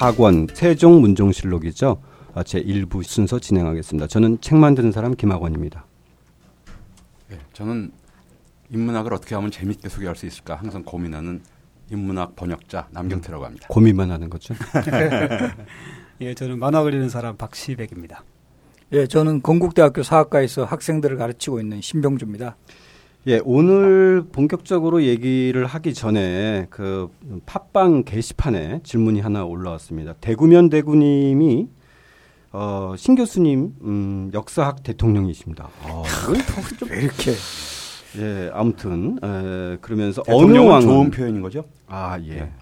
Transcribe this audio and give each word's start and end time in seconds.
학원 0.00 0.46
세종 0.54 1.02
문종실록이죠. 1.02 2.00
아, 2.32 2.42
제 2.42 2.62
1부 2.62 3.02
순서 3.02 3.38
진행하겠습니다. 3.38 4.06
저는 4.06 4.40
책 4.40 4.56
만드는 4.56 4.92
사람 4.92 5.14
김학원입니다. 5.14 5.84
네, 7.28 7.38
저는 7.52 7.92
인문학을 8.70 9.12
어떻게 9.12 9.34
하면 9.34 9.50
재밌게 9.50 9.90
소개할 9.90 10.16
수 10.16 10.24
있을까 10.24 10.54
항상 10.54 10.82
고민하는 10.84 11.42
인문학 11.90 12.34
번역자 12.34 12.88
남경태라고 12.92 13.44
합니다. 13.44 13.66
고민만 13.68 14.10
하는 14.10 14.30
거죠. 14.30 14.54
예, 16.22 16.32
저는 16.32 16.58
만화 16.58 16.82
그리는 16.82 17.10
사람 17.10 17.36
박시백입니다. 17.36 18.24
예, 18.92 19.06
저는 19.06 19.42
건국대학교 19.42 20.02
사학과에서 20.02 20.64
학생들을 20.64 21.18
가르치고 21.18 21.60
있는 21.60 21.82
신병주입니다. 21.82 22.56
예, 23.26 23.38
오늘 23.44 24.24
본격적으로 24.32 25.02
얘기를 25.02 25.66
하기 25.66 25.92
전에 25.92 26.66
그 26.70 27.10
팟빵 27.44 28.04
게시판에 28.04 28.80
질문이 28.82 29.20
하나 29.20 29.44
올라왔습니다. 29.44 30.14
대구면 30.22 30.70
대구님이 30.70 31.68
어, 32.52 32.94
신 32.96 33.16
교수님 33.16 33.74
음, 33.82 34.30
역사학 34.32 34.82
대통령이십니다. 34.82 35.68
아, 35.82 36.02
왜 36.90 37.02
이렇게? 37.02 37.32
예, 38.18 38.50
아무튼 38.54 39.18
에, 39.22 39.76
그러면서 39.82 40.22
어느 40.26 40.56
왕은 40.56 40.80
좋은 40.80 41.10
표현인 41.10 41.42
거죠? 41.42 41.64
아 41.86 42.18
예. 42.22 42.34
네. 42.34 42.52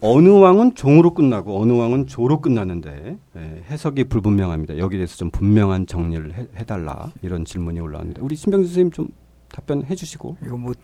어느 0.00 0.28
왕은 0.28 0.74
종으로 0.74 1.12
끝나고 1.14 1.60
어느 1.60 1.72
왕은 1.72 2.06
조로 2.06 2.40
끝나는데 2.40 3.18
예, 3.36 3.62
해석이 3.70 4.04
불분명합니다. 4.04 4.78
여기에 4.78 4.98
대해서 4.98 5.16
좀 5.16 5.30
분명한 5.30 5.86
정리를 5.86 6.32
해, 6.34 6.46
해달라 6.56 7.12
이런 7.20 7.44
질문이 7.44 7.80
올라왔는데 7.80 8.22
우리 8.22 8.34
신병수 8.34 8.68
선생님 8.68 8.90
좀 8.92 9.08
답변해 9.56 9.94
주시고 9.94 10.36
이거 10.44 10.56
뭐 10.56 10.74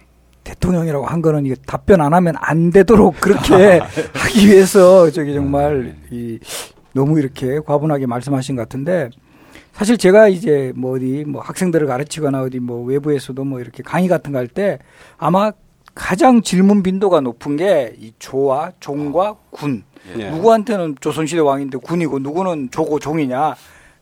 대통령이라고 0.44 1.04
한 1.06 1.20
거는 1.22 1.44
이게 1.46 1.54
답변 1.66 2.00
안 2.00 2.14
하면 2.14 2.34
안 2.38 2.70
되도록 2.70 3.20
그렇게 3.20 3.78
하기 4.14 4.48
위해서 4.48 5.10
저기 5.10 5.34
정말 5.34 5.94
이 6.10 6.38
너무 6.94 7.18
이렇게 7.18 7.60
과분하게 7.60 8.06
말씀하신 8.06 8.56
것 8.56 8.62
같은데 8.62 9.10
사실 9.72 9.96
제가 9.98 10.28
이제 10.28 10.72
뭐 10.74 10.96
어디 10.96 11.24
뭐 11.26 11.40
학생들을 11.42 11.86
가르치거나 11.86 12.42
어디 12.42 12.58
뭐 12.60 12.82
외부에서도 12.84 13.44
뭐 13.44 13.60
이렇게 13.60 13.82
강의 13.82 14.08
같은 14.08 14.32
거 14.32 14.38
할 14.38 14.48
때 14.48 14.78
아마 15.18 15.52
가장 15.94 16.40
질문 16.42 16.82
빈도가 16.82 17.20
높은 17.20 17.56
게 17.56 17.94
이 18.00 18.12
조와 18.18 18.72
종과 18.80 19.36
군. 19.50 19.84
예. 20.18 20.30
누구한테는 20.30 20.96
조선시대 21.00 21.40
왕인데 21.40 21.78
군이고 21.78 22.18
누구는 22.18 22.70
조고 22.70 22.98
종이냐. 22.98 23.54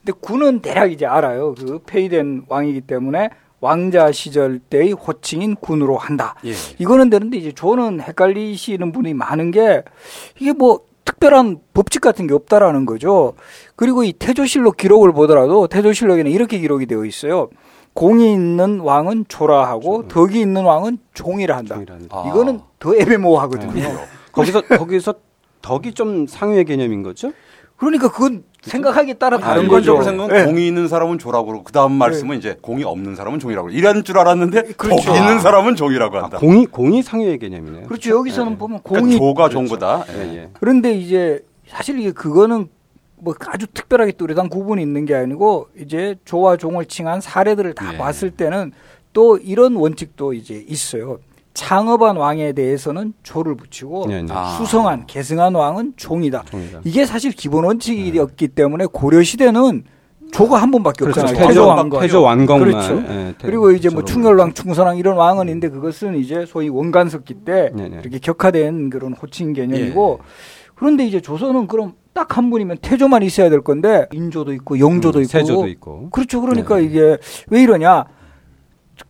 근데 0.03 0.17
군은 0.19 0.61
대략 0.61 0.91
이제 0.91 1.05
알아요. 1.05 1.53
그 1.53 1.79
폐위된 1.85 2.45
왕이기 2.47 2.81
때문에 2.81 3.29
왕자 3.61 4.11
시절 4.11 4.59
때의 4.59 4.91
호칭인 4.91 5.55
군으로 5.55 5.95
한다. 5.95 6.35
예. 6.45 6.53
이거는 6.79 7.09
되는데 7.09 7.37
이제 7.37 7.51
조는 7.51 8.01
헷갈리시는 8.01 8.91
분이 8.91 9.13
많은 9.13 9.51
게 9.51 9.83
이게 10.39 10.51
뭐 10.51 10.81
특별한 11.05 11.59
법칙 11.73 12.01
같은 12.01 12.27
게 12.27 12.33
없다라는 12.33 12.85
거죠. 12.85 13.33
그리고 13.75 14.03
이 14.03 14.13
태조실록 14.13 14.77
기록을 14.77 15.13
보더라도 15.13 15.67
태조실록에는 15.67 16.31
이렇게 16.31 16.57
기록이 16.59 16.87
되어 16.87 17.05
있어요. 17.05 17.49
공이 17.93 18.33
있는 18.33 18.79
왕은 18.79 19.25
조라 19.27 19.67
하고 19.67 20.07
덕이 20.07 20.39
있는 20.39 20.63
왕은 20.63 20.97
종이라 21.13 21.57
한다. 21.57 21.79
아. 22.09 22.25
이거는 22.27 22.61
더 22.79 22.95
애매모호하거든요. 22.95 23.73
네. 23.73 23.93
거기서 24.31 24.61
거기서 24.61 25.13
덕이 25.61 25.93
좀 25.93 26.25
상위의 26.25 26.65
개념인 26.65 27.03
거죠? 27.03 27.31
그러니까 27.81 28.11
그건 28.11 28.43
생각하기에 28.61 29.15
따라 29.15 29.39
다른 29.39 29.67
거죠. 29.67 30.03
생각은 30.03 30.35
예. 30.35 30.45
공이 30.45 30.67
있는 30.67 30.87
사람은 30.87 31.17
조라고 31.17 31.47
그러고 31.47 31.63
그 31.63 31.73
다음 31.73 31.93
말씀은 31.93 32.37
이제 32.37 32.55
공이 32.61 32.83
없는 32.83 33.15
사람은 33.15 33.39
종이라고 33.39 33.69
그러고 33.69 33.79
이런 33.79 34.03
줄 34.03 34.19
알았는데 34.19 34.73
그렇죠. 34.77 35.03
덕이 35.03 35.17
있는 35.17 35.39
사람은 35.39 35.75
종이라고 35.75 36.15
한다. 36.15 36.37
아, 36.37 36.39
공이 36.39 36.67
공이 36.67 37.01
상위의 37.01 37.39
개념이네요. 37.39 37.87
그렇죠. 37.87 38.11
여기서는 38.11 38.51
예. 38.51 38.57
보면 38.57 38.81
그러니까 38.83 39.01
공이 39.01 39.17
조가 39.17 39.49
종보다 39.49 40.05
예, 40.13 40.35
예. 40.35 40.49
그런데 40.59 40.93
이제 40.93 41.43
사실 41.67 41.97
이게 41.99 42.11
그거는 42.11 42.67
뭐 43.15 43.33
아주 43.47 43.65
특별하게 43.65 44.11
뚜렷한 44.11 44.49
구분이 44.49 44.79
있는 44.79 45.05
게 45.05 45.15
아니고 45.15 45.69
이제 45.79 46.15
조와 46.23 46.57
종을 46.57 46.85
칭한 46.85 47.19
사례들을 47.19 47.73
다 47.73 47.95
예. 47.95 47.97
봤을 47.97 48.29
때는 48.29 48.73
또 49.11 49.37
이런 49.37 49.75
원칙도 49.75 50.33
이제 50.33 50.63
있어요. 50.67 51.17
창업한 51.53 52.15
왕에 52.17 52.53
대해서는 52.53 53.13
조를 53.23 53.55
붙이고 53.55 54.05
네, 54.07 54.21
네. 54.23 54.27
아. 54.33 54.49
수성한 54.57 55.05
계승한 55.07 55.53
왕은 55.55 55.93
종이다. 55.97 56.43
종이다. 56.49 56.81
이게 56.83 57.05
사실 57.05 57.31
기본 57.31 57.65
원칙이었기 57.65 58.49
때문에 58.49 58.85
고려 58.91 59.21
시대는 59.21 59.83
조가 60.31 60.61
한 60.61 60.71
번밖에 60.71 61.03
그렇죠. 61.03 61.21
없잖아요. 61.21 61.47
태조 61.47 61.67
왕건. 61.67 62.01
태조 62.01 62.21
왕건만. 62.21 62.69
그렇죠. 62.71 62.95
예, 63.09 63.33
태- 63.37 63.47
그리고 63.47 63.71
이제 63.71 63.89
뭐 63.89 64.05
충렬왕, 64.05 64.53
충선왕 64.53 64.97
이런 64.97 65.17
왕은 65.17 65.47
있는데 65.47 65.67
그것은 65.67 66.15
이제 66.17 66.45
소위 66.47 66.69
원간석기 66.69 67.33
때. 67.45 67.71
이렇게 67.75 68.17
격화된 68.19 68.89
그런 68.89 69.11
호칭 69.13 69.51
개념이고 69.51 70.19
그런데 70.75 71.05
이제 71.05 71.19
조선은 71.19 71.67
그럼 71.67 71.93
딱 72.13 72.37
한 72.37 72.49
분이면 72.49 72.77
태조만 72.81 73.23
있어야 73.23 73.49
될 73.49 73.61
건데 73.61 74.05
인조도 74.13 74.53
있고 74.53 74.79
영조도 74.79 75.19
음, 75.19 75.23
있고 75.23 75.29
세조도 75.31 75.67
있고. 75.67 76.09
그렇죠. 76.11 76.39
그러니까 76.41 76.77
네. 76.77 76.83
이게 76.83 77.17
왜 77.49 77.61
이러냐? 77.63 78.05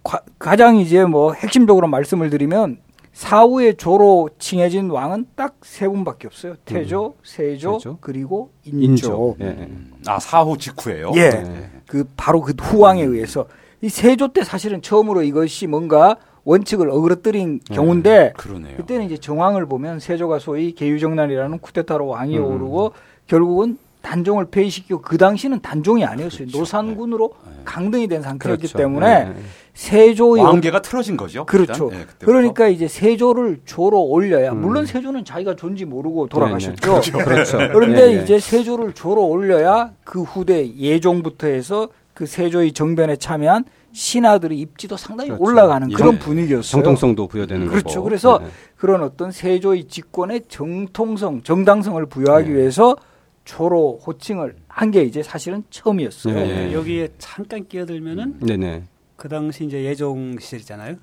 과- 0.03 0.21
가장 0.39 0.77
이제 0.77 1.05
뭐 1.05 1.33
핵심적으로 1.33 1.87
말씀을 1.87 2.29
드리면 2.29 2.77
사후에 3.13 3.73
조로 3.73 4.29
칭해진 4.39 4.89
왕은 4.89 5.27
딱 5.35 5.55
세 5.63 5.87
분밖에 5.87 6.27
없어요. 6.27 6.55
태조, 6.65 7.15
세조, 7.23 7.73
음. 7.75 7.79
세조, 7.79 7.97
그리고 8.01 8.51
인조. 8.63 8.79
인조. 8.83 9.35
예, 9.41 9.45
예. 9.47 9.69
아 10.07 10.17
사후 10.19 10.57
직후예요. 10.57 11.11
예. 11.15 11.29
네. 11.29 11.69
그 11.87 12.05
바로 12.17 12.41
그 12.41 12.53
후왕에 12.59 13.03
의해서 13.03 13.47
이 13.81 13.89
세조 13.89 14.29
때 14.29 14.43
사실은 14.43 14.81
처음으로 14.81 15.23
이것이 15.23 15.67
뭔가 15.67 16.15
원칙을 16.45 16.89
어그러뜨린 16.89 17.59
경우인데 17.65 18.33
그러네요. 18.37 18.77
그때는 18.77 19.05
이제 19.05 19.17
정황을 19.17 19.65
보면 19.67 19.99
세조가 19.99 20.39
소위 20.39 20.73
계유정난이라는 20.73 21.59
쿠데타로 21.59 22.07
왕이 22.07 22.37
음. 22.37 22.45
오르고 22.45 22.93
결국은 23.27 23.77
단종을 24.01 24.45
폐위시키고 24.45 25.01
그 25.01 25.17
당시는 25.17 25.61
단종이 25.61 26.03
아니었어요. 26.05 26.39
그렇죠. 26.39 26.57
노산군으로 26.57 27.33
네. 27.45 27.51
강등이 27.65 28.07
된 28.07 28.21
상태였기 28.21 28.61
그렇죠. 28.61 28.77
때문에 28.77 29.07
예, 29.07 29.39
예. 29.39 29.43
세조의 29.73 30.43
왕계가 30.43 30.81
틀어진 30.81 31.15
거죠. 31.15 31.45
그렇죠. 31.45 31.89
그때부터. 31.89 32.25
그러니까 32.25 32.67
이제 32.67 32.87
세조를 32.87 33.61
조로 33.65 34.01
올려야 34.01 34.51
음. 34.51 34.61
물론 34.61 34.85
세조는 34.85 35.23
자기가 35.23 35.55
존지 35.55 35.85
모르고 35.85 36.27
돌아가셨죠. 36.27 36.75
그렇죠. 36.81 37.17
그렇죠. 37.17 37.57
그런데. 37.71 38.21
이제 38.21 38.39
세조를 38.39 38.93
조로 38.93 39.25
올려야 39.27 39.91
그 40.03 40.21
후대 40.21 40.75
예종부터 40.75 41.47
해서 41.47 41.87
그 42.13 42.25
세조의 42.25 42.73
정변에 42.73 43.15
참여한 43.15 43.63
신하들의 43.93 44.57
입지도 44.57 44.97
상당히 44.97 45.29
그렇죠. 45.29 45.43
올라가는 45.43 45.91
예. 45.91 45.95
그런 45.95 46.19
분위기였어요. 46.19 46.71
정통성도 46.71 47.27
부여되는 47.27 47.67
그렇죠. 47.67 47.95
거고. 47.95 48.03
그래서. 48.03 48.41
그런 48.81 49.03
어떤 49.03 49.31
세조의 49.31 49.83
직권의 49.83 50.45
정통성, 50.49 51.43
정당성을 51.43 52.03
부여하기 52.07 52.49
네. 52.49 52.55
위해서 52.55 52.95
조로 53.43 53.99
호칭을 54.05 54.55
한 54.67 54.91
게 54.91 55.03
이제 55.03 55.23
사실은 55.23 55.63
처음이었어요. 55.69 56.33
네. 56.35 56.69
예, 56.69 56.73
여기에 56.73 57.09
잠깐 57.17 57.67
끼어들면은 57.67 58.39
네네. 58.41 58.83
그 59.15 59.29
당시 59.29 59.65
이제 59.65 59.83
예종 59.83 60.37
시절이잖아요. 60.39 60.95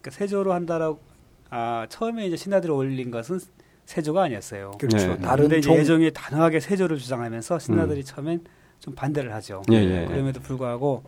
그러니까 0.00 0.10
세조로 0.10 0.52
한다라고 0.52 0.98
아 1.50 1.86
처음에 1.88 2.26
이제 2.26 2.36
신하들을 2.36 2.74
올린 2.74 3.10
것은 3.10 3.38
세조가 3.86 4.22
아니었어요. 4.24 4.72
그렇죠. 4.78 5.14
네. 5.14 5.18
다른 5.20 5.60
종 5.60 5.76
예종이 5.76 6.10
단호하게 6.12 6.60
세조를 6.60 6.96
주장하면서 6.98 7.58
신하들이 7.58 8.04
처음엔 8.04 8.44
좀 8.80 8.94
반대를 8.94 9.32
하죠. 9.34 9.62
예, 9.72 9.76
예. 9.76 10.06
그럼에도 10.06 10.40
불구하고 10.40 11.02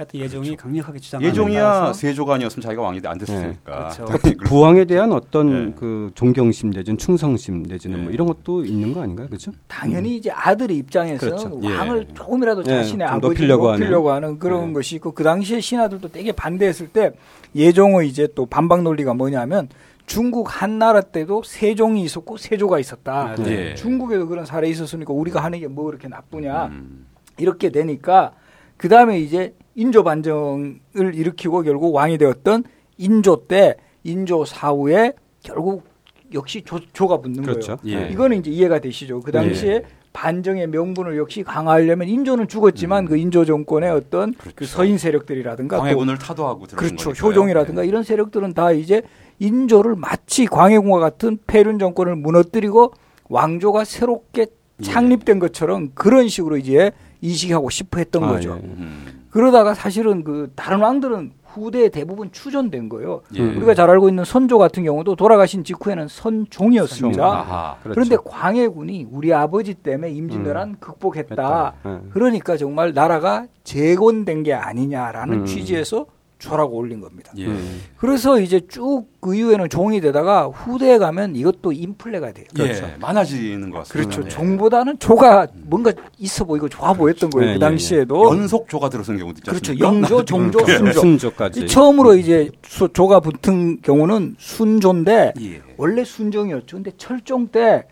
하여튼 0.00 0.20
예종이 0.20 0.56
강력하게 0.56 0.98
주장하는 0.98 1.28
예종이야 1.28 1.92
세조가 1.92 2.36
아니었으면 2.36 2.62
자기가 2.62 2.80
왕이 2.80 3.02
안 3.04 3.18
됐으니까. 3.18 3.90
그렇죠. 3.90 4.04
그러니까 4.06 4.48
부왕에 4.48 4.86
대한 4.86 5.12
어떤 5.12 5.66
네. 5.66 5.74
그 5.78 6.10
존경심 6.14 6.70
내지는 6.70 6.96
충성심 6.96 7.64
내지는 7.64 7.98
뭐 7.98 8.08
네. 8.08 8.14
이런 8.14 8.26
것도 8.26 8.64
있는 8.64 8.94
거 8.94 9.02
아닌가요? 9.02 9.26
그렇죠? 9.26 9.52
당연히 9.68 10.16
이제 10.16 10.30
아들의 10.30 10.74
입장에서는 10.78 11.36
그렇죠. 11.36 11.60
예. 11.64 11.76
왕을 11.76 12.06
조금이라도 12.14 12.62
예, 12.62 12.76
자신의 12.76 13.06
좀 13.06 13.14
아버지를 13.16 13.28
높이려고 13.48 13.70
높이려고, 13.72 14.10
하는. 14.10 14.28
하는, 14.28 14.38
그런 14.38 14.68
네. 14.68 14.72
것이 14.72 14.96
있고 14.96 15.12
그 15.12 15.22
당시에 15.22 15.60
신하들도 15.60 16.08
되게 16.08 16.32
반대했을 16.32 16.88
때 16.88 17.10
예종의 17.54 18.08
이제 18.08 18.26
또 18.34 18.46
반박 18.46 18.82
논리가 18.82 19.12
뭐냐면 19.12 19.68
중국 20.06 20.62
한나라 20.62 21.02
때도 21.02 21.42
세종이 21.44 22.04
있었고 22.04 22.38
세조가 22.38 22.78
있었다. 22.78 23.32
아, 23.32 23.34
네. 23.34 23.74
중국에도 23.74 24.26
그런 24.26 24.46
사례 24.46 24.70
있었으니까 24.70 25.12
우리가 25.12 25.44
하는 25.44 25.60
게 25.60 25.66
뭐 25.66 25.84
그렇게 25.84 26.08
나쁘냐. 26.08 26.68
음. 26.68 27.06
이렇게 27.36 27.68
되니까 27.68 28.32
그 28.78 28.88
다음에 28.88 29.20
이제 29.20 29.54
인조 29.74 30.02
반정을 30.02 31.14
일으키고 31.14 31.62
결국 31.62 31.94
왕이 31.94 32.18
되었던 32.18 32.64
인조 32.98 33.46
때 33.46 33.76
인조 34.04 34.44
사후에 34.44 35.12
결국 35.42 35.84
역시 36.32 36.62
조, 36.62 36.80
조가 36.92 37.18
붙는 37.18 37.42
그렇죠. 37.42 37.76
거예요. 37.76 37.98
예. 38.00 38.08
이거는 38.08 38.38
이제 38.38 38.50
이해가 38.50 38.78
되시죠. 38.78 39.20
그 39.20 39.32
당시에 39.32 39.72
예. 39.72 39.82
반정의 40.12 40.66
명분을 40.66 41.16
역시 41.16 41.42
강화하려면 41.42 42.08
인조는 42.08 42.48
죽었지만 42.48 43.04
음. 43.04 43.08
그 43.08 43.16
인조 43.16 43.44
정권의 43.44 43.90
어떤 43.90 44.34
그 44.34 44.52
그렇죠. 44.54 44.72
서인 44.72 44.98
세력들이라든가 44.98 45.76
또 45.76 45.82
광해군을 45.82 46.18
타도하고 46.18 46.66
들어온 46.66 46.78
그렇죠. 46.78 47.10
거니까요. 47.10 47.30
효종이라든가 47.30 47.82
네. 47.82 47.88
이런 47.88 48.02
세력들은 48.02 48.54
다 48.54 48.72
이제 48.72 49.02
인조를 49.38 49.94
마치 49.96 50.46
광해군과 50.46 50.98
같은 50.98 51.38
폐륜 51.46 51.78
정권을 51.78 52.16
무너뜨리고 52.16 52.92
왕조가 53.28 53.84
새롭게 53.84 54.46
예. 54.80 54.84
창립된 54.84 55.38
것처럼 55.38 55.90
그런 55.94 56.28
식으로 56.28 56.56
이제 56.56 56.90
인식하고 57.20 57.70
싶어 57.70 57.98
했던 57.98 58.24
아, 58.24 58.28
거죠. 58.28 58.58
예. 58.62 58.66
음. 58.66 59.19
그러다가 59.30 59.74
사실은 59.74 60.24
그 60.24 60.52
다른 60.54 60.80
왕들은 60.80 61.32
후대에 61.44 61.88
대부분 61.88 62.30
추존된 62.30 62.88
거예요. 62.88 63.22
예. 63.34 63.42
우리가 63.42 63.74
잘 63.74 63.90
알고 63.90 64.08
있는 64.08 64.24
선조 64.24 64.58
같은 64.58 64.84
경우도 64.84 65.16
돌아가신 65.16 65.64
직후에는 65.64 66.06
선종이었습니다. 66.08 67.24
아하. 67.24 67.76
그렇죠. 67.82 67.94
그런데 67.94 68.16
광해군이 68.24 69.08
우리 69.10 69.32
아버지 69.32 69.74
때문에 69.74 70.12
임진왜란 70.12 70.76
극복했다. 70.78 71.30
했다. 71.30 71.74
예. 71.86 71.98
그러니까 72.10 72.56
정말 72.56 72.92
나라가 72.92 73.46
재건된 73.64 74.42
게 74.44 74.52
아니냐라는 74.54 75.40
음. 75.40 75.44
취지에서 75.44 76.06
좌라고 76.40 76.76
올린 76.76 77.00
겁니다. 77.00 77.32
예. 77.36 77.46
음. 77.46 77.82
그래서 77.96 78.40
이제 78.40 78.60
쭉그 78.66 79.34
이후에는 79.36 79.68
종이 79.68 80.00
되다가 80.00 80.46
후대에 80.46 80.98
가면 80.98 81.36
이것도 81.36 81.72
인플레가 81.72 82.32
돼요. 82.32 82.46
예. 82.58 82.96
많아지는 82.98 83.70
것 83.70 83.78
같습니다. 83.80 84.10
그렇죠. 84.10 84.24
예. 84.24 84.28
종보다는 84.28 84.98
조가 84.98 85.48
뭔가 85.64 85.92
있어 86.18 86.44
보이고 86.44 86.68
좋아 86.68 86.92
보였던 86.94 87.30
거예요. 87.30 87.46
네, 87.46 87.52
그 87.54 87.58
네, 87.58 87.66
당시에도. 87.66 88.30
연속 88.34 88.68
조가 88.68 88.88
들어선 88.88 89.18
경우도 89.18 89.38
있지 89.38 89.50
그렇죠. 89.50 89.78
영조, 89.78 90.24
종조, 90.24 90.58
예. 90.68 90.76
순조. 90.78 91.00
순조까지. 91.00 91.66
처음으로 91.66 92.16
이제 92.16 92.50
수- 92.66 92.88
조가 92.92 93.20
붙은 93.20 93.82
경우는 93.82 94.36
순조인데 94.38 95.34
예. 95.40 95.62
원래 95.76 96.02
순종이었죠. 96.04 96.76
근데 96.78 96.90
철종 96.96 97.48
때 97.48 97.84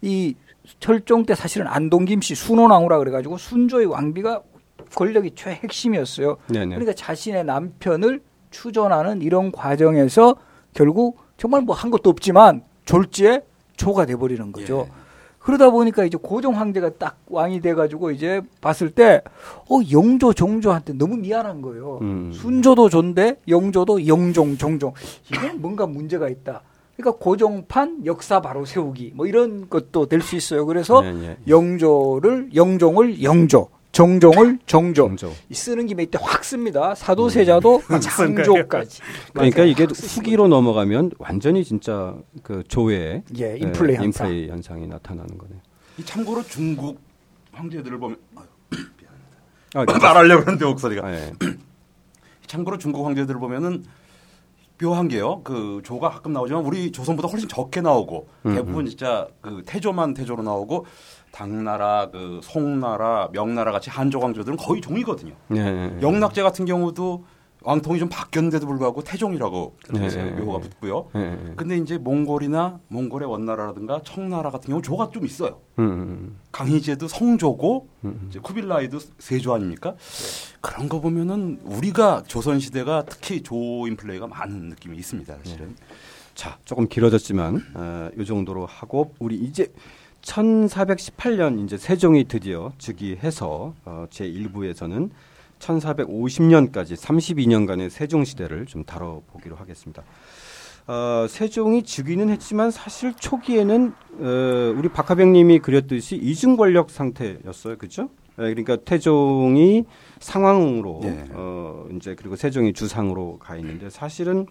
이 0.00 0.36
철종 0.78 1.24
때 1.26 1.34
사실은 1.34 1.66
안동 1.66 2.04
김씨 2.04 2.36
순원왕후라 2.36 2.98
그래가지고 2.98 3.36
순조의 3.38 3.86
왕비가 3.86 4.42
권력이 4.94 5.32
최핵심이었어요. 5.34 6.36
네네. 6.48 6.66
그러니까 6.74 6.92
자신의 6.94 7.44
남편을 7.44 8.20
추존하는 8.50 9.22
이런 9.22 9.52
과정에서 9.52 10.36
결국 10.74 11.18
정말 11.36 11.62
뭐 11.62 11.74
한 11.74 11.90
것도 11.90 12.10
없지만 12.10 12.62
졸지에 12.84 13.42
조가 13.76 14.06
돼버리는 14.06 14.50
거죠. 14.52 14.86
예. 14.88 14.92
그러다 15.38 15.70
보니까 15.70 16.04
이제 16.04 16.18
고종 16.20 16.56
황제가 16.58 16.90
딱 16.98 17.18
왕이 17.28 17.60
돼가지고 17.60 18.10
이제 18.10 18.42
봤을 18.60 18.90
때, 18.90 19.22
어, 19.70 19.78
영조, 19.90 20.32
종조한테 20.34 20.92
너무 20.94 21.16
미안한 21.16 21.62
거예요. 21.62 21.98
음. 22.02 22.32
순조도 22.34 22.88
존대, 22.90 23.36
영조도 23.48 24.06
영종, 24.06 24.58
종종. 24.58 24.92
이건 25.32 25.60
뭔가 25.62 25.86
문제가 25.86 26.28
있다. 26.28 26.62
그러니까 26.96 27.22
고종판 27.24 28.04
역사 28.04 28.40
바로 28.40 28.64
세우기, 28.66 29.12
뭐 29.14 29.26
이런 29.26 29.70
것도 29.70 30.06
될 30.06 30.20
수 30.20 30.34
있어요. 30.36 30.66
그래서 30.66 31.02
예, 31.04 31.08
예. 31.28 31.36
영조를, 31.46 32.50
영종을 32.54 33.22
영조, 33.22 33.68
정종을 33.98 34.60
정조. 34.64 35.08
정조. 35.08 35.32
이 35.48 35.54
쓰는 35.54 35.88
김에 35.88 36.04
이때 36.04 36.20
확 36.22 36.44
씁니다. 36.44 36.94
사도세자도 36.94 37.82
장조까지. 38.00 39.00
그러니까. 39.32 39.64
이게 39.64 39.86
후기로 39.92 40.46
넘어가면 40.46 41.10
완전히 41.18 41.64
진짜 41.64 42.14
그 42.44 42.62
조의 42.68 43.24
거죠. 43.28 43.44
예, 43.44 43.56
인플레 43.56 43.94
예, 43.94 43.96
현상. 43.96 44.28
인플레 44.28 44.52
현상이 44.52 44.86
나타나는 44.86 45.36
거네요. 45.36 45.58
이 45.98 46.04
참고로 46.04 46.44
중국 46.44 47.00
황제들을 47.50 47.98
보면 47.98 48.18
아유, 49.74 49.84
아, 49.88 49.98
말하려고 49.98 50.46
하는데 50.46 50.64
목소리가 50.64 51.04
아, 51.04 51.12
예. 51.12 51.32
참고로 52.46 52.78
중국 52.78 53.04
황제들을 53.04 53.40
보면은 53.40 53.82
묘한 54.80 55.08
게요. 55.08 55.40
그 55.42 55.82
조가 55.84 56.08
가끔 56.10 56.32
나오지만 56.32 56.64
우리 56.64 56.92
조선보다 56.92 57.26
훨씬 57.26 57.48
적게 57.48 57.80
나오고 57.80 58.28
음, 58.46 58.54
대부분 58.54 58.86
진짜 58.86 59.26
그 59.40 59.64
태조만 59.66 60.14
태조로 60.14 60.44
나오고 60.44 60.86
당나라, 61.42 62.10
그 62.10 62.40
송나라, 62.42 63.28
명나라 63.32 63.70
같이 63.70 63.90
한족 63.90 64.24
황제들은 64.24 64.56
거의 64.56 64.80
종이거든요. 64.80 65.34
예, 65.54 65.58
예. 65.60 65.98
영락제 66.02 66.42
같은 66.42 66.64
경우도 66.64 67.24
왕통이 67.62 68.00
좀 68.00 68.08
바뀌었는데도 68.08 68.66
불구하고 68.66 69.02
태종이라고 69.02 69.76
네. 69.92 70.32
묘호가 70.32 70.58
붙고요. 70.58 71.10
예, 71.14 71.20
예. 71.20 71.52
근데 71.54 71.76
이제 71.76 71.96
몽골이나 71.96 72.80
몽골의 72.88 73.28
원나라라든가 73.28 74.00
청나라 74.04 74.50
같은 74.50 74.70
경우 74.70 74.82
조가 74.82 75.10
좀 75.10 75.24
있어요. 75.24 75.60
음, 75.78 75.84
음, 75.84 76.38
강희제도 76.50 77.06
성조고 77.06 77.88
음. 78.04 78.26
이제 78.28 78.40
쿠빌라이도 78.40 78.98
세조 79.18 79.54
아닙니까? 79.54 79.94
그런 80.60 80.88
거 80.88 81.00
보면은 81.00 81.60
우리가 81.62 82.24
조선 82.26 82.58
시대가 82.58 83.04
특히 83.08 83.42
조 83.44 83.86
인플레이가 83.86 84.26
많은 84.26 84.70
느낌이 84.70 84.96
있습니다. 84.96 85.36
사실은. 85.44 85.76
자, 86.34 86.58
조금 86.64 86.88
길어졌지만 86.88 87.62
어, 87.74 88.10
이 88.18 88.24
정도로 88.24 88.66
하고 88.66 89.14
우리 89.20 89.36
이제 89.36 89.72
1418년 90.28 91.64
이제 91.64 91.76
세종이 91.78 92.24
드디어 92.24 92.72
즉위해서 92.78 93.74
어, 93.84 94.06
제 94.10 94.30
1부에서는 94.30 95.10
1450년까지 95.58 96.94
32년간의 96.96 97.88
세종 97.88 98.24
시대를 98.24 98.66
좀 98.66 98.84
다뤄보기로 98.84 99.56
하겠습니다. 99.56 100.02
어, 100.86 101.26
세종이 101.28 101.82
즉위는 101.82 102.30
했지만 102.30 102.70
사실 102.70 103.14
초기에는 103.14 103.92
어, 104.20 104.74
우리 104.76 104.88
박하병님이 104.88 105.60
그렸듯이 105.60 106.16
이중 106.16 106.56
권력 106.56 106.90
상태였어요, 106.90 107.76
그렇죠? 107.76 108.10
그러니까 108.36 108.76
태종이 108.76 109.84
상황으로 110.20 111.00
네. 111.02 111.24
어, 111.32 111.86
이제 111.96 112.14
그리고 112.14 112.36
세종이 112.36 112.72
주상으로 112.72 113.38
가 113.38 113.56
있는데 113.56 113.90
사실은 113.90 114.46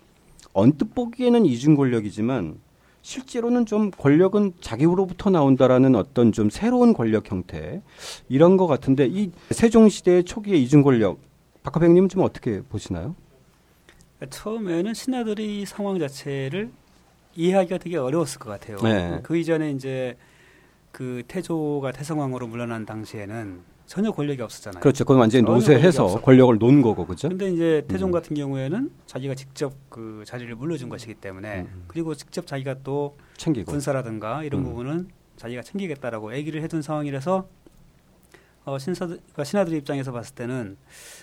언뜻 0.54 0.94
보기에는 0.94 1.46
이중 1.46 1.76
권력이지만 1.76 2.60
실제로는 3.02 3.66
좀 3.66 3.92
권력은 3.92 4.54
자기로부터 4.60 5.30
나온다라는 5.30 5.96
어떤 5.96 6.32
좀 6.32 6.50
새로운 6.50 6.94
권력 6.94 7.32
형태 7.32 7.82
이런 8.28 8.58
것 8.58 8.68
같은데 8.68 9.08
이 9.08 9.32
세종 9.52 9.88
시대 9.90 10.22
초기의 10.24 10.62
이중 10.64 10.82
권력 10.82 11.20
박하병님은 11.64 12.10
좀 12.10 12.24
어떻게 12.24 12.62
보시나요? 12.62 13.16
처음에는 14.30 14.94
신하들이 14.94 15.62
이 15.62 15.66
상황 15.66 16.00
자체를 16.00 16.72
이해하기가 17.36 17.78
되게 17.78 17.98
어려웠을 17.98 18.40
것 18.40 18.50
같아요. 18.50 18.78
네. 18.82 19.20
그 19.24 19.38
이전에 19.38 19.72
이제 19.72 20.18
그 20.92 21.22
태조가 21.28 21.92
태성왕으로 21.92 22.48
물러난 22.48 22.86
당시에는 22.86 23.62
전혀 23.88 24.12
권력이 24.12 24.42
없었잖아요. 24.42 24.82
그렇죠. 24.82 25.06
그건 25.06 25.20
완전히 25.20 25.46
없었고. 25.50 26.22
권력을 26.22 26.58
놓은 26.60 26.82
거고 26.82 27.08
그죠? 27.08 27.30
근데 27.30 27.50
이제 27.50 27.86
태종 27.88 28.10
음. 28.10 28.12
같은 28.12 28.36
경우에는 28.36 28.92
자기가 29.06 29.34
직접 29.34 29.74
그 29.90 30.24
자리를 30.28 30.54
물려준 30.54 30.90
것이기 30.90 31.16
때문에 31.16 31.62
음. 31.62 31.86
그리고 31.88 32.14
직접 32.14 32.46
자기가 32.46 32.76
또 32.84 33.18
챙기고. 33.38 33.72
군사라든가 33.72 34.44
이런 34.44 34.62
음. 34.62 34.66
부분은 34.66 35.08
자기가 35.38 35.62
챙기겠다라고 35.62 36.36
얘기를 36.36 36.62
해둔 36.62 36.82
상황이라서 36.82 37.48
어, 38.66 38.78
신사들, 38.78 39.16
그러니까 39.16 39.44
신하들 39.46 39.74
입장에서 39.76 40.12
봤을 40.12 40.36
때는 40.36 40.76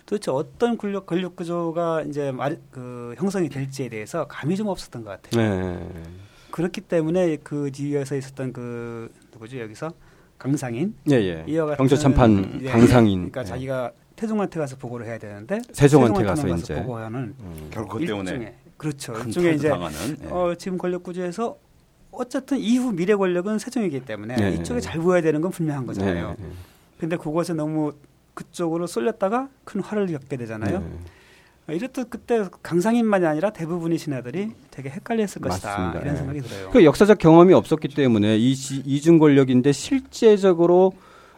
도대체 0.06 0.31
어떤 0.31 0.78
권력, 0.78 1.05
권력 1.05 1.37
구조가 1.37 2.02
이제 2.02 2.32
말, 2.32 2.58
그 2.70 3.14
형성이 3.19 3.50
될지에 3.50 3.90
대해서 3.90 4.26
감이 4.26 4.56
좀 4.56 4.69
없었던 4.69 5.05
것 5.05 5.20
같아요. 5.22 5.76
네. 5.76 5.93
그렇기 6.50 6.81
때문에 6.81 7.37
그 7.43 7.70
뒤에서 7.70 8.16
있었던 8.16 8.55
그 8.55 9.12
누구지 9.34 9.61
여기서 9.61 9.90
강상인 10.44 10.94
예, 11.11 11.14
예. 11.14 11.44
이와 11.49 11.64
같은 11.64 11.79
경조 11.79 11.96
참판 11.96 12.61
예, 12.61 12.69
강상인. 12.69 13.31
그러니까 13.31 13.41
예. 13.41 13.44
자기가 13.46 13.93
태종한테 14.14 14.61
가서 14.61 14.76
보고를 14.76 15.06
해야 15.06 15.17
되는데 15.17 15.58
세종한테 15.73 16.23
가서 16.23 16.47
이제 16.49 16.75
보고하는 16.83 17.35
음. 17.40 17.68
결국 17.71 17.92
그것 17.95 18.07
때문에 18.07 18.54
그렇죠. 18.76 19.14
큰 19.14 19.28
일종의 19.28 19.57
이제 19.57 19.71
당하는 19.71 19.97
예. 20.23 20.28
어, 20.28 20.54
지금 20.59 20.76
권력 20.76 21.02
구조에서 21.02 21.57
어쨌든 22.11 22.59
이후 22.59 22.92
미래 22.92 23.14
권력은 23.14 23.59
세종이기 23.59 24.00
때문에 24.04 24.37
네. 24.37 24.52
이쪽에 24.52 24.80
잘 24.80 25.00
보여야 25.00 25.23
되는 25.23 25.40
건 25.40 25.50
분명한 25.50 25.87
거잖아요. 25.87 26.37
네. 26.38 26.47
근데 27.00 27.16
그것에 27.16 27.54
너무 27.54 27.95
그쪽으로 28.35 28.87
쏠렸다가 28.87 29.49
큰 29.64 29.80
화를 29.80 30.09
겪게 30.09 30.37
되잖아요. 30.37 30.85
이랬듯 31.68 32.11
그때 32.11 32.44
강상인만이 32.62 33.25
아니라 33.25 33.50
대부분의 33.50 33.97
신하들이 33.99 34.50
되게 34.71 34.90
헷갈렸을 34.90 35.40
것이다 35.40 35.68
맞습니다. 35.68 36.00
이런 36.00 36.14
예. 36.14 36.18
생각이 36.18 36.40
들어요. 36.42 36.71
그 36.71 36.85
역사적 36.85 37.18
경험이 37.18 37.54
없었기 37.54 37.88
때문에 37.88 38.37
이 38.37 38.54
시- 38.54 38.83
이중 38.85 39.18
권력인데 39.18 39.73
실제적으로 39.73 40.92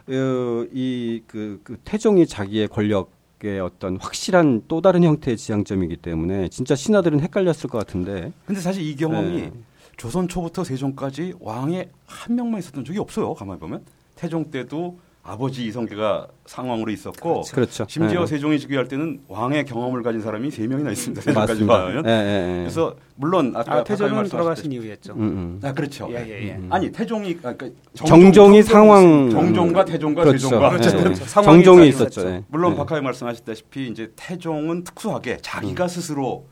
어, 0.09 0.65
이그 0.73 1.61
그 1.63 1.77
태종이 1.85 2.25
자기의 2.25 2.67
권력 2.67 3.15
의 3.43 3.59
어떤 3.59 3.97
확실한 3.97 4.63
또 4.67 4.81
다른 4.81 5.03
형태의 5.03 5.37
지향점이기 5.37 5.97
때문에 5.97 6.47
진짜 6.49 6.75
신하들은 6.75 7.19
헷갈렸을 7.19 7.69
것 7.69 7.77
같은데. 7.77 8.31
근데 8.47 8.59
사실 8.59 8.81
이 8.81 8.95
경험이 8.95 9.41
네. 9.41 9.51
조선 9.95 10.27
초부터 10.27 10.63
세종까지 10.63 11.35
왕에 11.39 11.87
한 12.07 12.35
명만 12.35 12.57
있었던 12.57 12.83
적이 12.83 12.97
없어요. 12.97 13.35
가만히 13.35 13.59
보면 13.59 13.83
태종 14.15 14.49
때도 14.49 14.97
아버지 15.27 15.65
이성계가 15.65 16.27
상왕으로 16.45 16.89
있었고 16.89 17.41
그렇죠. 17.51 17.85
심지어 17.89 18.21
예. 18.21 18.25
세종이 18.25 18.57
즉위할 18.59 18.87
때는 18.87 19.19
왕의 19.27 19.65
경험을 19.65 20.01
가진 20.01 20.21
사람이 20.21 20.49
세 20.51 20.65
명이나 20.67 20.91
있습니다. 20.91 21.21
세종까지. 21.21 21.65
예, 22.05 22.09
예, 22.09 22.59
예. 22.59 22.59
그래서 22.61 22.95
물론 23.15 23.53
아까 23.53 23.79
아, 23.79 23.83
태종은 23.83 24.29
돌아가신 24.29 24.71
이후였죠. 24.71 25.13
음, 25.15 25.19
음. 25.19 25.59
아 25.61 25.73
그렇죠. 25.73 26.07
예, 26.11 26.25
예, 26.25 26.47
예. 26.47 26.55
음. 26.55 26.69
아니 26.71 26.93
태종이 26.93 27.37
아, 27.43 27.51
그러니까 27.51 27.77
정종이 27.93 28.63
상황 28.63 29.29
정종과 29.29 29.83
태종과 29.83 30.23
그렇죠. 30.23 30.47
세종과 30.47 30.65
예, 30.65 30.77
그렇죠. 30.77 30.97
예. 30.97 31.03
그렇죠. 31.03 31.25
정종이 31.25 31.89
있었죠. 31.89 32.21
있었죠. 32.21 32.29
예. 32.29 32.43
물론 32.47 32.71
예. 32.71 32.77
박하위 32.77 33.01
말씀하셨다시피 33.01 33.89
이제 33.89 34.13
태종은 34.15 34.85
특수하게 34.85 35.39
자기가 35.41 35.83
음. 35.83 35.87
스스로 35.89 36.45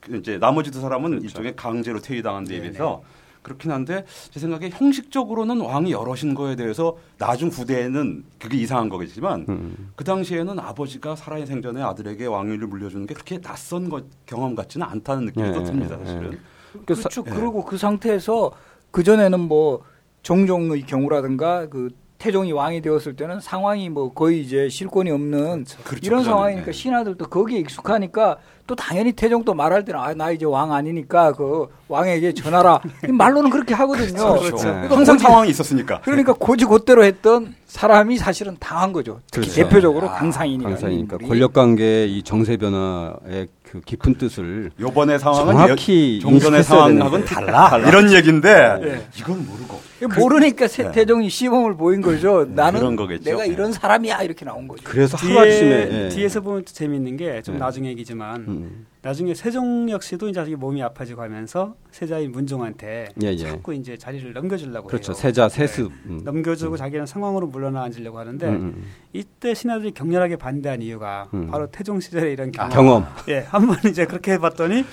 그 0.00 0.16
이제 0.16 0.38
나머지 0.38 0.70
두 0.70 0.80
사람은 0.80 1.10
그렇죠. 1.10 1.26
일종의 1.26 1.56
강제로 1.56 2.00
퇴위당한 2.00 2.44
데에 2.44 2.56
네네. 2.56 2.70
비해서 2.70 3.02
그렇긴 3.44 3.70
한데 3.70 4.04
제 4.30 4.40
생각에 4.40 4.70
형식적으로는 4.70 5.60
왕이 5.60 5.92
여럿인 5.92 6.34
거에 6.34 6.56
대해서 6.56 6.96
나중 7.18 7.50
후대에는 7.50 8.24
그게 8.40 8.56
이상한 8.56 8.88
거겠지만 8.88 9.44
음. 9.48 9.92
그 9.94 10.02
당시에는 10.02 10.58
아버지가 10.58 11.14
살아있는 11.14 11.46
생전에 11.46 11.82
아들에게 11.82 12.26
왕위를 12.26 12.66
물려주는 12.66 13.06
게 13.06 13.14
그렇게 13.14 13.38
낯선 13.40 13.88
것, 13.90 14.04
경험 14.26 14.54
같지는 14.56 14.86
않다는 14.86 15.26
느낌이 15.26 15.46
예, 15.48 15.52
또 15.52 15.62
듭니다 15.62 15.96
예, 16.00 16.04
사실은. 16.04 16.32
예. 16.32 16.38
그렇죠. 16.86 17.02
사- 17.22 17.22
예. 17.26 17.30
그리고 17.30 17.64
그 17.64 17.76
상태에서 17.76 18.50
그 18.90 19.04
전에는 19.04 19.38
뭐 19.40 19.82
정종의 20.22 20.82
경우라든가 20.86 21.68
그 21.68 21.90
태종이 22.16 22.52
왕이 22.52 22.80
되었을 22.80 23.16
때는 23.16 23.40
상황이 23.40 23.90
뭐 23.90 24.14
거의 24.14 24.40
이제 24.40 24.70
실권이 24.70 25.10
없는 25.10 25.64
그렇죠. 25.84 26.06
이런 26.06 26.20
그전에, 26.20 26.24
상황이니까 26.24 26.68
예. 26.68 26.72
신하들도 26.72 27.26
거기에 27.28 27.58
익숙하니까 27.58 28.38
또 28.66 28.74
당연히 28.74 29.12
태종도 29.12 29.52
말할 29.52 29.84
때는 29.84 30.00
아, 30.00 30.14
나 30.14 30.30
이제 30.30 30.46
왕 30.46 30.72
아니니까 30.72 31.32
그 31.32 31.66
왕에게 31.88 32.32
전하라. 32.32 32.80
이 33.06 33.12
말로는 33.12 33.50
그렇게 33.50 33.74
하거든요. 33.74 34.38
그렇죠. 34.38 34.56
그러니까 34.56 34.96
항상 34.96 35.16
고지- 35.16 35.22
상황이 35.22 35.50
있었으니까. 35.50 36.00
그러니까 36.00 36.32
고지곧대로 36.32 37.04
했던 37.04 37.54
사람이 37.66 38.16
사실은 38.16 38.56
당한 38.58 38.92
거죠. 38.92 39.20
특히 39.30 39.48
그렇죠. 39.50 39.62
대표적으로 39.68 40.08
아, 40.08 40.14
강상이니까. 40.14 40.88
인물이. 40.88 41.28
권력 41.28 41.52
관계의 41.52 42.16
이 42.16 42.22
정세 42.22 42.56
변화의 42.56 43.48
그 43.74 43.80
깊은 43.80 44.14
뜻을 44.14 44.70
요번의 44.78 45.18
상황은 45.18 45.52
정확히 45.52 46.20
여- 46.22 46.28
종전의 46.28 46.62
상황하고는 46.62 47.24
되는데. 47.24 47.34
달라. 47.34 47.78
이런 47.88 48.12
얘기인데 48.12 48.78
네. 48.80 49.06
이건 49.18 49.44
모르고. 49.44 49.80
모르니까 50.16 50.68
네. 50.68 50.68
세태종이 50.68 51.28
시범을 51.28 51.76
보인 51.76 52.00
거죠. 52.00 52.46
나는 52.48 52.78
그런 52.78 52.94
거겠죠. 52.94 53.24
내가 53.28 53.44
이런 53.44 53.72
사람이야 53.72 54.22
이렇게 54.22 54.44
나온 54.44 54.68
거죠. 54.68 54.82
그래서 54.84 55.16
뒤에 55.16 55.28
하루아침에 55.36 56.04
예. 56.04 56.08
뒤에 56.08 56.28
서 56.28 56.40
보면 56.40 56.64
또 56.64 56.72
재미있는 56.72 57.16
게좀 57.16 57.54
네. 57.54 57.58
나중 57.58 57.84
얘기지만 57.86 58.36
음. 58.46 58.86
나중에 59.04 59.34
세종 59.34 59.90
역시도 59.90 60.30
이제 60.30 60.40
자기 60.40 60.56
몸이 60.56 60.82
아파지고 60.82 61.20
하면서 61.20 61.74
세자인 61.90 62.32
문종한테 62.32 63.08
예, 63.22 63.26
예. 63.28 63.36
자꾸 63.36 63.74
이제 63.74 63.98
자리를 63.98 64.32
넘겨주려고 64.32 64.88
그렇죠. 64.88 65.12
해요. 65.12 65.18
세자 65.20 65.48
네. 65.48 65.54
세습. 65.54 65.92
음. 66.06 66.22
넘겨주고 66.24 66.78
자기는 66.78 67.04
상황으로 67.04 67.46
물러나 67.46 67.82
앉으려고 67.82 68.18
하는데 68.18 68.46
음, 68.48 68.54
음. 68.54 68.84
이때 69.12 69.52
신하들이 69.52 69.92
격렬하게 69.92 70.36
반대한 70.36 70.80
이유가 70.80 71.28
음. 71.34 71.48
바로 71.50 71.66
태종 71.70 72.00
시절에 72.00 72.32
이런 72.32 72.50
경험. 72.50 72.70
경험. 72.72 73.06
예, 73.28 73.40
한 73.40 73.66
번 73.66 73.76
이제 73.90 74.06
그렇게 74.06 74.32
해봤더니 74.32 74.84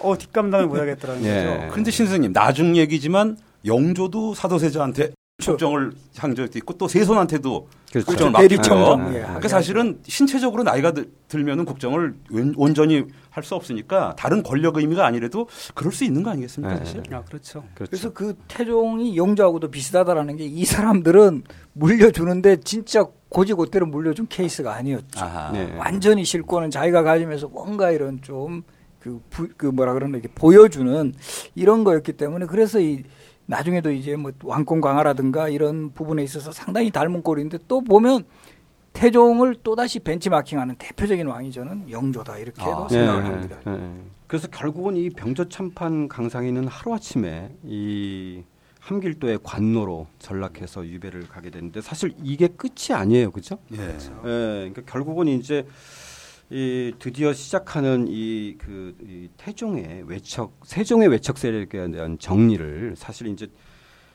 어 0.00 0.16
뒷감당을 0.16 0.66
못하겠더라는 0.66 1.24
예. 1.24 1.44
거죠. 1.44 1.68
그런데 1.70 1.90
신스님 1.90 2.32
나중 2.32 2.74
얘기지만 2.74 3.36
영조도 3.66 4.32
사도세자한테 4.32 5.10
국정을 5.48 5.92
향적도 6.16 6.58
있고 6.58 6.74
또 6.76 6.88
세손한테도 6.88 7.68
그렇죠. 7.92 8.06
국정을 8.06 8.32
대리청정. 8.40 8.98
맡기죠. 8.98 9.18
예. 9.18 9.22
그러니까 9.22 9.48
사실은 9.48 10.00
신체적으로 10.02 10.64
나이가 10.64 10.90
들- 10.92 11.08
들면은 11.28 11.64
국정을 11.64 12.14
온- 12.32 12.54
온전히 12.56 13.04
할 13.30 13.44
수 13.44 13.54
없으니까 13.54 14.16
다른 14.18 14.42
권력 14.42 14.76
의미가 14.78 15.06
아니래도 15.06 15.46
그럴 15.74 15.92
수 15.92 16.02
있는 16.02 16.24
거 16.24 16.30
아니겠습니까 16.30 16.74
네. 16.74 16.84
사실? 16.84 17.02
아 17.14 17.22
그렇죠. 17.22 17.62
그렇죠. 17.76 17.90
그래서 17.90 18.12
그 18.12 18.34
태종이 18.48 19.16
영조하고도 19.16 19.70
비슷하다라는 19.70 20.36
게 20.36 20.44
이 20.48 20.64
사람들은 20.64 21.44
물려주는데 21.74 22.56
진짜 22.64 23.06
고지고대로 23.28 23.86
물려준 23.86 24.26
케이스가 24.28 24.74
아니었죠. 24.74 25.24
네. 25.52 25.72
완전히 25.78 26.24
실권은 26.24 26.70
자기가 26.72 27.02
가지면서 27.04 27.46
뭔가 27.46 27.92
이런 27.92 28.20
좀 28.22 28.64
그, 28.98 29.20
부- 29.30 29.48
그 29.56 29.66
뭐라 29.66 29.92
그러나 29.92 30.18
이렇게 30.18 30.28
보여주는 30.34 31.14
이런 31.54 31.84
거였기 31.84 32.14
때문에 32.14 32.46
그래서 32.46 32.80
이 32.80 33.04
나중에도 33.48 33.90
이제 33.90 34.14
뭐 34.14 34.30
왕권 34.44 34.82
강화라든가 34.82 35.48
이런 35.48 35.90
부분에 35.92 36.22
있어서 36.22 36.52
상당히 36.52 36.90
닮은 36.90 37.22
꼴인데 37.22 37.58
또 37.66 37.80
보면 37.80 38.24
태종을 38.92 39.56
또다시 39.62 40.00
벤치마킹하는 40.00 40.76
대표적인 40.76 41.26
왕이 41.26 41.50
저는 41.50 41.90
영조다 41.90 42.36
이렇게도 42.36 42.84
아, 42.84 42.88
생각을 42.88 43.22
네, 43.22 43.28
합니다. 43.30 43.56
네, 43.64 43.76
네. 43.76 43.94
그래서 44.26 44.48
결국은 44.48 44.96
이 44.96 45.08
병조 45.08 45.48
참판 45.48 46.08
강상이는 46.08 46.68
하루아침에 46.68 47.50
이 47.64 48.42
함길도의 48.80 49.40
관노로 49.42 50.08
전락해서 50.18 50.86
유배를 50.86 51.28
가게 51.28 51.48
되는데 51.48 51.80
사실 51.80 52.14
이게 52.22 52.48
끝이 52.48 52.92
아니에요, 52.92 53.30
그죠? 53.30 53.58
예. 53.72 53.78
예, 53.78 53.98
그러니까 54.24 54.82
결국은 54.82 55.28
이제 55.28 55.66
이 56.50 56.92
드디어 56.98 57.32
시작하는 57.32 58.06
이 58.08 58.56
그 58.58 58.94
이 59.02 59.28
태종의 59.36 60.04
외척 60.06 60.52
세종의 60.64 61.08
외척 61.08 61.36
세력에 61.38 61.90
대한 61.90 62.18
정리를 62.18 62.94
사실 62.96 63.26
이제 63.26 63.48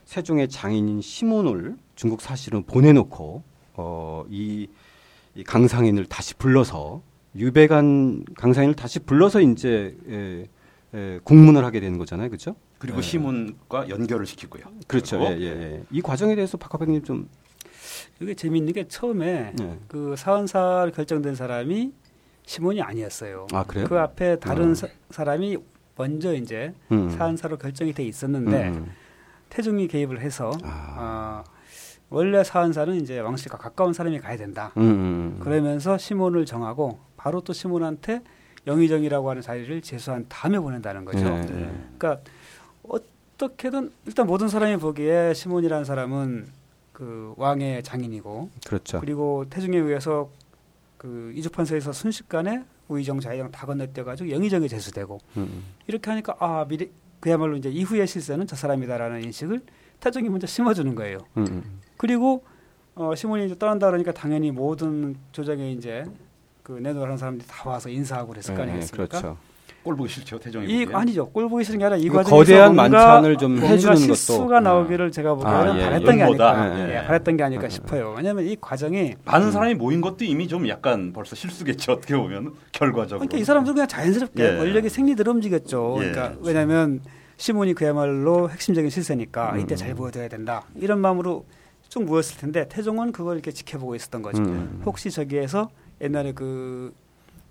세종의 0.06 0.50
장인인 0.50 1.02
시몬을 1.02 1.78
중국 1.96 2.22
사실은 2.22 2.64
보내놓고 2.64 3.44
어이 3.76 4.68
이 5.36 5.44
강상인을 5.44 6.06
다시 6.06 6.34
불러서 6.36 7.02
유배간 7.36 8.26
강상인을 8.36 8.76
다시 8.76 9.00
불러서 9.00 9.42
이제 9.42 9.96
예, 10.10 10.46
예, 10.94 11.20
국문을 11.24 11.66
하게 11.66 11.80
되는 11.80 11.98
거잖아요, 11.98 12.30
그렇죠? 12.30 12.56
그리고 12.78 12.98
네. 12.98 13.02
시문과 13.04 13.90
연결을 13.90 14.26
시키고요. 14.28 14.64
그렇죠. 14.88 15.20
예, 15.22 15.38
예, 15.40 15.46
예. 15.46 15.84
이 15.92 16.02
과정에 16.02 16.36
대해서 16.36 16.58
박화백님 16.58 17.04
좀 17.04 17.28
이게 18.22 18.36
재미있는 18.36 18.74
게 18.74 18.88
처음에 18.88 19.54
예. 19.60 19.80
그 19.88 20.16
사헌사를 20.16 20.92
결정된 20.92 21.34
사람이 21.36 21.92
시몬이 22.46 22.82
아니었어요. 22.82 23.48
아 23.54 23.64
그래요? 23.64 23.86
그 23.88 23.98
앞에 24.00 24.40
다른 24.40 24.72
어. 24.72 24.76
사, 24.76 24.88
사람이 25.10 25.58
먼저 25.96 26.34
이제 26.34 26.74
음. 26.92 27.10
사헌사로 27.10 27.58
결정이 27.58 27.94
돼 27.94 28.04
있었는데 28.04 28.70
음. 28.70 28.92
태종이 29.50 29.88
개입을 29.88 30.22
해서 30.22 30.52
아. 30.64 31.44
어, 31.46 31.52
원래 32.10 32.44
사헌사는 32.44 32.96
이제 33.02 33.20
왕실과 33.20 33.58
가까운 33.58 33.94
사람이 33.94 34.20
가야 34.20 34.38
된다. 34.38 34.72
음, 34.78 34.82
음. 34.82 35.40
그러면서 35.40 35.98
시몬을 35.98 36.46
정하고 36.46 37.00
바로 37.18 37.42
또 37.42 37.54
시몬한테 37.54 38.22
영의정이라고 38.68 39.30
하는 39.30 39.42
자리를 39.42 39.82
제수한 39.82 40.26
다음에 40.30 40.60
보낸다는 40.60 41.06
거죠. 41.06 41.24
네. 41.24 41.42
네. 41.42 41.72
그러니까 41.98 42.22
어떻게든 42.84 43.92
일단 44.06 44.28
모든 44.28 44.48
사람이 44.48 44.78
보기에 44.78 45.34
시몬이라는 45.34 45.86
사람은 45.86 46.48
그 46.92 47.34
왕의 47.38 47.84
장인이고 47.84 48.50
그렇죠. 48.66 49.00
그리고 49.00 49.46
태중에 49.50 49.78
의해서 49.78 50.30
그 51.04 51.34
이주판서에서 51.36 51.92
순식간에 51.92 52.64
우의정 52.88 53.20
좌의정 53.20 53.52
다 53.52 53.66
건너뛰어가지고 53.66 54.30
영의정에 54.30 54.70
제수되고 54.70 55.20
음. 55.36 55.64
이렇게 55.86 56.10
하니까 56.10 56.38
아 56.40 56.66
미래 56.66 56.88
그야말로 57.20 57.58
이제 57.58 57.70
이후의 57.70 58.08
실세는 58.08 58.48
저 58.48 58.56
사람이다라는 58.56 59.22
인식을 59.26 59.64
태종이 60.00 60.30
먼저 60.30 60.48
심어주는 60.48 60.96
거예요. 60.96 61.18
음, 61.36 61.46
음. 61.46 61.80
그리고 61.98 62.46
어, 62.96 63.14
시몬이 63.16 63.46
이제 63.46 63.58
떠난다 63.58 63.88
그러니까 63.88 64.14
당연히 64.14 64.52
모든 64.52 65.18
조정에 65.34 65.74
이제 65.74 66.06
그 66.64 66.72
내노라는 66.72 67.18
사람들이 67.18 67.50
다 67.50 67.70
와서 67.70 67.90
인사하고 67.90 68.30
그랬을 68.30 68.56
거 68.56 68.64
네, 68.64 68.72
아니겠습니까? 68.72 69.20
그렇죠. 69.20 69.38
꼴 69.84 69.96
보기 69.98 70.10
싫죠 70.10 70.40
태종이. 70.40 70.68
이. 70.68 70.88
아니죠. 70.92 71.28
꼴 71.30 71.50
보기 71.50 71.64
싫은 71.66 71.80
게 71.80 71.86
아니라 71.86 71.98
이 71.98 72.08
그 72.08 72.16
과정에서 72.16 72.36
거대한 72.38 72.76
뭔가, 72.76 72.98
만찬을 73.06 73.38
좀 73.38 73.52
뭔가 73.52 73.68
해주는 73.70 73.94
것도. 73.96 74.00
실수가 74.16 74.60
나오기를 74.62 75.12
제가 75.12 75.34
보기에는 75.36 75.72
아, 75.72 75.78
예. 75.78 75.84
바랬던 75.84 76.18
게. 76.18 76.24
아닐까, 76.24 76.80
예. 76.90 76.98
예, 77.00 77.04
바랬던 77.06 77.38
게 77.38 77.44
아닐까 77.44 77.70
싶어요. 77.70 78.14
왜냐하면 78.16 78.46
이 78.46 78.56
과정이 78.60 79.16
많은 79.26 79.52
사람이 79.52 79.76
모인 79.76 80.00
것도 80.02 80.24
이미 80.24 80.48
좀 80.48 80.68
약간 80.70 81.12
벌써 81.14 81.36
실수겠죠 81.36 81.92
어떻게 81.94 82.16
보면 82.16 82.54
결과적으로. 82.72 83.20
그러니까 83.20 83.38
이 83.38 83.44
사람들 83.44 83.74
그냥 83.74 83.88
자연스럽게 83.88 84.44
예. 84.54 84.58
권력이 84.58 84.88
생리대로 84.90 85.32
움직였죠. 85.32 85.98
예. 86.00 86.12
그러니까 86.12 86.34
왜냐하면 86.42 87.02
시몬이 87.38 87.74
그야말로 87.74 88.50
핵심적인 88.50 88.90
실세니까 88.90 89.54
음. 89.56 89.60
이때 89.60 89.76
잘 89.76 89.94
보여줘야 89.96 90.28
된다 90.30 90.64
이런 90.76 91.00
마음으로 91.00 91.46
쭉 91.90 92.06
모였을 92.06 92.38
텐데 92.40 92.68
태종은 92.70 93.12
그걸 93.12 93.36
이렇게 93.36 93.52
지켜보고 93.52 93.96
있었던 93.96 94.22
거죠. 94.22 94.42
음. 94.42 94.82
혹시 94.86 95.12
저기에서 95.12 95.70
옛날에 96.02 96.32
그 96.32 96.94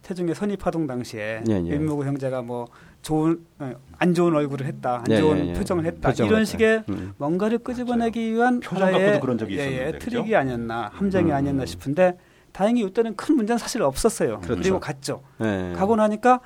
태종의 0.02 0.34
선입파동 0.34 0.86
당시에 0.86 1.42
예, 1.48 1.52
예. 1.52 1.68
윤무구 1.68 2.04
형제가 2.04 2.42
뭐 2.42 2.66
좋은 3.02 3.44
어, 3.58 3.72
안 3.98 4.14
좋은 4.14 4.34
얼굴을 4.34 4.66
했다, 4.66 4.98
안 4.98 5.04
예, 5.10 5.18
좋은 5.18 5.38
예, 5.38 5.48
예. 5.50 5.52
표정을 5.54 5.84
했다 5.84 6.08
표정을 6.10 6.30
이런. 6.32 6.44
식의 6.44 6.84
음. 6.88 7.12
뭔가를 7.18 7.58
끄집어내기 7.58 8.32
위한 8.32 8.60
표정 8.60 8.88
하나의 8.88 9.04
갖고도 9.04 9.20
그런 9.20 9.38
적이 9.38 9.58
예, 9.58 9.60
예, 9.60 9.72
있었는데? 9.72 9.98
트릭이 9.98 10.34
아니었나 10.36 10.90
함정이 10.92 11.30
음. 11.30 11.36
아니었나 11.36 11.66
싶은데 11.66 12.18
다행히 12.52 12.82
이때는 12.82 13.16
큰 13.16 13.36
문제는 13.36 13.58
사실 13.58 13.82
없었어요. 13.82 14.40
그렇죠. 14.40 14.60
그리고 14.60 14.80
갔죠. 14.80 15.22
네. 15.38 15.72
가고 15.74 15.96
나니까 15.96 16.40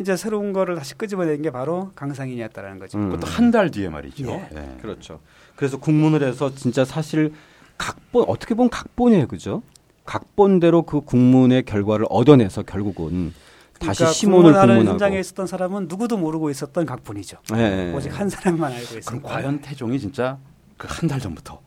이제 0.00 0.16
새로운 0.16 0.52
거를 0.52 0.74
다시 0.74 0.94
끄집어낸 0.94 1.42
게 1.42 1.50
바로 1.50 1.90
강상인이었다라는 1.94 2.78
거죠. 2.78 2.98
음. 2.98 3.10
그것도 3.10 3.26
한 3.26 3.50
달 3.50 3.70
뒤에 3.70 3.88
말이죠. 3.88 4.26
예. 4.30 4.48
예. 4.54 4.76
그렇죠. 4.80 5.20
그래서 5.56 5.78
국문을 5.78 6.22
해서 6.22 6.54
진짜 6.54 6.84
사실 6.84 7.32
각본 7.76 8.24
어떻게 8.28 8.54
보면 8.54 8.70
각본이에요, 8.70 9.26
그죠? 9.28 9.62
각본대로 10.04 10.82
그 10.82 11.00
국문의 11.00 11.62
결과를 11.64 12.06
얻어내서 12.10 12.62
결국은 12.62 13.32
다시 13.78 13.98
그러니까 13.98 14.12
시몬을 14.14 14.52
국문하는. 14.52 14.86
현장에 14.86 15.18
있었던 15.20 15.46
사람은 15.46 15.86
누구도 15.88 16.16
모르고 16.16 16.50
있었던 16.50 16.86
각본이죠. 16.86 17.38
예. 17.56 17.92
오직 17.94 18.08
한 18.18 18.28
사람만 18.28 18.72
알고 18.72 18.86
그럼 18.88 18.98
있었던. 18.98 19.22
과연 19.22 19.60
태종이 19.60 19.98
진짜 19.98 20.38
그 20.76 20.86
한 20.88 21.08
달 21.08 21.20
전부터 21.20 21.60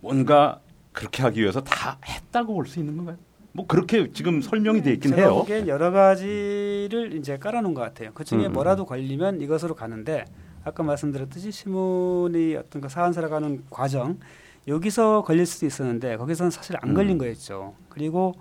뭔가 0.00 0.60
그렇게 0.92 1.22
하기 1.22 1.40
위해서 1.40 1.60
다 1.62 1.98
했다고 2.06 2.54
볼 2.54 2.66
수 2.66 2.78
있는 2.78 2.96
건가요? 2.96 3.16
뭐 3.52 3.66
그렇게 3.66 4.10
지금 4.12 4.42
설명이 4.42 4.82
돼 4.82 4.92
있긴 4.92 5.10
제가 5.12 5.22
해요. 5.22 5.34
보기엔 5.36 5.66
여러 5.68 5.90
가지를 5.90 7.14
이제 7.14 7.38
깔아놓은 7.38 7.72
것 7.74 7.80
같아요. 7.80 8.10
그 8.14 8.22
중에 8.24 8.46
음. 8.46 8.52
뭐라도 8.52 8.84
걸리면 8.84 9.40
이것으로 9.40 9.74
가는데 9.74 10.24
아까 10.64 10.82
말씀드렸듯이 10.82 11.52
시몬이 11.52 12.54
어떤 12.56 12.82
그 12.82 12.88
사안사를 12.88 13.28
가는 13.30 13.62
과정 13.70 14.18
여기서 14.68 15.22
걸릴 15.22 15.46
수도 15.46 15.66
있었는데 15.66 16.16
거기서는 16.16 16.50
사실 16.50 16.76
안 16.80 16.94
걸린 16.94 17.12
음. 17.12 17.18
거였죠. 17.18 17.74
그리고 17.88 18.34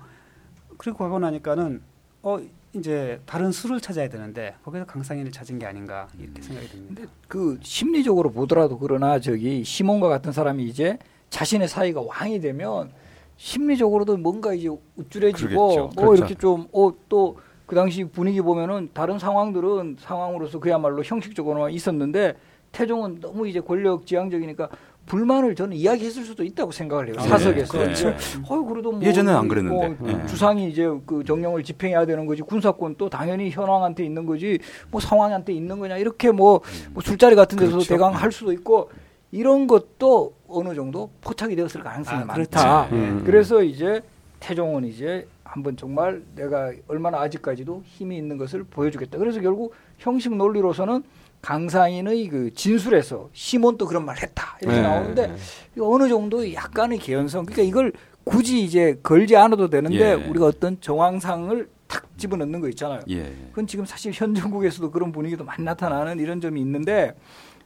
그리고 0.77 0.97
가고 0.97 1.19
나니까는 1.19 1.81
어 2.23 2.39
이제 2.73 3.21
다른 3.25 3.51
수를 3.51 3.79
찾아야 3.79 4.09
되는데 4.09 4.55
거기서 4.63 4.85
강상인을 4.85 5.31
찾은 5.31 5.59
게 5.59 5.65
아닌가 5.65 6.07
이렇게 6.19 6.41
생각이 6.41 6.67
듭니다. 6.67 7.03
그 7.27 7.57
심리적으로 7.61 8.31
보더라도 8.31 8.77
그러나 8.79 9.19
저기 9.19 9.63
시몬과 9.63 10.09
같은 10.09 10.31
사람이 10.31 10.65
이제 10.65 10.97
자신의 11.29 11.67
사이가 11.67 12.01
왕이 12.01 12.41
되면 12.41 12.91
심리적으로도 13.37 14.17
뭔가 14.17 14.53
이제 14.53 14.67
우쭐해지고 14.67 15.49
그러겠죠. 15.49 15.55
뭐 15.55 15.89
그렇죠. 15.89 16.15
이렇게 16.15 16.35
좀어또 16.35 17.37
그 17.65 17.75
당시 17.75 18.03
분위기 18.03 18.41
보면은 18.41 18.89
다른 18.93 19.19
상황들은 19.19 19.97
상황으로서 19.99 20.59
그야말로 20.59 21.03
형식적으로만 21.03 21.71
있었는데 21.71 22.35
태종은 22.71 23.21
너무 23.21 23.47
이제 23.47 23.61
권력 23.61 24.05
지향적이니까 24.05 24.69
불만을 25.05 25.55
저는 25.55 25.77
이야기했을 25.77 26.23
수도 26.23 26.43
있다고 26.43 26.71
생각을 26.71 27.07
해요. 27.07 27.15
아, 27.19 27.23
사석에서. 27.23 27.77
네. 27.77 27.93
네. 27.93 28.17
어이 28.47 28.65
그래도 28.67 28.91
뭐 28.91 29.01
예전에는 29.01 29.39
안 29.39 29.47
그랬는데. 29.47 29.89
뭐 29.99 30.11
네. 30.11 30.25
주상이 30.27 30.69
이제 30.69 30.87
그 31.05 31.23
정령을 31.23 31.63
집행해야 31.63 32.05
되는 32.05 32.25
거지 32.25 32.41
군사권 32.41 32.95
또 32.97 33.09
당연히 33.09 33.49
현황한테 33.51 34.03
있는 34.03 34.25
거지 34.25 34.59
뭐 34.89 34.99
상황한테 34.99 35.53
있는 35.53 35.79
거냐 35.79 35.97
이렇게 35.97 36.31
뭐, 36.31 36.61
뭐 36.91 37.03
술자리 37.03 37.35
같은 37.35 37.57
데서 37.57 37.73
그렇죠. 37.73 37.87
대강 37.87 38.13
할 38.13 38.31
수도 38.31 38.51
있고 38.51 38.89
이런 39.31 39.67
것도 39.67 40.33
어느 40.47 40.73
정도 40.73 41.09
포착이 41.21 41.55
되었을 41.55 41.83
가능성이 41.83 42.23
아, 42.23 42.25
많다. 42.25 42.87
그렇죠. 42.87 42.95
음. 42.95 43.23
그래서 43.25 43.61
이제 43.61 44.01
태종은 44.39 44.85
이제 44.85 45.27
한번 45.43 45.77
정말 45.77 46.21
내가 46.35 46.71
얼마나 46.87 47.19
아직까지도 47.21 47.83
힘이 47.85 48.17
있는 48.17 48.37
것을 48.37 48.63
보여주겠다. 48.63 49.17
그래서 49.17 49.39
결국 49.39 49.73
형식 49.97 50.35
논리로서는 50.35 51.03
강상인의 51.45 52.27
그 52.27 52.51
진술에서 52.55 53.29
시몬도 53.31 53.85
그런 53.85 54.03
말 54.03 54.17
했다 54.17 54.57
이렇게 54.61 54.77
네. 54.77 54.81
나오는데 54.81 55.35
이거 55.75 55.87
어느 55.87 56.09
정도 56.09 56.51
약간의 56.51 56.97
개연성 56.97 57.45
그러니까 57.45 57.61
이걸 57.61 57.93
굳이 58.23 58.63
이제 58.63 58.99
걸지 59.03 59.35
않아도 59.35 59.69
되는데 59.69 59.99
예. 59.99 60.13
우리가 60.13 60.47
어떤 60.47 60.81
정황상을 60.81 61.69
탁 61.85 62.17
집어넣는 62.17 62.61
거 62.61 62.69
있잖아요. 62.69 63.01
예. 63.11 63.31
그건 63.49 63.67
지금 63.67 63.85
사실 63.85 64.11
현 64.11 64.33
정국에서도 64.33 64.89
그런 64.89 65.11
분위기도 65.11 65.43
많이 65.43 65.63
나타나는 65.63 66.19
이런 66.19 66.41
점이 66.41 66.59
있는데 66.61 67.13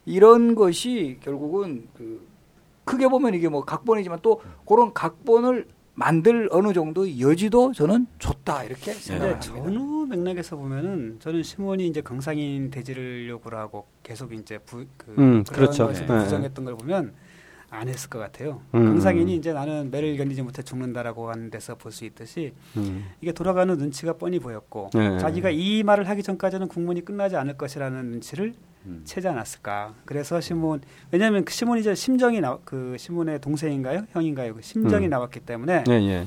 이런 0.04 0.54
것이 0.54 1.16
결국은 1.22 1.88
그 1.96 2.28
크게 2.84 3.08
보면 3.08 3.32
이게 3.32 3.48
뭐 3.48 3.64
각본이지만 3.64 4.18
또 4.20 4.42
그런 4.66 4.92
각본을 4.92 5.66
만들 6.00 6.48
어느 6.50 6.72
정도 6.72 7.20
여지도 7.20 7.72
저는 7.74 8.06
줬다 8.18 8.64
이렇게 8.64 8.92
근데 8.92 9.00
생각합니다. 9.00 9.40
전후 9.40 10.06
맥락에서 10.06 10.56
보면은 10.56 11.18
저는 11.20 11.42
시몬이 11.42 11.86
이제 11.86 12.00
강상인 12.00 12.70
대지를 12.70 13.28
요구를 13.28 13.58
하고 13.58 13.86
계속 14.02 14.32
이제 14.32 14.56
부, 14.58 14.86
그 14.96 15.10
음, 15.18 15.44
그런 15.44 15.44
그렇죠. 15.44 15.88
것을 15.88 16.06
네. 16.06 16.18
부정했던 16.24 16.64
걸 16.64 16.76
보면 16.76 17.12
안 17.68 17.86
했을 17.86 18.08
것 18.08 18.18
같아요. 18.18 18.62
음. 18.74 18.82
강상인이 18.86 19.36
이제 19.36 19.52
나는 19.52 19.90
매를 19.90 20.16
견디지 20.16 20.40
못해 20.42 20.62
죽는다라고 20.62 21.28
하는 21.30 21.50
데서 21.50 21.74
볼 21.74 21.92
수 21.92 22.06
있듯이 22.06 22.54
음. 22.78 23.04
이게 23.20 23.32
돌아가는 23.32 23.76
눈치가 23.76 24.14
뻔히 24.14 24.38
보였고 24.38 24.88
네. 24.94 25.18
자기가 25.18 25.50
이 25.50 25.82
말을 25.82 26.08
하기 26.08 26.22
전까지는 26.22 26.68
국문이 26.68 27.04
끝나지 27.04 27.36
않을 27.36 27.58
것이라는 27.58 28.06
눈치를 28.12 28.46
음. 28.46 28.69
채지 29.04 29.28
않았을까. 29.28 29.94
그래서 30.04 30.40
시몬 30.40 30.80
왜냐하면 31.10 31.44
그 31.44 31.52
시몬이 31.52 31.80
이제 31.80 31.94
심정이 31.94 32.40
나, 32.40 32.58
그 32.64 32.96
시몬의 32.98 33.40
동생인가요, 33.40 34.06
형인가요? 34.10 34.54
그 34.54 34.62
심정이 34.62 35.06
음. 35.06 35.10
나왔기 35.10 35.40
때문에 35.40 35.84
예, 35.88 35.92
예. 35.92 36.26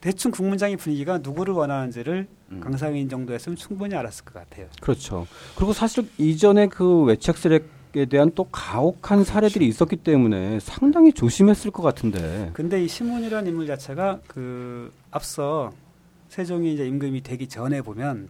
대충 0.00 0.30
국문장의 0.30 0.76
분위기가 0.76 1.18
누구를 1.18 1.54
원하는지를 1.54 2.26
음. 2.50 2.60
강상인 2.60 3.08
정도였으면 3.08 3.56
충분히 3.56 3.94
알았을 3.94 4.24
것 4.24 4.34
같아요. 4.34 4.66
그렇죠. 4.80 5.26
그리고 5.56 5.72
사실 5.72 6.08
이전에 6.18 6.66
그 6.66 7.04
외책스렉에 7.04 8.04
대한 8.10 8.30
또 8.34 8.44
가혹한 8.44 9.24
사례들이 9.24 9.66
있었기 9.66 9.96
때문에 9.96 10.60
상당히 10.60 11.12
조심했을 11.12 11.70
것 11.70 11.82
같은데. 11.82 12.50
근데 12.52 12.84
이 12.84 12.88
시몬이라는 12.88 13.48
인물 13.48 13.66
자체가 13.66 14.20
그 14.26 14.92
앞서 15.10 15.72
세종이 16.28 16.74
이제 16.74 16.86
임금이 16.86 17.22
되기 17.22 17.48
전에 17.48 17.80
보면 17.80 18.28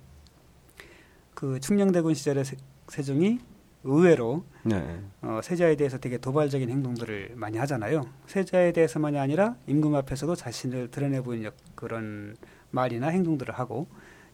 그 1.35 1.59
충녕대군 1.59 2.15
시절에 2.15 2.45
세, 2.45 2.57
세종이 2.89 3.41
의외로 3.85 4.45
네. 4.63 4.83
어, 5.23 5.41
세자에 5.43 5.77
대해서 5.77 5.99
되게 5.99 6.17
도발적인 6.19 6.69
행동들을 6.71 7.33
많이 7.37 7.59
하잖아요. 7.59 8.07
세자에 8.27 8.73
대해서만이 8.73 9.19
아니라 9.19 9.57
임금 9.67 9.95
앞에서도 9.95 10.35
자신을 10.35 10.91
드러내 10.91 11.21
보이는 11.21 11.45
역- 11.45 11.55
그런 11.75 12.35
말이나 12.71 13.09
행동들을 13.09 13.55
하고 13.55 13.87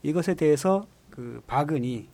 이것에 0.03 0.35
대해서 0.35 0.87
그 1.11 1.43
박은이 1.47 2.09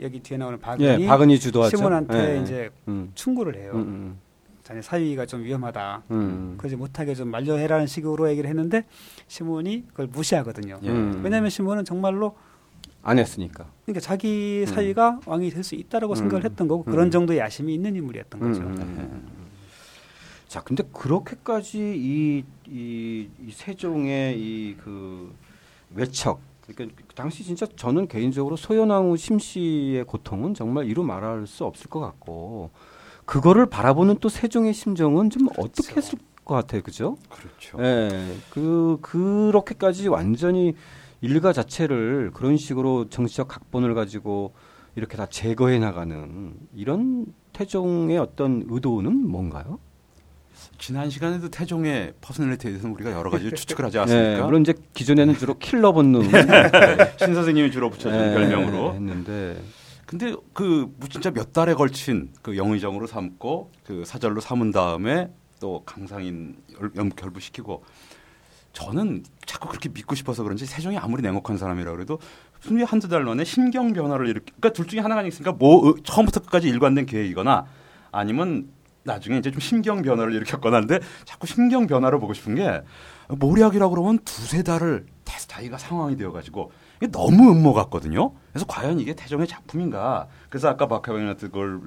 여기 0.00 0.20
뒤에 0.20 0.36
나오는 0.36 0.58
박은이 0.60 1.02
예, 1.04 1.06
박은희 1.06 1.38
주도하죠. 1.38 1.76
시몬한테 1.76 2.36
예. 2.38 2.42
이제 2.42 2.70
음. 2.88 3.10
충고를 3.14 3.56
해요. 3.56 3.72
음, 3.74 4.18
자네 4.64 4.82
사위가 4.82 5.26
좀 5.26 5.42
위험하다. 5.44 6.02
음, 6.10 6.16
음. 6.16 6.54
그러지 6.58 6.76
못하게 6.76 7.14
좀 7.14 7.28
만료해라는 7.28 7.86
식으로 7.86 8.28
얘기를 8.30 8.48
했는데 8.50 8.84
시몬이 9.28 9.84
그걸 9.88 10.08
무시하거든요. 10.08 10.80
예. 10.82 10.88
음. 10.90 11.20
왜냐하면 11.22 11.50
시몬은 11.50 11.84
정말로 11.84 12.36
안 13.02 13.18
했으니까. 13.18 13.70
그러니까 13.84 14.00
자기 14.00 14.64
음. 14.68 14.72
사위가 14.72 15.20
왕이 15.26 15.50
될 15.50 15.64
수 15.64 15.74
있다라고 15.74 16.12
음. 16.14 16.16
생각을 16.16 16.44
했던 16.44 16.68
거고 16.68 16.84
음. 16.86 16.90
그런 16.90 17.10
정도의 17.10 17.38
야심이 17.38 17.72
있는 17.74 17.96
인물이었던 17.96 18.40
거죠. 18.40 18.60
음, 18.60 18.66
음, 18.78 18.80
음. 18.98 19.32
자, 20.48 20.62
근데 20.62 20.82
그렇게까지 20.92 21.78
이, 21.96 22.44
이, 22.68 23.28
이 23.46 23.50
세종의 23.52 24.38
이 24.38 24.76
그 24.82 25.32
외척, 25.94 26.40
그러니까 26.66 27.02
그 27.08 27.14
당시 27.14 27.42
진짜 27.44 27.66
저는 27.76 28.06
개인적으로 28.08 28.56
소연왕후 28.56 29.16
심씨의 29.16 30.04
고통은 30.04 30.54
정말 30.54 30.86
이루 30.86 31.02
말할 31.02 31.46
수 31.46 31.64
없을 31.64 31.88
것 31.90 32.00
같고, 32.00 32.70
그거를 33.24 33.66
바라보는 33.66 34.18
또 34.20 34.28
세종의 34.28 34.72
심정은 34.74 35.30
좀 35.30 35.48
어떻게 35.58 35.96
했을 35.96 36.18
것 36.44 36.54
같아요, 36.54 36.82
그죠? 36.82 37.16
그렇죠. 37.28 37.78
예, 37.82 38.34
그 38.50 38.98
그렇게까지 39.02 40.08
완전히 40.08 40.74
일가 41.20 41.52
자체를 41.52 42.30
그런 42.32 42.56
식으로 42.56 43.08
정치적 43.08 43.48
각본을 43.48 43.94
가지고 43.94 44.54
이렇게 44.96 45.16
다 45.16 45.26
제거해 45.26 45.78
나가는 45.78 46.54
이런 46.74 47.26
태종의 47.52 48.18
어떤 48.18 48.64
의도는 48.68 49.28
뭔가요? 49.28 49.78
지난 50.78 51.08
시간에도 51.08 51.48
태종의 51.48 52.14
personality에 52.20 52.70
대해서는 52.70 52.94
우리가 52.96 53.12
여러 53.12 53.30
가지 53.30 53.50
추측을 53.50 53.84
하지 53.84 53.96
예, 53.96 54.00
않습니까? 54.02 54.44
물론 54.46 54.62
이제 54.62 54.74
기존에는 54.94 55.34
주로 55.36 55.56
킬러 55.58 55.92
본능 55.92 56.22
신 57.18 57.34
선생님이 57.34 57.70
주로 57.70 57.88
붙여준 57.90 58.12
예, 58.18 58.34
별명으로. 58.34 58.94
했는데 58.94 59.62
근데 60.06 60.34
그 60.52 60.90
진짜 61.08 61.30
몇 61.30 61.52
달에 61.52 61.74
걸친 61.74 62.30
그 62.42 62.56
영의정으로 62.56 63.06
삼고 63.06 63.70
그 63.84 64.04
사절로 64.04 64.40
삼은 64.40 64.72
다음에 64.72 65.30
또 65.60 65.82
강상인 65.86 66.56
연- 66.96 67.10
결부시키고 67.10 67.84
저는 68.72 69.24
자꾸 69.46 69.68
그렇게 69.68 69.88
믿고 69.88 70.14
싶어서 70.14 70.42
그런지 70.42 70.66
세종이 70.66 70.96
아무리 70.96 71.22
냉혹한 71.22 71.58
사람이라 71.58 71.90
그래도 71.92 72.18
분명히 72.60 72.84
한두 72.84 73.08
달 73.08 73.24
만에 73.24 73.44
신경 73.44 73.92
변화를 73.92 74.28
일으키 74.28 74.46
그러니까 74.46 74.72
둘 74.72 74.86
중에 74.86 75.00
하나가 75.00 75.22
있으니까 75.22 75.52
뭐 75.52 75.88
어, 75.88 75.94
처음부터 76.04 76.40
끝까지 76.40 76.68
일관된 76.68 77.06
계획이거나 77.06 77.66
아니면 78.12 78.68
나중에 79.02 79.38
이제 79.38 79.50
좀 79.50 79.60
신경 79.60 80.02
변화를 80.02 80.34
일으켰거나 80.34 80.76
하는데 80.76 81.00
자꾸 81.24 81.46
신경 81.46 81.86
변화를 81.86 82.20
보고 82.20 82.32
싶은 82.34 82.54
게 82.54 82.82
모략이라고 83.28 83.94
그러면 83.94 84.18
두세 84.24 84.62
달을 84.62 85.06
테스타이가 85.24 85.78
상황이 85.78 86.16
되어 86.16 86.32
가지고 86.32 86.72
이게 87.00 87.10
너무 87.10 87.50
음모 87.50 87.72
같거든요. 87.72 88.32
그래서 88.52 88.66
과연 88.66 88.98
이게 89.00 89.14
태종의 89.14 89.46
작품인가? 89.46 90.26
그래서 90.48 90.68
아까 90.68 90.88
박하병한테 90.88 91.46
그걸 91.48 91.80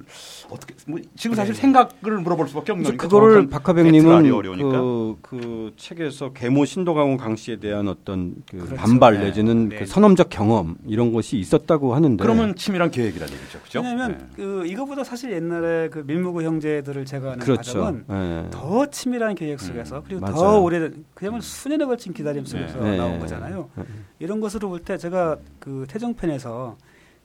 어떻게 0.48 0.74
뭐 0.86 0.98
지금 1.16 1.36
사실 1.36 1.54
생각을 1.54 2.18
물어볼 2.22 2.48
수밖에 2.48 2.72
없는 2.72 2.84
거니까 2.84 3.02
그거를 3.02 3.48
박하백님은 3.48 4.32
어려우니까. 4.32 4.70
그, 4.70 5.16
그 5.20 5.72
책에서 5.76 6.32
계모 6.32 6.64
신도강호 6.64 7.18
강씨에 7.18 7.56
대한 7.60 7.88
어떤 7.88 8.34
그 8.50 8.56
그렇죠. 8.56 8.76
반발 8.76 9.18
네. 9.18 9.24
내지는 9.24 9.68
네. 9.68 9.76
그 9.80 9.86
선험적 9.86 10.28
경험 10.30 10.76
이런 10.86 11.12
것이 11.12 11.36
있었다고 11.36 11.94
하는데 11.94 12.22
그러면 12.22 12.54
치밀한 12.54 12.90
계획이라는 12.90 13.34
얘기죠, 13.34 13.60
그죠? 13.60 13.80
왜냐하면 13.80 14.18
네. 14.18 14.26
그 14.36 14.66
이거보다 14.66 15.04
사실 15.04 15.32
옛날에 15.32 15.90
그 15.90 16.02
밀무구 16.06 16.42
형제들을 16.42 17.04
제거하는 17.04 17.44
그렇죠. 17.44 17.80
과정은 17.82 18.04
예. 18.46 18.50
더 18.50 18.86
치밀한 18.86 19.34
계획 19.34 19.60
속에서 19.60 19.98
음, 19.98 20.02
그리고 20.06 20.20
맞아요. 20.22 20.36
더 20.36 20.60
오래된 20.60 21.04
그야말로 21.12 21.42
수년에 21.42 21.84
걸친 21.84 22.14
기다림 22.14 22.46
속에서 22.46 22.78
네. 22.82 22.96
나온 22.96 23.12
네. 23.12 23.18
거잖아요. 23.18 23.68
네. 23.76 23.84
이런 24.20 24.40
것으로 24.40 24.70
볼 24.70 24.78
때 24.84 24.96
제가 24.96 25.36
그 25.58 25.84
태종 25.88 26.14
편에서 26.14 26.53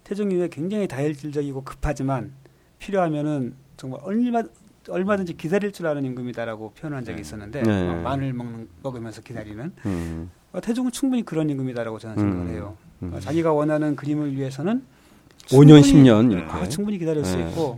태종 0.03 0.31
이후에 0.31 0.47
굉장히 0.49 0.87
다혈질적이고 0.87 1.63
급하지만 1.63 2.31
필요하면은 2.79 3.53
정말 3.77 3.99
얼마 4.03 4.43
얼마든지 4.87 5.37
기다릴 5.37 5.71
줄 5.71 5.85
아는 5.87 6.03
임금이다라고 6.05 6.71
표현한 6.71 7.03
적이 7.03 7.17
네. 7.17 7.21
있었는데 7.21 7.61
네. 7.63 7.87
어, 7.89 8.01
마늘 8.01 8.33
먹는 8.33 8.67
먹으면서 8.81 9.21
기다리는 9.21 9.71
음, 9.85 10.31
어, 10.51 10.59
태종은 10.61 10.91
충분히 10.91 11.23
그런 11.23 11.49
임금이다라고 11.49 11.99
저는 11.99 12.15
생각을 12.15 12.45
음. 12.45 12.51
해요. 12.51 12.77
음. 13.03 13.13
어, 13.13 13.19
자기가 13.19 13.53
원하는 13.53 13.95
그림을 13.95 14.35
위해서는 14.35 14.83
5년, 15.47 15.83
충분히- 15.83 16.09
10년 16.09 16.31
이렇게. 16.31 16.51
아, 16.51 16.67
충분히 16.69 16.97
기다릴 16.97 17.23
수 17.23 17.37
네. 17.37 17.49
있고 17.49 17.77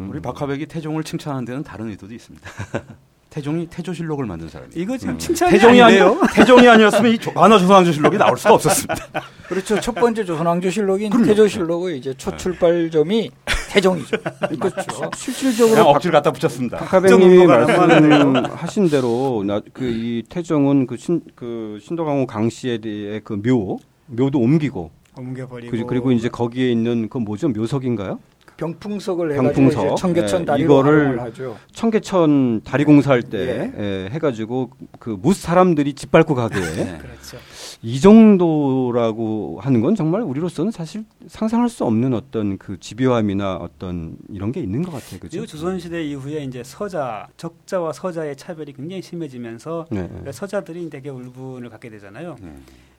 음. 0.00 0.10
우리 0.10 0.20
박하백이 0.20 0.66
태종을 0.66 1.04
칭찬하는 1.04 1.44
데는 1.44 1.62
다른 1.62 1.88
의도도 1.90 2.12
있습니다. 2.12 2.50
태종이 3.32 3.66
태조실록을 3.66 4.26
만든 4.26 4.46
사람이에요. 4.50 4.82
이거 4.82 4.98
지금 4.98 5.14
음. 5.14 5.18
칭찬이 5.18 5.52
태종이 5.52 5.80
아니에요. 5.80 6.20
태종이 6.36 6.68
아니었으면 6.68 7.12
이 7.12 7.16
조- 7.18 7.32
만화 7.32 7.58
조선왕조실록이 7.58 8.18
나올 8.18 8.36
수가 8.36 8.52
없었습니다. 8.54 8.94
그렇죠. 9.48 9.80
첫 9.80 9.94
번째 9.94 10.24
조선왕조실록인. 10.26 11.10
태조실록의 11.24 11.96
이제 11.98 12.12
첫 12.18 12.36
출발점이 12.36 13.30
태종이죠. 13.70 14.16
그렇죠. 14.60 15.10
실질적으로 15.16 15.88
억지를 15.88 16.12
갖다 16.12 16.30
붙였습니다. 16.30 16.76
박하백님이 16.76 17.46
말씀하신 17.46 18.90
대로 18.90 19.42
그이 19.72 20.24
태종은 20.28 20.86
그 20.86 20.96
신 20.98 21.22
그 21.34 21.78
신도강호 21.82 22.26
강씨에 22.26 22.78
대해 22.78 23.20
그 23.20 23.34
묘 23.42 23.78
묘도 24.08 24.38
옮기고 24.40 24.90
옮겨버리고 25.16 25.70
그리고, 25.70 25.86
그리고 25.86 26.12
이제 26.12 26.28
거기에 26.28 26.70
있는 26.70 27.08
그 27.08 27.16
뭐죠 27.18 27.48
묘석인가요? 27.48 28.18
병풍석을 28.56 29.32
해가지고 29.32 29.52
병풍석. 29.54 29.86
이제 29.86 29.94
청계천 29.98 30.40
예, 30.42 30.44
다리로 30.44 30.64
이거를. 30.80 31.32
청계천 31.72 32.60
다리 32.64 32.84
공사할 32.84 33.22
때 33.22 33.72
예, 33.76 34.08
해가지고 34.12 34.70
그 34.98 35.16
무 35.22 35.32
사람들이 35.34 35.94
짓밟고 35.94 36.34
가게 36.34 36.56
네. 36.60 36.98
그렇죠. 36.98 37.36
이 37.82 38.00
정도라고 38.00 39.58
하는 39.60 39.80
건 39.80 39.94
정말 39.94 40.22
우리로서는 40.22 40.70
사실 40.70 41.04
상상할 41.26 41.68
수 41.68 41.84
없는 41.84 42.14
어떤 42.14 42.58
그 42.58 42.78
집요함이나 42.78 43.56
어떤 43.56 44.16
이런 44.28 44.52
게 44.52 44.60
있는 44.60 44.82
것 44.82 44.92
같아요. 44.92 45.20
그죠? 45.20 45.28
그리고 45.30 45.46
조선시대 45.46 46.02
이후에 46.04 46.44
이제 46.44 46.62
서자, 46.64 47.28
적자와 47.36 47.92
서자의 47.92 48.36
차별이 48.36 48.72
굉장히 48.72 49.02
심해지면서 49.02 49.86
네. 49.90 50.06
그러니까 50.08 50.32
서자들이 50.32 50.90
되게 50.90 51.08
울분을 51.08 51.68
갖게 51.70 51.88
되잖아요. 51.90 52.36
네. 52.40 52.54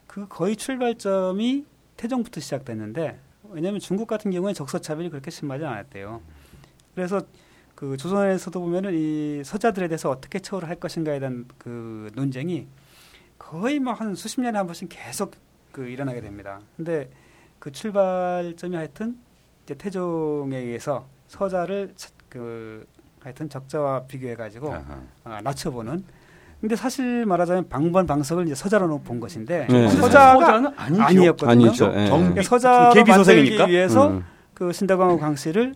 그 0.06 0.26
거의 0.28 0.56
출발점이 0.56 1.64
태종부터 1.96 2.40
시작됐는데 2.40 3.18
왜냐하면 3.54 3.80
중국 3.80 4.06
같은 4.08 4.30
경우에 4.30 4.52
적서 4.52 4.78
차별이 4.80 5.08
그렇게 5.08 5.30
심하지 5.30 5.64
않았대요. 5.64 6.20
그래서 6.94 7.22
그 7.74 7.96
조선에서도 7.96 8.60
보면은 8.60 8.92
이 8.94 9.42
서자들에 9.44 9.88
대해서 9.88 10.10
어떻게 10.10 10.38
처우를 10.38 10.68
할 10.68 10.76
것인가에 10.76 11.18
대한 11.20 11.46
그 11.58 12.10
논쟁이 12.14 12.66
거의 13.38 13.78
막한 13.80 14.14
수십 14.14 14.40
년에 14.40 14.56
한 14.58 14.66
번씩 14.66 14.88
계속 14.90 15.32
그 15.72 15.86
일어나게 15.86 16.20
됩니다. 16.20 16.60
근데 16.76 17.10
그 17.58 17.72
출발점이 17.72 18.76
하여튼 18.76 19.18
이제 19.64 19.74
태종에 19.74 20.56
의해서 20.58 21.06
서자를 21.28 21.92
차- 21.96 22.10
그 22.28 22.86
하여튼 23.20 23.48
적자와 23.48 24.04
비교해 24.06 24.34
가지고. 24.36 24.72
아, 25.24 25.40
낮춰보는. 25.42 26.04
근데 26.64 26.76
사실 26.76 27.26
말하자면 27.26 27.68
방번방석을 27.68 28.46
이제 28.46 28.54
서자로 28.54 28.98
본 29.02 29.20
것인데 29.20 29.66
네. 29.68 29.86
서자가 29.86 30.32
서자는 30.46 30.70
아니죠. 30.76 31.02
아니었거든요. 31.02 31.50
아니죠. 31.50 31.92
예. 31.94 32.06
정- 32.06 32.20
그러니까 32.20 32.42
서자로 32.42 33.04
만들기? 33.04 33.58
위해서 33.70 34.08
음. 34.08 34.24
그 34.54 34.72
신덕왕후 34.72 35.18
강씨를 35.18 35.74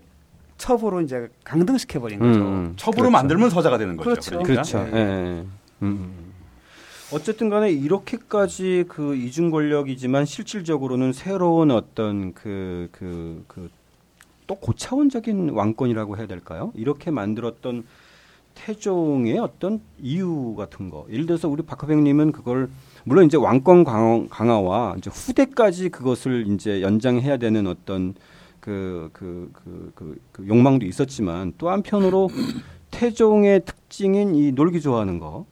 첩으로 0.56 1.02
이제 1.02 1.28
강등시켜 1.44 2.00
버린 2.00 2.22
음, 2.22 2.32
거죠. 2.32 2.40
음. 2.40 2.72
첩으로 2.78 2.96
그렇죠. 3.02 3.10
만들면 3.10 3.50
서자가 3.50 3.76
되는 3.76 3.98
거죠. 3.98 4.08
그렇죠. 4.08 4.30
그러니까. 4.30 4.52
그렇죠. 4.54 4.78
네. 4.90 5.44
음. 5.82 6.10
어쨌든 7.12 7.50
간에 7.50 7.70
이렇게까지 7.70 8.86
그 8.88 9.14
이중 9.14 9.50
권력이지만 9.50 10.24
실질적으로는 10.24 11.12
새로운 11.12 11.70
어떤 11.70 12.32
그 12.32 12.88
그 12.92 13.44
그 13.46 13.68
또 14.46 14.54
고차원적인 14.54 15.50
왕권이라고 15.50 16.16
해야 16.16 16.26
될까요? 16.26 16.72
이렇게 16.74 17.10
만들었던 17.10 17.84
태종의 18.58 19.38
어떤 19.38 19.80
이유 20.02 20.54
같은 20.56 20.90
거. 20.90 21.06
예를 21.10 21.26
들어서 21.26 21.48
우리 21.48 21.62
박하백님은 21.62 22.32
그걸 22.32 22.68
물론 23.04 23.24
이제 23.26 23.36
왕권 23.36 23.84
강화, 23.84 24.24
강화와 24.28 24.96
이제 24.98 25.10
후대까지 25.12 25.90
그것을 25.90 26.46
이제 26.48 26.82
연장해야 26.82 27.36
되는 27.36 27.66
어떤 27.66 28.14
그그 28.60 29.10
그 29.12 29.92
그 29.94 30.18
그 30.32 30.46
욕망도 30.48 30.84
있었지만 30.86 31.52
또 31.58 31.70
한편으로 31.70 32.28
태종의 32.90 33.64
특징인 33.64 34.34
이 34.34 34.52
놀기 34.52 34.80
좋아하는 34.80 35.18
거, 35.18 35.46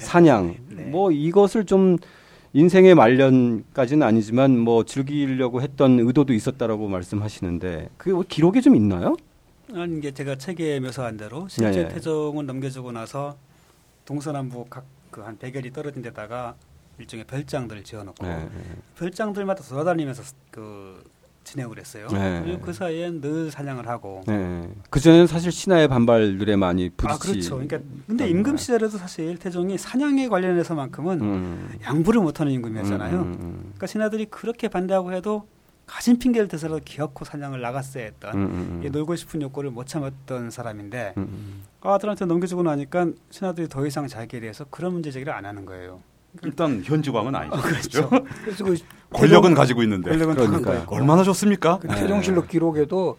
사냥, 0.00 0.56
네. 0.70 0.84
뭐 0.84 1.10
이것을 1.10 1.64
좀 1.64 1.96
인생의 2.52 2.94
말년까지는 2.94 4.06
아니지만 4.06 4.58
뭐 4.58 4.84
즐기려고 4.84 5.62
했던 5.62 5.98
의도도 5.98 6.32
있었다라고 6.34 6.88
말씀하시는데 6.88 7.88
그게 7.96 8.12
뭐 8.12 8.24
기록에 8.28 8.60
좀 8.60 8.76
있나요? 8.76 9.16
아니 9.74 9.98
이게 9.98 10.12
제가 10.12 10.36
책에 10.36 10.80
묘사한 10.80 11.16
대로 11.16 11.48
실제 11.48 11.80
예, 11.80 11.84
예. 11.84 11.88
태종은 11.88 12.46
넘겨주고 12.46 12.92
나서 12.92 13.36
동서남북 14.04 14.70
각 14.70 14.84
그한 15.10 15.38
백열이 15.38 15.72
떨어진 15.72 16.02
데다가 16.02 16.54
일종의 16.98 17.24
별장들을 17.26 17.82
지어놓고 17.84 18.26
네, 18.26 18.48
별장들마다 18.96 19.62
돌아다니면서 19.64 20.22
그 20.50 21.02
진행을 21.44 21.78
했어요. 21.78 22.08
네. 22.10 22.40
그리고 22.42 22.60
그 22.60 22.72
사이엔 22.72 23.20
늘 23.20 23.50
사냥을 23.50 23.86
하고. 23.86 24.22
네. 24.26 24.68
그 24.90 24.98
전에는 24.98 25.26
사실 25.26 25.52
신하의 25.52 25.88
반발들에 25.88 26.56
많이 26.56 26.88
부딪히. 26.90 27.14
아 27.14 27.18
그렇죠. 27.18 27.50
그러니까 27.56 27.78
근데 28.06 28.24
음. 28.24 28.30
임금 28.30 28.56
시절에도 28.56 28.96
사실 28.96 29.36
태종이 29.38 29.76
사냥에 29.76 30.28
관련해서만큼은 30.28 31.20
음. 31.20 31.78
양보를 31.84 32.22
못하는 32.22 32.50
임금이었잖아요. 32.52 33.16
음, 33.16 33.22
음, 33.22 33.58
그러니까 33.60 33.86
신하들이 33.86 34.26
그렇게 34.26 34.68
반대하고 34.68 35.12
해도 35.12 35.46
가진 35.86 36.18
핑계를 36.18 36.48
대서라도 36.48 36.80
기어코 36.84 37.24
사냥을 37.24 37.60
나갔어야 37.60 38.04
했던 38.04 38.34
음, 38.34 38.40
음, 38.40 38.82
이 38.84 38.90
놀고 38.90 39.16
싶은 39.16 39.42
욕구를 39.42 39.70
못 39.70 39.86
참았던 39.86 40.50
사람인데 40.50 41.14
음, 41.18 41.22
음. 41.22 41.62
아들한테 41.82 42.24
넘겨주고 42.24 42.62
나니까 42.62 43.08
신하들이 43.30 43.68
더 43.68 43.86
이상 43.86 44.06
자기에 44.06 44.40
대해서 44.40 44.64
그런 44.70 44.94
문제 44.94 45.10
제기를 45.10 45.32
안 45.32 45.44
하는 45.44 45.66
거예요. 45.66 46.00
일단 46.42 46.82
현직왕은 46.82 47.34
아니죠. 47.34 47.56
그렇죠. 47.62 48.10
그래서 48.42 48.64
그 48.64 48.76
권력은 49.12 49.50
태종- 49.50 49.54
가지고 49.54 49.82
있는데 49.82 50.10
권력은. 50.10 50.62
거였고. 50.62 50.96
얼마나 50.96 51.22
좋습니까? 51.22 51.78
그 51.78 51.86
태종실록 51.88 52.48
기록에도 52.48 53.16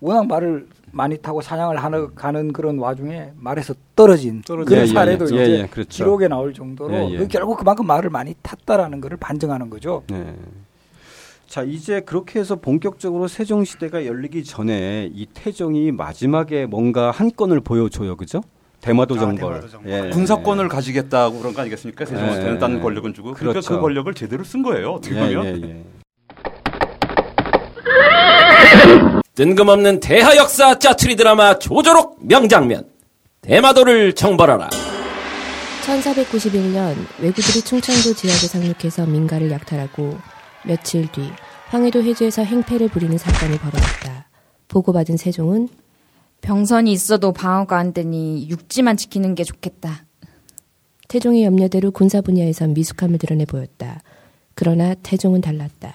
워낙 0.00 0.26
말을 0.26 0.66
많이 0.92 1.16
타고 1.18 1.40
사냥을 1.40 1.76
하는 1.82 2.14
가는 2.14 2.52
그런 2.52 2.78
와중에 2.78 3.32
말에서 3.36 3.74
떨어진 3.94 4.42
떨어진. 4.42 4.66
그런 4.66 4.86
예, 4.86 4.90
예, 4.90 4.92
사례도 4.92 5.24
예, 5.38 5.44
이제 5.44 5.58
예, 5.60 5.66
그렇죠. 5.68 5.88
기록에 6.04 6.26
나올 6.28 6.52
정도로 6.52 6.92
예, 6.94 7.10
예. 7.12 7.18
그 7.18 7.28
결국 7.28 7.56
그만큼 7.58 7.86
말을 7.86 8.10
많이 8.10 8.34
탔다라는 8.42 9.00
것을 9.00 9.16
반증하는 9.16 9.70
거죠. 9.70 10.02
네. 11.50 11.54
자 11.54 11.62
이제 11.64 12.00
그렇게 12.00 12.38
해서 12.38 12.54
본격적으로 12.54 13.26
세종 13.26 13.64
시대가 13.64 14.06
열리기 14.06 14.44
전에 14.44 15.10
이 15.12 15.26
태종이 15.34 15.90
마지막에 15.90 16.66
뭔가 16.66 17.10
한 17.10 17.32
건을 17.34 17.60
보여줘요, 17.60 18.16
그죠? 18.16 18.40
대마도 18.80 19.16
아, 19.16 19.18
정벌. 19.18 19.54
대마도 19.54 19.68
정벌. 19.68 19.92
예. 19.92 20.10
군사권을 20.10 20.68
가지겠다고 20.68 21.40
그런 21.40 21.52
거 21.52 21.62
아니겠습니까? 21.62 22.06
세종한테는 22.06 22.54
예. 22.54 22.58
딴 22.58 22.80
권력은 22.80 23.14
주고 23.14 23.34
그러니까 23.34 23.52
그렇죠. 23.60 23.74
그 23.74 23.80
권력을 23.80 24.14
제대로 24.14 24.44
쓴 24.44 24.62
거예요. 24.62 24.92
어떻게 24.92 25.16
예, 25.16 25.20
보면. 25.20 25.44
예, 25.44 25.68
예. 25.68 25.84
뜬금없는 29.34 29.98
대하 30.00 30.36
역사 30.36 30.78
짜투리 30.78 31.16
드라마 31.16 31.58
조조록 31.58 32.18
명장면 32.20 32.84
대마도를 33.40 34.12
정벌하라 34.12 34.68
1491년 35.82 36.94
왜구들이 37.20 37.62
충청도 37.62 38.14
지역에 38.14 38.46
상륙해서 38.46 39.06
민가를 39.06 39.50
약탈하고 39.50 40.18
며칠 40.66 41.10
뒤 41.12 41.22
황해도 41.68 42.02
해주에서 42.02 42.42
행패를 42.42 42.88
부리는 42.88 43.16
사건이 43.16 43.58
벌어졌다. 43.58 44.28
보고받은 44.68 45.16
세종은 45.16 45.68
병선이 46.40 46.90
있어도 46.92 47.32
방어가 47.32 47.78
안 47.78 47.92
되니 47.92 48.48
육지만 48.48 48.96
지키는 48.96 49.34
게 49.34 49.44
좋겠다. 49.44 50.04
태종의 51.08 51.44
염려대로 51.44 51.90
군사 51.90 52.20
분야에선 52.20 52.74
미숙함을 52.74 53.18
드러내 53.18 53.44
보였다. 53.44 54.00
그러나 54.54 54.94
태종은 54.94 55.40
달랐다. 55.40 55.94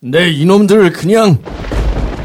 내 0.00 0.30
이놈들을 0.30 0.92
그냥 0.92 1.38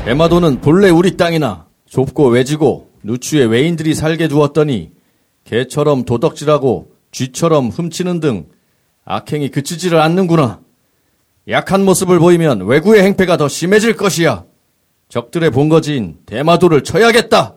대마도는 0.05 0.61
본래 0.61 0.89
우리 0.89 1.17
땅이나 1.17 1.67
좁고 1.85 2.29
외지고 2.29 2.89
누추에 3.03 3.45
외인들이 3.45 3.93
살게 3.93 4.27
두었더니 4.27 4.91
개처럼 5.43 6.03
도덕질하고 6.03 6.91
쥐처럼 7.11 7.69
훔치는 7.69 8.19
등 8.19 8.47
악행이 9.05 9.49
그치지를 9.49 9.99
않는구나. 9.99 10.61
약한 11.49 11.85
모습을 11.85 12.19
보이면 12.19 12.65
외구의 12.67 13.03
행패가 13.03 13.37
더 13.37 13.47
심해질 13.47 13.95
것이야. 13.95 14.43
적들의 15.07 15.51
본거지인 15.51 16.19
대마도를 16.25 16.83
쳐야겠다. 16.83 17.55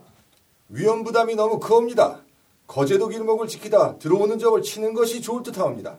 위험 0.69 1.03
부담이 1.03 1.35
너무 1.35 1.59
크옵니다. 1.59 2.21
거제도 2.69 3.09
길목을 3.09 3.49
지키다 3.49 3.99
들어오는 3.99 4.39
적을 4.39 4.63
치는 4.63 4.95
것이 4.95 5.21
좋을 5.21 5.43
듯하옵니다. 5.43 5.97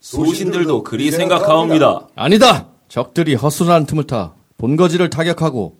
소신들도 0.00 0.82
그리 0.82 1.10
생각하옵니다 1.10 2.08
아니다. 2.14 2.68
적들이 2.88 3.34
허술한 3.34 3.86
틈을 3.86 4.04
타 4.06 4.34
본거지를 4.58 5.08
타격하고 5.08 5.78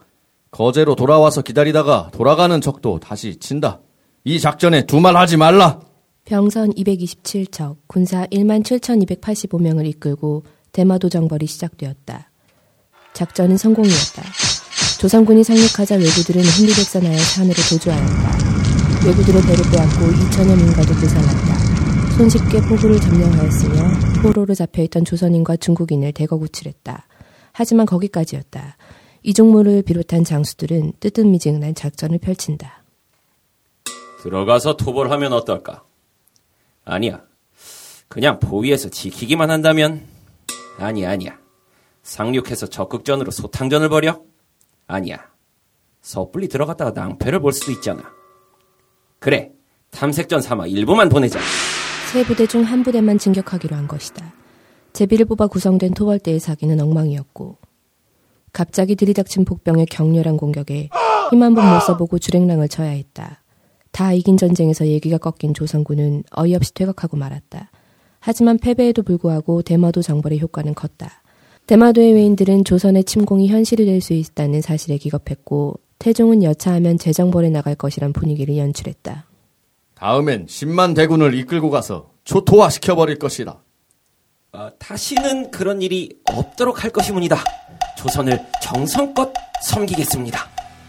거제로 0.51 0.94
돌아와서 0.94 1.42
기다리다가 1.42 2.11
돌아가는 2.14 2.59
적도 2.62 2.99
다시 2.99 3.38
친다. 3.38 3.81
이 4.25 4.40
작전에 4.40 4.87
두말하지 4.87 5.37
말라. 5.37 5.81
병선 6.25 6.72
227척, 6.72 7.77
군사 7.87 8.27
1만 8.27 8.64
7,285명을 8.64 9.87
이끌고 9.87 10.42
대마도 10.77 11.09
정벌이 11.09 11.47
시작되었다. 11.47 12.31
작전은 13.15 13.57
성공이었다. 13.57 14.23
조선군이 15.01 15.43
상륙하자 15.43 15.95
왜구들은 15.95 16.43
hun리백선하여 16.45 17.17
산으로 17.17 17.55
도주하였다. 17.71 19.07
왜구들의 19.07 19.41
배를 19.41 19.65
빼앗고 19.73 20.05
2천여 20.05 20.55
민가도 20.55 20.93
불살랐다. 20.93 22.17
손쉽게 22.19 22.61
포구를 22.69 23.01
점령하였으며 23.01 24.21
포로로 24.21 24.55
잡혀있던 24.55 25.07
조선인과 25.07 25.57
중국인을 25.57 26.12
대거 26.12 26.37
구출했다. 26.37 27.07
하지만 27.53 27.87
거기까지였다. 27.87 28.77
이종무를 29.23 29.81
비롯한 29.81 30.25
장수들은 30.25 30.93
뜨뜻미지근한 31.01 31.75
작전을 31.75 32.19
펼친다. 32.19 32.85
들어가서 34.23 34.77
토벌하면 34.77 35.33
어떨까 35.33 35.85
아니야 36.85 37.23
그냥 38.09 38.41
포위에서 38.41 38.91
지키기만 38.91 39.51
한다면 39.51 40.15
아니야 40.79 41.11
아니야 41.11 41.39
상륙해서 42.03 42.67
적극전으로 42.67 43.31
소탕전을 43.31 43.89
벌여 43.89 44.23
아니야 44.87 45.19
섣불리 46.03 46.49
들어갔다가 46.49 46.91
낭패를 46.93 47.41
볼 47.41 47.53
수도 47.53 47.73
있잖아 47.73 48.03
그래 49.19 49.53
탐색전 49.91 50.41
삼아 50.43 50.67
일부만 50.67 51.09
보내자 51.09 51.41
세 52.12 52.25
부대 52.25 52.47
중 52.47 52.62
한 52.62 52.83
부대만 52.83 53.19
진격하기로 53.19 53.75
한 53.75 53.89
것이다. 53.89 54.33
제비를 54.93 55.27
뽑아 55.27 55.49
구성된 55.49 55.93
토벌대의 55.95 56.39
사기는 56.39 56.81
엉망이었고 56.81 57.59
갑자기 58.53 58.95
들이닥친 58.95 59.45
복병의 59.45 59.87
격렬한 59.87 60.37
공격에 60.37 60.89
힘 61.31 61.43
한 61.43 61.55
번 61.55 61.69
못 61.69 61.81
써보고 61.81 62.19
주랭랑을 62.19 62.69
쳐야 62.69 62.91
했다. 62.91 63.43
다 63.91 64.12
이긴 64.12 64.37
전쟁에서 64.37 64.87
얘기가 64.87 65.19
꺾인 65.19 65.53
조선군은 65.55 66.23
어이없이 66.37 66.73
퇴각하고 66.75 67.17
말았다. 67.17 67.71
하지만 68.27 68.59
패배에도 68.59 69.05
불구하고 69.05 69.62
대마도 69.62 70.03
정벌의 70.03 70.41
효과는 70.41 70.75
컸다. 70.75 71.23
대마도의 71.69 72.12
외인들은 72.15 72.65
조선의 72.65 73.05
침공이 73.05 73.47
현실이 73.47 73.87
될 73.87 74.01
수 74.01 74.15
있다는 74.15 74.62
사실에 74.62 74.97
기겁했고 74.97 75.79
태종은 76.01 76.43
여차하면 76.43 76.99
재정벌에 76.99 77.51
나갈 77.51 77.77
것이란 77.77 78.12
분위기를 78.12 78.57
연출했다. 78.57 79.27
다음엔 79.95 80.47
10만 80.47 80.97
대군을 80.97 81.35
이끌고 81.35 81.71
가서 81.71 82.11
초토화 82.25 82.69
시켜버릴 82.69 83.21
것이다. 83.21 83.62
어, 84.55 84.71
다시는 84.81 85.53
그런 85.53 85.81
일이 85.81 86.09
없도록 86.29 86.83
할 86.83 86.91
것이문이다. 86.91 87.37
조선을 87.97 88.41
정성껏 88.61 89.33
섬기겠습니다. 89.62 90.41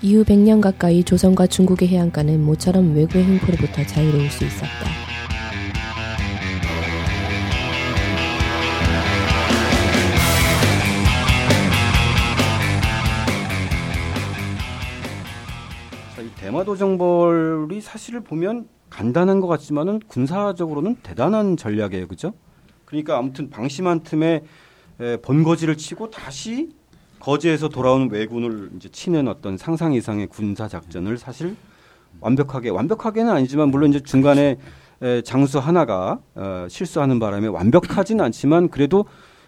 이후 0.02 0.24
100년 0.24 0.60
가까이 0.60 1.04
조선과 1.04 1.46
중국의 1.46 1.88
해안가는 1.90 2.44
모처럼 2.44 2.96
외구의 2.96 3.26
횡포로부터 3.26 3.86
자유로울 3.86 4.32
수 4.32 4.44
있었다. 4.44 5.17
대마도 16.48 16.78
정벌이 16.78 17.82
사실을 17.82 18.22
보면 18.22 18.70
간단한 18.90 19.42
것 19.42 19.48
같지만은 19.48 20.00
군사적으로는 20.08 20.96
대단한 21.04 21.58
전략이에요, 21.58 22.08
그죠? 22.08 22.32
그러니까 22.86 23.18
아무튼 23.18 23.50
방심한 23.50 24.00
틈에 24.00 24.44
에, 25.02 25.18
본거지를 25.18 25.76
치고 25.76 26.10
다시 26.10 26.70
거제에서 27.20 27.68
돌아오는 27.68 28.10
왜군을 28.10 28.70
이제 28.78 28.88
치는 28.88 29.28
어떤 29.28 29.58
상상 29.58 29.92
이상의 29.92 30.28
군사 30.28 30.70
작전을 30.70 31.18
사실 31.18 31.58
완벽하게 32.22 32.70
완벽하게는 32.70 33.30
아니지만 33.30 33.68
물론 33.68 33.90
이제 33.90 34.00
중간에 34.00 34.58
에, 35.02 35.22
장수 35.24 35.60
하나가 35.60 36.22
어, 36.34 36.68
실수하는 36.70 37.20
바람에 37.20 37.48
완벽하지는 37.48 38.24
않지만 38.24 38.70
그래도 38.70 39.04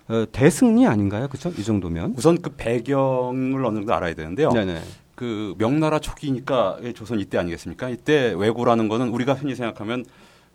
어, 0.09 0.25
대승리 0.33 0.85
아닌가요, 0.85 1.29
그렇죠? 1.29 1.49
이 1.57 1.63
정도면. 1.63 2.15
우선 2.17 2.41
그 2.41 2.49
배경을 2.49 3.63
어느 3.63 3.77
정도 3.77 3.93
알아야 3.93 4.13
되는데요. 4.15 4.49
네네. 4.49 4.81
그 5.19 5.53
명나라 5.57 5.99
초기니까 5.99 6.77
조선 6.95 7.19
이때 7.19 7.37
아니겠습니까? 7.37 7.89
이때 7.89 8.33
왜구라는 8.37 8.87
거는 8.87 9.09
우리가 9.09 9.33
흔히 9.33 9.53
생각하면 9.53 10.05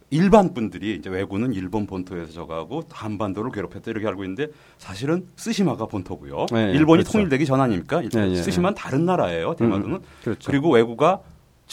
일반 0.09 0.55
분들이 0.55 0.95
이제 0.95 1.11
왜구는 1.11 1.53
일본 1.53 1.87
본토에서 1.87 2.33
저가고 2.33 2.85
한반도를 2.91 3.51
괴롭혔다 3.53 3.91
이렇게 3.91 4.07
알고 4.07 4.25
있는데 4.25 4.47
사실은 4.79 5.27
쓰시마가 5.37 5.85
본토고요. 5.85 6.47
네, 6.51 6.73
일본이 6.73 7.03
그렇죠. 7.03 7.13
통일되기 7.13 7.45
전 7.45 7.61
아닙니까? 7.61 8.01
네, 8.01 8.09
네, 8.09 8.37
쓰시마는 8.37 8.75
다른 8.75 9.05
나라예요. 9.05 9.55
대마도는. 9.55 9.97
음, 9.97 10.03
그렇죠. 10.23 10.51
그리고 10.51 10.71
왜구가 10.71 11.21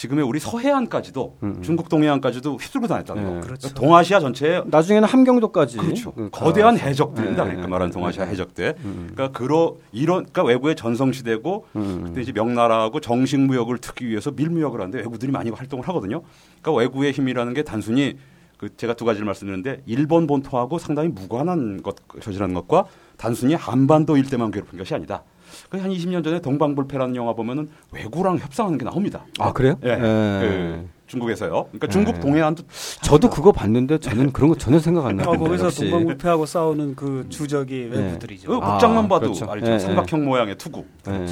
지금의 0.02 0.24
우리 0.24 0.40
서해안까지도 0.40 1.36
음, 1.44 1.54
음. 1.58 1.62
중국 1.62 1.88
동해안까지도 1.88 2.54
휩쓸고 2.56 2.88
다녔다는 2.88 3.22
네. 3.22 3.40
거. 3.40 3.46
그렇죠. 3.46 3.72
동아시아 3.72 4.18
전체에 4.18 4.62
나중에는 4.66 5.06
함경도까지 5.06 5.76
그렇죠. 5.76 6.10
그 6.12 6.28
거대한 6.30 6.76
가- 6.76 6.86
해적들입니다. 6.86 7.44
네, 7.44 7.50
그러니까 7.50 7.66
네, 7.68 7.70
말하는 7.70 7.92
네, 7.92 7.94
동아시아 7.94 8.24
네. 8.24 8.32
해적대. 8.32 8.74
음. 8.84 9.10
그러니까 9.14 9.38
그러 9.38 9.76
이런 9.92 10.24
그러니까 10.24 10.42
외국의 10.42 10.74
전성 10.74 11.12
시대고 11.12 11.66
음. 11.76 12.02
그때 12.06 12.20
이제 12.20 12.32
명나라하고 12.32 12.98
정식 12.98 13.38
무역을 13.38 13.78
특기 13.78 14.08
위해서 14.08 14.32
밀무역을 14.32 14.80
하는데 14.80 14.98
외국들이 14.98 15.30
많이 15.30 15.50
활동을 15.50 15.86
하거든요. 15.86 16.22
그러니까 16.60 16.80
외국의 16.80 17.12
힘이라는 17.12 17.54
게 17.54 17.62
단순히 17.62 18.18
그 18.58 18.74
제가 18.76 18.94
두 18.94 19.04
가지를 19.04 19.24
말씀드렸는데 19.24 19.82
일본 19.86 20.26
본토하고 20.26 20.80
상당히 20.80 21.10
무관한 21.10 21.80
것 21.84 21.94
저지라는 22.20 22.56
것과 22.56 22.86
단순히 23.16 23.54
한반도 23.54 24.16
일대만 24.16 24.50
괴롭힌 24.50 24.80
것이 24.80 24.94
아니다. 24.96 25.22
그한 25.70 25.90
20년 25.90 26.24
전에 26.24 26.40
동방불패라는 26.40 27.16
영화 27.16 27.32
보면은 27.34 27.70
외구랑 27.92 28.38
협상하는 28.38 28.78
게 28.78 28.84
나옵니다. 28.84 29.24
아 29.38 29.52
그래요? 29.52 29.78
예. 29.84 29.90
예. 29.90 29.96
그 29.98 30.88
중국에서요. 31.06 31.64
그러니까 31.66 31.86
중국 31.88 32.16
예. 32.16 32.20
동해안도 32.20 32.62
저도 33.02 33.28
그거 33.28 33.52
봤는데 33.52 33.98
저는 33.98 34.32
그런 34.32 34.48
거 34.50 34.56
전혀 34.56 34.78
생각 34.78 35.04
안 35.06 35.20
어, 35.20 35.22
나는데 35.24 35.38
거기서 35.38 35.64
역시. 35.66 35.80
동방불패하고 35.90 36.46
싸우는 36.46 36.96
그 36.96 37.26
주적이 37.28 37.88
외부들이죠. 37.92 38.48
그 38.48 38.56
아, 38.64 38.72
복장만 38.72 39.08
봐도 39.08 39.26
그렇죠. 39.26 39.50
알죠. 39.50 39.70
예, 39.72 39.78
삼각형 39.78 40.24
모양의 40.24 40.56
투구. 40.56 40.84
예. 41.08 41.26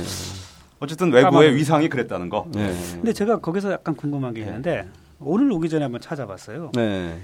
어쨌든 0.80 1.10
까만- 1.10 1.54
위상이 1.54 1.88
그랬다는 1.88 2.28
거. 2.28 2.46
예. 2.56 2.72
근데 2.92 3.12
제가 3.12 3.38
거기서 3.40 3.72
약간 3.72 3.94
궁금한 3.94 4.32
게 4.34 4.40
있는데 4.40 4.86
오늘 5.18 5.50
오기 5.52 5.68
전에 5.68 5.84
한번 5.84 6.00
찾아봤어요. 6.00 6.72
네. 6.74 7.18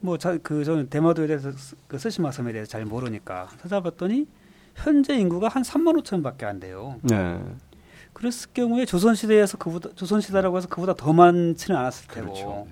뭐그 0.00 0.64
저는 0.64 0.88
대마도에 0.88 1.26
대해서 1.28 1.52
쓰- 1.52 1.76
그 1.86 1.98
스시마 1.98 2.32
섬에 2.32 2.52
대해서 2.52 2.68
잘 2.70 2.84
모르니까 2.84 3.48
찾아봤더니 3.60 4.26
현재 4.74 5.14
인구가 5.16 5.48
한 5.48 5.62
3만 5.62 6.00
5천 6.02 6.22
밖에 6.22 6.46
안 6.46 6.60
돼요. 6.60 6.98
네. 7.02 7.40
그랬을 8.12 8.50
경우에 8.52 8.84
조선 8.84 9.14
시대에서 9.14 9.56
그보다 9.58 9.88
조선 9.94 10.20
시대라고 10.20 10.56
해서 10.56 10.68
그보다 10.68 10.94
더 10.94 11.12
많지는 11.12 11.78
않았을 11.78 12.08
테고. 12.08 12.26
그렇죠. 12.32 12.66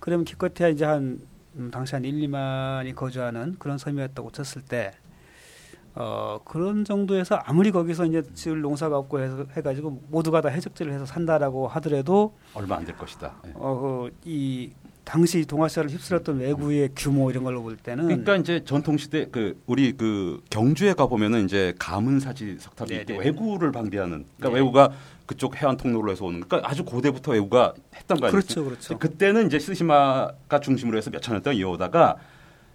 그러면 0.00 0.24
기껏해야 0.24 0.68
이제 0.68 0.84
한 0.84 1.18
음, 1.56 1.70
당시 1.70 1.94
한 1.94 2.04
1, 2.04 2.14
2만이 2.28 2.94
거주하는 2.94 3.56
그런 3.58 3.78
섬이었다고 3.78 4.30
쳤을 4.32 4.62
때 4.62 4.92
어, 5.94 6.40
그런 6.44 6.84
정도에서 6.84 7.36
아무리 7.36 7.70
거기서 7.70 8.06
이제 8.06 8.22
지을 8.34 8.60
농사가 8.60 8.98
없고 8.98 9.20
해서 9.20 9.46
해가지고 9.56 10.02
모두가 10.10 10.40
다 10.40 10.48
해적지를 10.48 10.92
해서 10.92 11.06
산다라고 11.06 11.68
하더라도 11.68 12.34
얼마 12.54 12.76
안 12.76 12.84
될 12.84 12.96
것이다. 12.96 13.34
예. 13.46 13.52
어, 13.54 14.08
그, 14.10 14.16
이 14.24 14.72
당시 15.04 15.44
동아시아를 15.44 15.90
휩쓸었던 15.90 16.38
외구의 16.40 16.90
규모 16.96 17.30
이런 17.30 17.44
걸로 17.44 17.62
볼 17.62 17.76
때는 17.76 18.06
그러니까 18.06 18.36
이제 18.36 18.62
전통 18.64 18.96
시대 18.96 19.26
그 19.30 19.60
우리 19.66 19.92
그 19.92 20.42
경주에 20.50 20.94
가 20.94 21.06
보면은 21.06 21.44
이제 21.44 21.74
가문 21.78 22.20
사지 22.20 22.56
석탑이 22.58 22.90
네, 22.90 22.96
있고 23.02 23.12
네. 23.12 23.18
외구를 23.18 23.70
방대하는 23.70 24.24
그러니까 24.38 24.48
네. 24.48 24.54
외구가 24.54 24.92
그쪽 25.26 25.60
해안 25.60 25.76
통로로 25.76 26.10
해서 26.10 26.24
오는 26.24 26.40
그러니까 26.40 26.68
아주 26.68 26.84
고대부터 26.84 27.32
외구가 27.32 27.74
했던 27.94 28.18
거 28.18 28.26
아니겠어요? 28.26 28.64
그렇죠, 28.64 28.64
그렇죠. 28.64 28.98
그때는 28.98 29.46
이제 29.46 29.58
스시마가 29.58 30.60
중심으로 30.60 30.96
해서 30.96 31.10
몇천 31.10 31.34
년 31.34 31.42
동안 31.42 31.56
이어오다가 31.56 32.16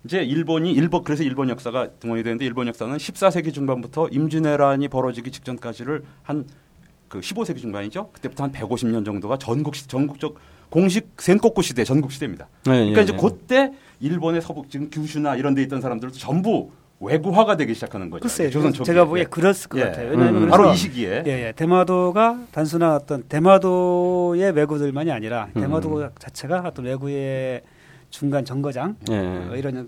이제 0.05 0.23
일본이 0.23 0.71
일본 0.71 1.03
그래서 1.03 1.23
일본 1.23 1.49
역사가 1.49 1.89
등원이 1.99 2.23
되는데 2.23 2.45
일본 2.45 2.67
역사는 2.67 2.95
14세기 2.95 3.53
중반부터 3.53 4.09
임진왜란이 4.09 4.87
벌어지기 4.87 5.31
직전까지를 5.31 6.03
한 6.23 6.45
그 7.09 7.19
15세기 7.19 7.57
중반이죠. 7.59 8.11
그때부터 8.13 8.43
한 8.45 8.51
150년 8.51 9.03
정도가 9.03 9.37
전국 9.37 9.75
시, 9.75 9.87
전국적 9.87 10.35
공식 10.69 11.09
센코쿠 11.17 11.63
시대 11.63 11.83
전국 11.83 12.11
시대입니다. 12.11 12.47
네, 12.65 12.71
그러니까 12.71 12.99
예, 12.99 13.03
이제 13.03 13.13
예. 13.13 13.17
그때 13.17 13.73
일본의 13.99 14.41
서북 14.41 14.69
지금 14.69 14.89
규슈나 14.89 15.35
이런 15.35 15.55
데 15.55 15.63
있던 15.63 15.81
사람들도 15.81 16.15
전부 16.15 16.71
외구화가 16.99 17.57
되기 17.57 17.73
시작하는 17.73 18.09
거죠. 18.09 18.21
글쎄요. 18.21 18.51
조선 18.51 18.71
초기에. 18.71 18.93
제가 18.93 19.05
보기에 19.05 19.23
예. 19.23 19.25
그랬을 19.25 19.69
것 19.69 19.79
예. 19.79 19.85
같아요. 19.85 20.11
왜냐하면 20.11 20.43
음, 20.43 20.49
바로 20.49 20.71
이 20.71 20.75
시기에 20.75 21.23
예, 21.25 21.47
예. 21.47 21.53
대마도가 21.55 22.45
단순한 22.51 22.93
어떤 22.93 23.23
대마도의 23.23 24.51
외구들만이 24.51 25.11
아니라 25.11 25.47
음. 25.55 25.61
대마도 25.61 26.09
자체가 26.19 26.63
어떤 26.65 26.85
외구의 26.85 27.61
중간 28.09 28.43
정거장 28.43 28.95
예. 29.11 29.15
어, 29.17 29.53
이런 29.55 29.87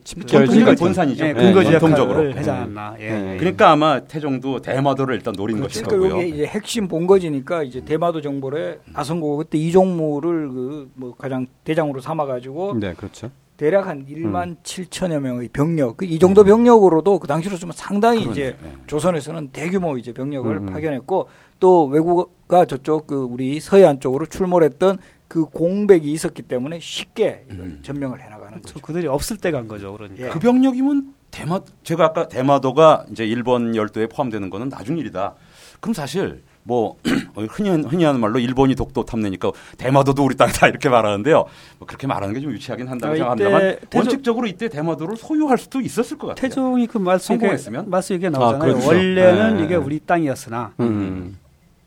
같은. 0.65 0.75
본산이죠. 0.85 1.25
예, 1.25 1.29
예, 1.29 1.33
근거지 1.33 1.71
전통적으로. 1.71 2.11
역할을 2.19 2.37
하지 2.37 2.49
않았나. 2.49 2.95
예. 2.99 3.37
그러니까 3.39 3.71
아마 3.71 3.99
태종도 4.01 4.61
대마도를 4.61 5.15
일단 5.15 5.33
노린 5.35 5.59
것일 5.59 5.83
그러니까 5.83 6.09
거고요. 6.09 6.21
이게 6.27 6.35
이제 6.35 6.45
핵심 6.45 6.87
본거지니까 6.87 7.63
이제 7.63 7.81
대마도 7.83 8.21
정벌에 8.21 8.79
나선고 8.93 9.37
그때 9.37 9.57
이종무를 9.57 10.49
그 10.49 10.91
뭐 10.93 11.15
가장 11.17 11.47
대장으로 11.63 11.99
삼아가지고 12.01 12.75
네, 12.79 12.93
그렇죠. 12.93 13.31
대략 13.57 13.87
한 13.87 14.05
1만 14.07 14.57
7천여 14.63 15.19
명의 15.19 15.47
병력 15.49 15.97
그 15.97 16.05
이 16.05 16.17
정도 16.19 16.43
병력으로도 16.43 17.19
그 17.19 17.27
당시로 17.27 17.57
좀 17.57 17.71
상당히 17.73 18.23
이제 18.23 18.55
네. 18.61 18.71
조선에서는 18.87 19.49
대규모 19.51 19.97
이제 19.97 20.11
병력을 20.13 20.51
음. 20.55 20.65
파견했고 20.67 21.27
또 21.59 21.85
외국가 21.85 22.65
저쪽 22.65 23.07
그 23.07 23.15
우리 23.23 23.59
서해안 23.59 23.99
쪽으로 23.99 24.25
출몰했던 24.25 24.97
그 25.31 25.45
공백이 25.45 26.11
있었기 26.11 26.41
때문에 26.41 26.79
쉽게 26.81 27.45
음. 27.51 27.79
전명을 27.83 28.19
해나가는 28.21 28.59
저 28.65 28.73
거죠. 28.73 28.85
그들이 28.85 29.07
없을 29.07 29.37
때 29.37 29.49
간 29.51 29.65
거죠. 29.65 29.93
그러니까. 29.93 30.25
예. 30.25 30.29
그 30.29 30.39
병력이면 30.39 31.13
대마 31.31 31.61
제가 31.85 32.03
아까 32.07 32.27
대마도가 32.27 33.05
이제 33.11 33.25
일본 33.25 33.73
열도에 33.73 34.07
포함되는 34.07 34.49
거는 34.49 34.67
나중 34.67 34.97
일이다. 34.97 35.35
그럼 35.79 35.93
사실 35.93 36.43
뭐 36.63 36.97
흔히 37.49 37.69
흔히 37.69 38.03
하는 38.03 38.19
말로 38.19 38.39
일본이 38.39 38.75
독도 38.75 39.05
탐내니까 39.05 39.51
대마도도 39.77 40.21
우리 40.21 40.35
땅이다 40.35 40.67
이렇게 40.67 40.89
말하는데요. 40.89 41.45
뭐 41.79 41.87
그렇게 41.87 42.07
말하는 42.07 42.33
게 42.35 42.41
좀 42.41 42.51
유치하긴 42.51 42.89
한다고 42.89 43.13
아, 43.13 43.15
생각합니다만 43.15 43.61
태조- 43.89 43.97
원칙적으로 43.99 44.47
이때 44.47 44.67
대마도를 44.67 45.15
소유할 45.15 45.57
수도 45.57 45.79
있었을 45.79 46.17
것 46.17 46.27
같아요. 46.27 46.41
태종이 46.49 46.87
그 46.87 46.97
말씀 46.97 47.35
성공했으면? 47.35 47.89
말씀 47.89 48.15
얘기 48.15 48.27
아, 48.27 48.31
나오잖아요. 48.31 48.59
그렇죠. 48.73 48.85
원래는 48.85 49.57
네. 49.59 49.63
이게 49.63 49.75
우리 49.75 49.97
땅이었으나 50.01 50.73
음. 50.81 51.37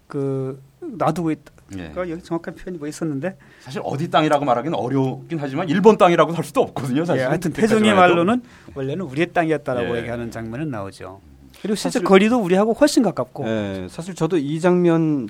그 0.06 0.58
놔두고 0.80 1.30
있다. 1.30 1.52
예. 1.78 1.90
그 1.94 2.08
여기 2.10 2.22
정확한 2.22 2.54
표현이 2.54 2.78
뭐 2.78 2.86
있었는데 2.88 3.36
사실 3.60 3.80
어디 3.84 4.10
땅이라고 4.10 4.44
말하기는 4.44 4.76
어렵긴 4.78 5.38
하지만 5.40 5.68
일본 5.68 5.96
땅이라고 5.96 6.32
할 6.32 6.44
수도 6.44 6.60
없거든요. 6.62 7.02
예, 7.02 7.04
사실. 7.04 7.26
하여튼 7.28 7.52
태종의 7.52 7.94
말로는 7.94 8.42
원래는 8.74 9.04
우리의 9.06 9.32
땅이었다라고 9.32 9.94
예. 9.94 10.00
얘기하는 10.00 10.30
장면은 10.30 10.70
나오죠. 10.70 11.20
그리고 11.62 11.76
실제 11.76 11.98
사실- 11.98 12.04
거리도 12.04 12.38
우리하고 12.42 12.74
훨씬 12.74 13.02
가깝고 13.02 13.46
예, 13.48 13.86
사실 13.88 14.14
저도 14.14 14.36
이 14.36 14.60
장면 14.60 15.28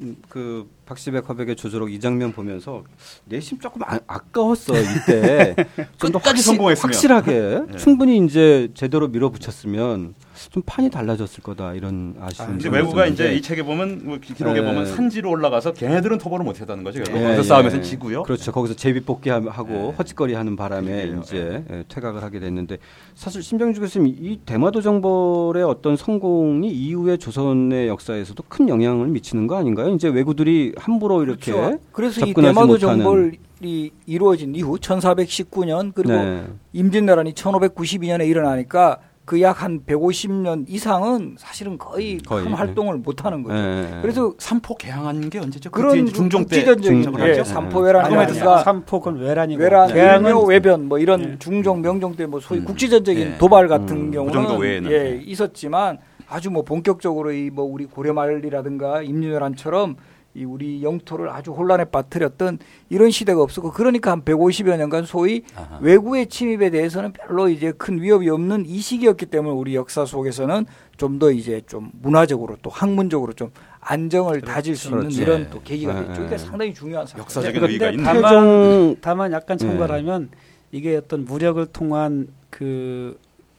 음, 0.00 0.16
그 0.28 0.68
박시백 0.86 1.28
화백의 1.30 1.54
조조록 1.54 1.92
이 1.92 2.00
장면 2.00 2.32
보면서 2.32 2.82
내심 3.26 3.60
조금 3.60 3.82
아, 3.84 4.00
아까웠어 4.08 4.74
이때 4.76 5.54
좀 5.98 6.10
더 6.10 6.18
끝까지 6.18 6.42
성공했으면. 6.42 6.92
확실하게 6.92 7.60
네. 7.70 7.76
충분히 7.76 8.18
이제 8.24 8.70
제대로 8.74 9.06
밀어붙였으면 9.06 10.14
좀 10.50 10.62
판이 10.66 10.90
달라졌을 10.90 11.42
거다 11.42 11.74
이런 11.74 12.14
아쉬움. 12.20 12.54
이제 12.56 12.64
좀 12.64 12.74
외국가. 12.74 13.06
이제 13.06 13.34
이 13.34 13.42
책에 13.42 13.62
보면 13.62 14.00
뭐 14.04 14.18
기- 14.18 14.34
기록에 14.34 14.60
네. 14.60 14.66
보면 14.66 14.86
산지로 14.86 15.30
올라가서 15.30 15.72
걔네들은 15.74 16.18
토벌을 16.18 16.44
못 16.44 16.60
했다는 16.60 16.84
거죠. 16.84 17.00
그래서 17.04 17.12
예, 17.18 17.22
거기서 17.22 17.38
예. 17.38 17.42
싸움에서는 17.42 17.84
지고요. 17.84 18.22
그렇죠. 18.22 18.52
거기서 18.52 18.74
제비 18.74 19.00
뽑기 19.00 19.30
하- 19.30 19.40
하고 19.48 19.72
예. 19.92 19.96
헛짓거리하는 19.98 20.56
바람에 20.56 21.06
그러게요. 21.08 21.20
이제 21.22 21.64
예, 21.70 21.84
퇴각을 21.88 22.22
하게 22.22 22.40
됐는데 22.40 22.78
사실 23.14 23.42
심정주 23.42 23.80
교수님 23.80 24.14
이 24.20 24.38
대마도 24.44 24.80
정벌의 24.80 25.64
어떤 25.64 25.96
성공이 25.96 26.70
이후의 26.70 27.18
조선의 27.18 27.88
역사에서도 27.88 28.42
큰 28.48 28.68
영향을 28.68 29.08
미치는 29.08 29.46
거 29.46 29.56
아닌가요? 29.56 29.88
이제 29.94 30.08
외구들이 30.08 30.74
함부로 30.76 31.22
이렇게 31.22 31.52
그렇죠. 31.52 31.78
그래서 31.92 32.20
이 32.26 32.28
접근하지 32.30 32.54
대마도 32.54 32.72
못하는. 32.74 33.04
정벌 33.04 33.32
이 33.64 33.90
이루어진 34.06 34.54
이후 34.56 34.76
1419년 34.76 35.92
그리고 35.94 36.14
네. 36.14 36.44
임진왜란이 36.72 37.32
1592년에 37.34 38.26
일어나니까 38.26 38.98
그 39.32 39.40
약 39.40 39.62
한 39.62 39.80
150년 39.86 40.66
이상은 40.68 41.36
사실은 41.38 41.78
거의, 41.78 42.18
거의, 42.18 42.44
큰 42.44 42.52
활동을 42.52 42.98
못 42.98 43.24
하는 43.24 43.42
거죠. 43.42 43.56
예, 43.56 43.96
예. 43.96 44.00
그래서 44.02 44.34
삼포 44.38 44.74
개항한 44.76 45.30
게 45.30 45.38
언제죠? 45.38 45.70
그런 45.70 46.04
중종 46.06 46.42
때 46.44 46.56
국지전쟁 46.62 47.02
중종 47.02 47.18
예, 47.26 47.32
때. 47.32 47.44
삼포회란이라든가 47.44 48.58
삼폭은 48.62 49.16
외란이고 49.16 49.62
외란, 49.62 49.88
개항은 49.90 50.28
일묘, 50.28 50.42
외변 50.44 50.86
뭐 50.88 50.98
이런 50.98 51.22
예. 51.22 51.38
중종 51.38 51.80
명종 51.80 52.14
때 52.16 52.26
뭐 52.26 52.40
소위 52.40 52.60
음. 52.60 52.64
국지전적인 52.66 53.26
예. 53.26 53.38
도발 53.38 53.68
같은 53.68 53.96
음, 53.96 54.10
그 54.10 54.16
경우는 54.32 54.58
외에는. 54.58 54.90
예, 54.92 55.20
있었지만 55.24 55.96
아주 56.28 56.50
뭐 56.50 56.62
본격적으로 56.62 57.32
이 57.32 57.50
뭐 57.50 57.64
우리 57.64 57.86
고려말이라든가 57.86 59.00
임진왜란처럼 59.02 59.96
이 60.34 60.44
우리 60.44 60.82
영토를 60.82 61.28
아주 61.28 61.52
혼란에 61.52 61.84
빠뜨렸던 61.84 62.58
이런 62.88 63.10
시대가 63.10 63.42
없었고 63.42 63.70
그러니까 63.72 64.12
한 64.12 64.22
150여 64.22 64.78
년간 64.78 65.04
소위 65.04 65.42
아하. 65.54 65.78
외구의 65.82 66.28
침입에 66.28 66.70
대해서는 66.70 67.12
별로 67.12 67.50
이제 67.50 67.72
큰 67.72 68.00
위협이 68.00 68.30
없는 68.30 68.64
이 68.66 68.78
시기였기 68.80 69.26
때문에 69.26 69.54
우리 69.54 69.74
역사 69.74 70.06
속에서는 70.06 70.64
좀 70.96 71.18
더 71.18 71.30
이제 71.32 71.60
좀 71.66 71.90
문화적으로 72.00 72.56
또 72.62 72.70
학문적으로 72.70 73.32
좀 73.34 73.50
안정을 73.80 74.40
다질 74.40 74.76
수 74.76 74.88
있는 74.88 75.00
그렇죠. 75.02 75.22
이런 75.22 75.40
예. 75.42 75.50
또 75.50 75.60
계기가 75.62 75.92
예, 75.92 75.96
됐죠. 75.98 76.12
그러니까 76.12 76.32
예. 76.34 76.38
상당히 76.38 76.72
중요한 76.74 77.06
사건. 77.06 77.22
역사적인 77.22 77.64
의의가 77.64 77.90
있는 77.90 78.04
다만- 78.04 78.22
태종 78.22 78.96
다만 79.00 79.32
약간 79.32 79.58
참고를 79.58 79.88
네. 79.88 79.92
하면 80.10 80.30
이게 80.70 80.96
어떤 80.96 81.24
무력을 81.26 81.64
통한 81.66 82.28
그 82.50 83.18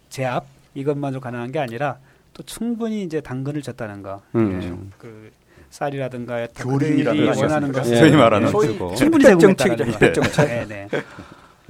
제압 0.10 0.46
이것만으로 0.74 1.20
가능한 1.22 1.52
게 1.52 1.60
아니라 1.60 1.98
또 2.34 2.42
충분히 2.44 3.04
이제 3.04 3.20
당근을 3.22 3.62
줬다는 3.62 4.02
거. 4.02 4.22
음. 4.36 4.62
예, 4.64 4.74
그 4.98 5.30
쌀이라든가 5.74 6.48
교린이라든가 6.56 7.32
원하는 7.32 7.70
하셨습니까? 7.70 7.80
것을 7.82 7.98
소위 7.98 8.12
말하는 8.12 8.48
소위. 8.50 8.78
충분히 8.96 9.24
정책이죠, 9.24 10.12
정책. 10.14 10.46
네, 10.48 10.66
네. 10.68 10.88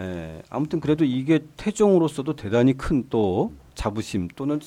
예, 0.01 0.41
아무튼 0.49 0.81
그래도 0.81 1.05
이게 1.05 1.39
태종으로서도 1.55 2.35
대단히 2.35 2.73
큰 2.73 3.05
또 3.09 3.53
자부심 3.75 4.27
또는 4.35 4.59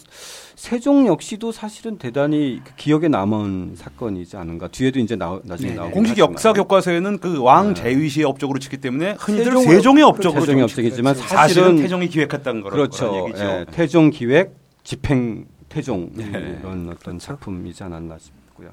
세종 0.56 1.06
역시도 1.06 1.52
사실은 1.52 1.98
대단히 1.98 2.60
그 2.64 2.72
기억에 2.76 3.08
남은 3.08 3.74
사건이지 3.76 4.36
않은가. 4.36 4.68
뒤에도 4.68 4.98
이제 4.98 5.16
나, 5.16 5.38
나중에 5.44 5.70
네네. 5.70 5.80
나오고 5.80 5.94
공식 5.94 6.18
역사 6.18 6.52
교과서에는 6.52 7.18
그왕 7.18 7.74
네. 7.74 7.82
제위시의 7.82 8.24
업적으로 8.24 8.58
치기 8.58 8.78
때문에 8.78 9.16
흔히들 9.18 9.56
세종의 9.58 10.02
업적으로 10.02 10.40
세종의 10.40 10.60
좀 10.60 10.64
업적이지만 10.64 11.14
사실은 11.14 11.36
사실은 11.36 11.76
태종이 11.76 12.08
기획했다는 12.08 12.62
거라는 12.62 12.76
그렇죠. 12.84 13.26
얘기죠. 13.28 13.44
예, 13.44 13.66
태종 13.70 14.10
기획 14.10 14.56
집행 14.82 15.44
태종 15.68 16.10
네. 16.14 16.24
이런 16.60 16.88
어떤 16.90 17.18
작품이지 17.18 17.84
않았나 17.84 18.16
싶고요. 18.18 18.70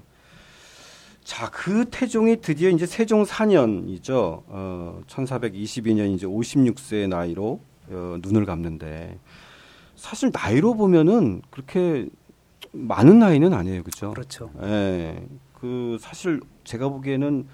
자, 1.23 1.49
그 1.49 1.85
태종이 1.89 2.37
드디어 2.41 2.69
이제 2.69 2.85
세종 2.85 3.23
4년이죠. 3.23 4.43
어, 4.47 5.01
1422년 5.07 6.13
이제 6.13 6.27
56세의 6.27 7.07
나이로 7.07 7.59
어, 7.89 8.17
눈을 8.21 8.45
감는데 8.45 9.17
사실 9.95 10.31
나이로 10.33 10.73
보면은 10.75 11.41
그렇게 11.49 12.07
많은 12.71 13.19
나이는 13.19 13.53
아니에요, 13.53 13.83
그렇죠? 13.83 14.11
그렇죠. 14.11 14.49
예. 14.63 15.25
그 15.53 15.97
사실 16.01 16.41
제가 16.65 16.89
보기에는 16.89 17.47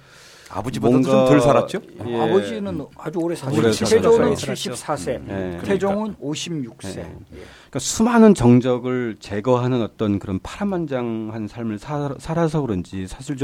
아버지보다도 0.49 0.91
뭔가- 0.99 1.11
좀덜 1.11 1.41
살았죠? 1.41 1.79
예. 2.07 2.19
아버지는 2.21 2.85
아주 2.97 3.19
오래 3.19 3.35
사셨죠. 3.35 3.59
오래 3.59 3.71
세종은 3.71 4.35
살았죠. 4.35 4.71
74세, 4.73 5.29
예. 5.29 5.59
태종은 5.63 6.15
56세. 6.15 6.97
예. 6.99 7.13
그러니까 7.33 7.79
수많은 7.79 8.33
정적을 8.33 9.17
제거하는 9.19 9.81
어떤 9.83 10.17
그런 10.19 10.39
파란만장한 10.41 11.47
삶을 11.47 11.77
사, 11.79 12.15
살아서 12.19 12.61
그런지 12.61 13.05
사실 13.07 13.37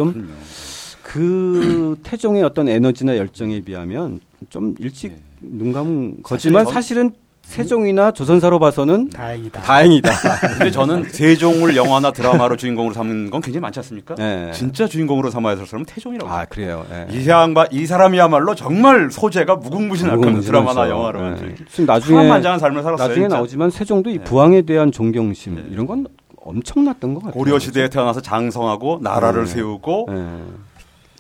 좀그 1.04 1.98
태종의 2.04 2.44
어떤 2.44 2.68
에너지나 2.68 3.18
열정에 3.18 3.62
비하면 3.62 4.20
좀 4.50 4.76
일찍 4.80 5.12
예. 5.12 5.18
눈 5.42 5.72
감은 5.72 6.24
거지만 6.24 6.66
전- 6.66 6.74
사실은 6.74 7.12
세종이나 7.46 8.12
조선사로 8.12 8.60
봐서는 8.60 9.10
다행이다. 9.12 9.62
다행이다. 9.62 10.12
근데 10.58 10.72
저는 10.72 11.04
세종을 11.06 11.76
영화나 11.76 12.12
드라마로 12.12 12.58
주인공으로 12.58 12.94
삼는 12.94 13.30
건 13.30 13.40
굉장히 13.42 13.62
많지 13.62 13.80
않습니까? 13.80 14.16
네. 14.16 14.52
진짜 14.52 14.88
주인공으로 14.88 15.30
삼아야 15.30 15.56
될 15.56 15.66
사람은 15.66 15.86
태종이라고. 15.86 16.30
아 16.32 16.46
그래요. 16.46 16.86
예. 16.92 17.08
이 17.12 17.28
양반 17.30 17.68
이 17.72 17.86
사람이야말로 17.86 18.56
정말 18.56 19.10
소재가 19.12 19.56
무궁무진할 19.58 20.18
겁니다. 20.18 20.42
드라마나 20.42 20.90
영화로. 20.90 21.28
예. 21.28 21.56
지금 21.70 21.86
나중에 21.86 22.18
파란만장한 22.18 22.60
삶을 22.60 22.84
살았어요. 22.84 23.08
나중에 23.08 23.26
진짜. 23.26 23.36
나오지만 23.38 23.70
세종도 23.70 24.10
이 24.10 24.18
네. 24.18 24.24
부왕에 24.24 24.64
대한 24.64 24.92
존경심 24.92 25.56
네. 25.56 25.64
이런 25.70 25.86
건 25.86 26.08
엄청났던 26.38 27.14
것 27.14 27.20
같아요. 27.24 27.34
고려 27.40 27.58
시대에 27.60 27.90
태어나서 27.90 28.22
장성하고 28.22 29.00
나라를 29.02 29.46
네. 29.46 29.52
세우고 29.52 30.08
예. 30.10 30.26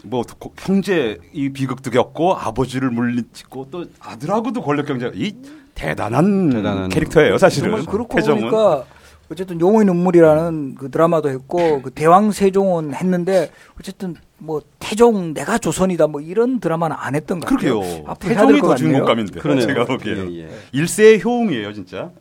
뭐 0.04 0.24
고- 0.38 0.54
형제 0.60 1.18
이 1.34 1.50
비극도 1.50 1.92
겪고 1.92 2.36
아버지를 2.36 2.90
물리치고 2.92 3.68
또 3.72 3.86
아들하고도 4.00 4.62
권력 4.64 4.86
경쟁 4.88 5.12
이 5.16 5.34
대단한, 5.76 6.50
대단한 6.50 6.90
캐릭터예요 6.90 7.38
사실은 7.38 7.70
정말 7.72 7.86
그렇고 7.86 8.16
태종은. 8.18 8.42
보니까 8.42 8.86
어쨌든 9.32 9.60
용의 9.60 9.86
눈물이라는 9.86 10.76
그 10.76 10.90
드라마도 10.92 11.30
했고 11.30 11.82
그 11.82 11.92
대왕 11.92 12.32
세종은 12.32 12.94
했는데 12.94 13.52
어쨌든 13.80 14.16
뭐 14.38 14.62
태종 14.80 15.34
내가 15.34 15.58
조선이다 15.58 16.08
뭐 16.08 16.22
이런 16.22 16.60
드라마는 16.60 16.96
안 17.00 17.16
했던 17.16 17.40
것 17.40 17.48
같아요. 17.48 17.80
그러게요 17.80 18.16
태종이 18.20 18.60
것더 18.60 19.42
그러네요. 19.42 19.68
제가 19.68 19.86
보기에는 19.86 20.34
예, 20.34 20.40
예. 20.44 20.50
일세의 20.74 21.24
효웅이에요 21.24 21.74
진짜 21.74 22.12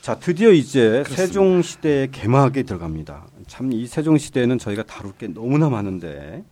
자, 0.00 0.16
드디어 0.16 0.50
이제 0.50 1.04
세종 1.06 1.62
시대의 1.62 2.10
개막에 2.10 2.64
들어갑니다. 2.64 3.24
참 3.46 3.70
이 3.72 3.86
세종 3.86 4.18
시대에는 4.18 4.58
저희가 4.58 4.82
다룰 4.82 5.12
게 5.12 5.28
너무나 5.28 5.68
많은데 5.70 6.42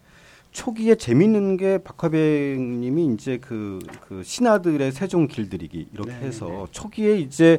초기에 0.52 0.96
재밌는 0.96 1.56
게 1.56 1.78
박화백님이 1.78 3.06
이제 3.14 3.38
그, 3.38 3.78
그 4.06 4.22
신하들의 4.24 4.90
세종 4.92 5.26
길들이기 5.28 5.88
이렇게 5.92 6.10
해서 6.12 6.66
초기에 6.70 7.18
이제 7.18 7.58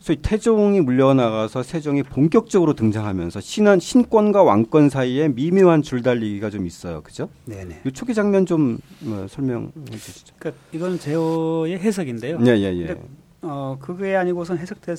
소위 0.00 0.18
태종이 0.20 0.80
물려나가서 0.80 1.62
세종이 1.62 2.02
본격적으로 2.02 2.74
등장하면서 2.74 3.40
신한 3.40 3.78
신권과 3.78 4.42
왕권 4.42 4.88
사이에 4.90 5.28
미묘한 5.28 5.82
줄달리기가 5.82 6.50
좀 6.50 6.66
있어요. 6.66 7.02
그죠? 7.02 7.28
네네. 7.44 7.82
이 7.86 7.92
초기 7.92 8.12
장면 8.12 8.44
좀 8.44 8.78
어, 9.06 9.26
설명해 9.28 9.70
주시죠. 9.92 10.34
그러니까 10.40 10.60
이건 10.72 10.98
제호의 10.98 11.78
해석인데요. 11.78 12.38
예, 12.44 12.50
예, 12.50 12.76
예. 12.76 12.86
근데 12.86 13.00
어 13.42 13.76
그게 13.80 14.16
아니고선 14.16 14.58
해석됐 14.58 14.98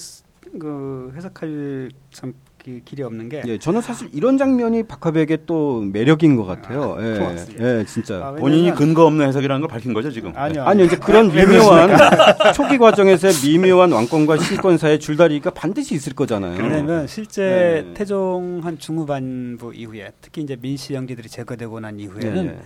그 0.58 1.12
해석할 1.18 1.90
참 2.12 2.32
기- 2.32 2.38
길이 2.64 3.04
없는 3.04 3.28
게 3.28 3.44
예, 3.46 3.58
저는 3.58 3.82
사실 3.82 4.08
이런 4.14 4.38
장면이 4.38 4.84
박화백의 4.84 5.40
또 5.46 5.82
매력인 5.82 6.36
것 6.38 6.46
같아요. 6.46 6.98
예, 7.02 7.18
고맙습니다. 7.20 7.80
예, 7.80 7.86
진짜. 7.86 8.26
아, 8.26 8.32
본인이 8.32 8.72
근거 8.72 9.06
없는 9.06 9.28
해석이라는 9.28 9.62
걸 9.62 9.68
밝힌 9.68 9.94
거죠 9.94 10.12
지금 10.12 10.32
아니요. 10.36 10.64
아니 10.64 10.86
이제 10.86 10.96
그런 10.96 11.28
미묘한 11.34 11.90
초기 12.56 12.78
과정에서의 12.78 13.34
미묘한 13.44 13.92
왕권과 13.92 14.38
신권 14.38 14.78
사이의 14.78 15.00
줄다리기가 15.00 15.50
반드시 15.52 15.94
있을 15.94 16.14
거잖아요. 16.14 16.62
왜냐면 16.62 17.06
실제 17.08 17.84
네. 17.86 17.94
태종 17.94 18.62
한 18.64 18.80
중후반부 18.80 19.74
이후에 19.76 20.12
특히 20.22 20.42
이제 20.42 20.56
민씨 20.56 20.94
영지들이 20.94 21.28
제거되고 21.28 21.80
난 21.82 22.00
예, 22.00 22.04
이후에는 22.04 22.46
예. 22.46 22.58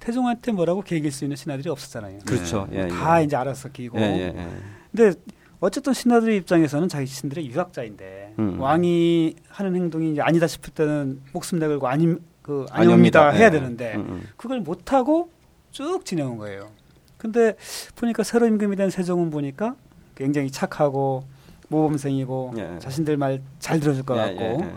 태종한테 0.00 0.52
뭐라고 0.52 0.82
계길 0.82 1.12
수 1.12 1.24
있는 1.24 1.36
신하들이 1.36 1.68
없었잖아요. 1.70 2.20
그렇죠. 2.26 2.68
예, 2.72 2.84
예. 2.84 2.88
다 2.88 3.20
이제 3.20 3.36
알아서 3.36 3.68
끼고. 3.68 3.98
예, 3.98 4.02
예, 4.02 4.34
예. 4.36 4.48
근데 4.94 5.18
어쨌든 5.60 5.92
신하들 5.92 6.32
입장에서는 6.32 6.88
자기 6.88 7.06
신들의 7.06 7.46
유학자인데 7.46 8.34
음. 8.38 8.60
왕이 8.60 9.36
하는 9.48 9.76
행동이 9.76 10.12
이제 10.12 10.22
아니다 10.22 10.46
싶을 10.46 10.72
때는 10.72 11.20
목숨 11.32 11.58
내걸고 11.58 11.86
아님 11.86 12.20
그 12.42 12.64
아니옵니다. 12.70 13.30
해야 13.30 13.46
예. 13.46 13.50
되는데 13.50 13.94
음, 13.96 14.00
음. 14.08 14.28
그걸 14.36 14.60
못 14.60 14.92
하고 14.92 15.30
쭉 15.70 16.04
지내온 16.04 16.38
거예요. 16.38 16.70
근데 17.18 17.54
보니까 17.96 18.22
새로 18.22 18.46
임금이 18.46 18.76
된 18.76 18.88
세종은 18.88 19.30
보니까 19.30 19.76
굉장히 20.14 20.50
착하고 20.50 21.24
모범생이고 21.68 22.54
예. 22.56 22.78
자신들 22.78 23.16
말 23.18 23.42
잘 23.58 23.78
들어줄 23.78 24.02
것 24.04 24.16
예, 24.16 24.20
같고 24.34 24.42
예, 24.42 24.66
예. 24.66 24.72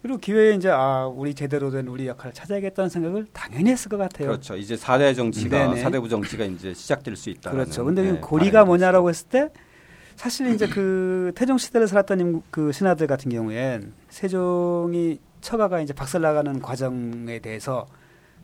그리고 0.00 0.18
기회에 0.18 0.54
이제 0.54 0.70
아 0.70 1.06
우리 1.06 1.34
제대로 1.34 1.70
된 1.72 1.88
우리 1.88 2.06
역할을 2.06 2.32
찾아야겠다는 2.32 2.88
생각을 2.88 3.26
당연히 3.32 3.70
했을 3.70 3.88
것 3.88 3.96
같아요. 3.98 4.28
그렇죠. 4.28 4.56
이제 4.56 4.76
4대 4.76 5.14
정치가 5.16 5.68
네네. 5.74 5.82
4대부 5.84 6.08
정치가 6.08 6.44
이제 6.44 6.72
시작될 6.72 7.16
수 7.16 7.28
있다. 7.30 7.50
그렇죠. 7.50 7.84
근데 7.84 8.04
그 8.04 8.20
고리가 8.20 8.64
뭐냐라고 8.64 9.08
했을 9.10 9.26
때 9.28 9.50
사실 10.18 10.48
이제 10.52 10.66
그 10.66 11.30
태종 11.36 11.58
시대를 11.58 11.86
살았던 11.86 12.18
임- 12.20 12.42
그 12.50 12.72
신하들 12.72 13.06
같은 13.06 13.30
경우엔 13.30 13.92
세종이 14.08 15.20
처가가 15.40 15.80
이제 15.80 15.92
박살 15.92 16.20
나가는 16.22 16.60
과정에 16.60 17.38
대해서 17.38 17.86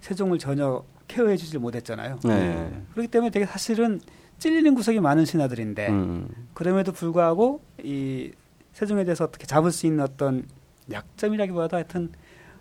세종을 0.01 0.39
전혀 0.39 0.85
케어해주지 1.09 1.59
못했잖아요. 1.59 2.21
네. 2.25 2.83
그렇기 2.93 3.09
때문에 3.09 3.31
되게 3.31 3.45
사실은 3.45 4.01
찔리는 4.39 4.73
구석이 4.77 5.01
많은 5.01 5.25
신하들인데 5.25 5.89
음. 5.89 6.29
그럼에도 6.55 6.93
불구하고 6.93 7.61
이 7.83 8.31
세종에 8.73 9.03
대해서 9.03 9.25
어떻게 9.25 9.45
잡을 9.45 9.73
수 9.73 9.87
있는 9.87 10.05
어떤 10.05 10.47
약점이라기보다 10.93 11.77
하여튼 11.79 12.13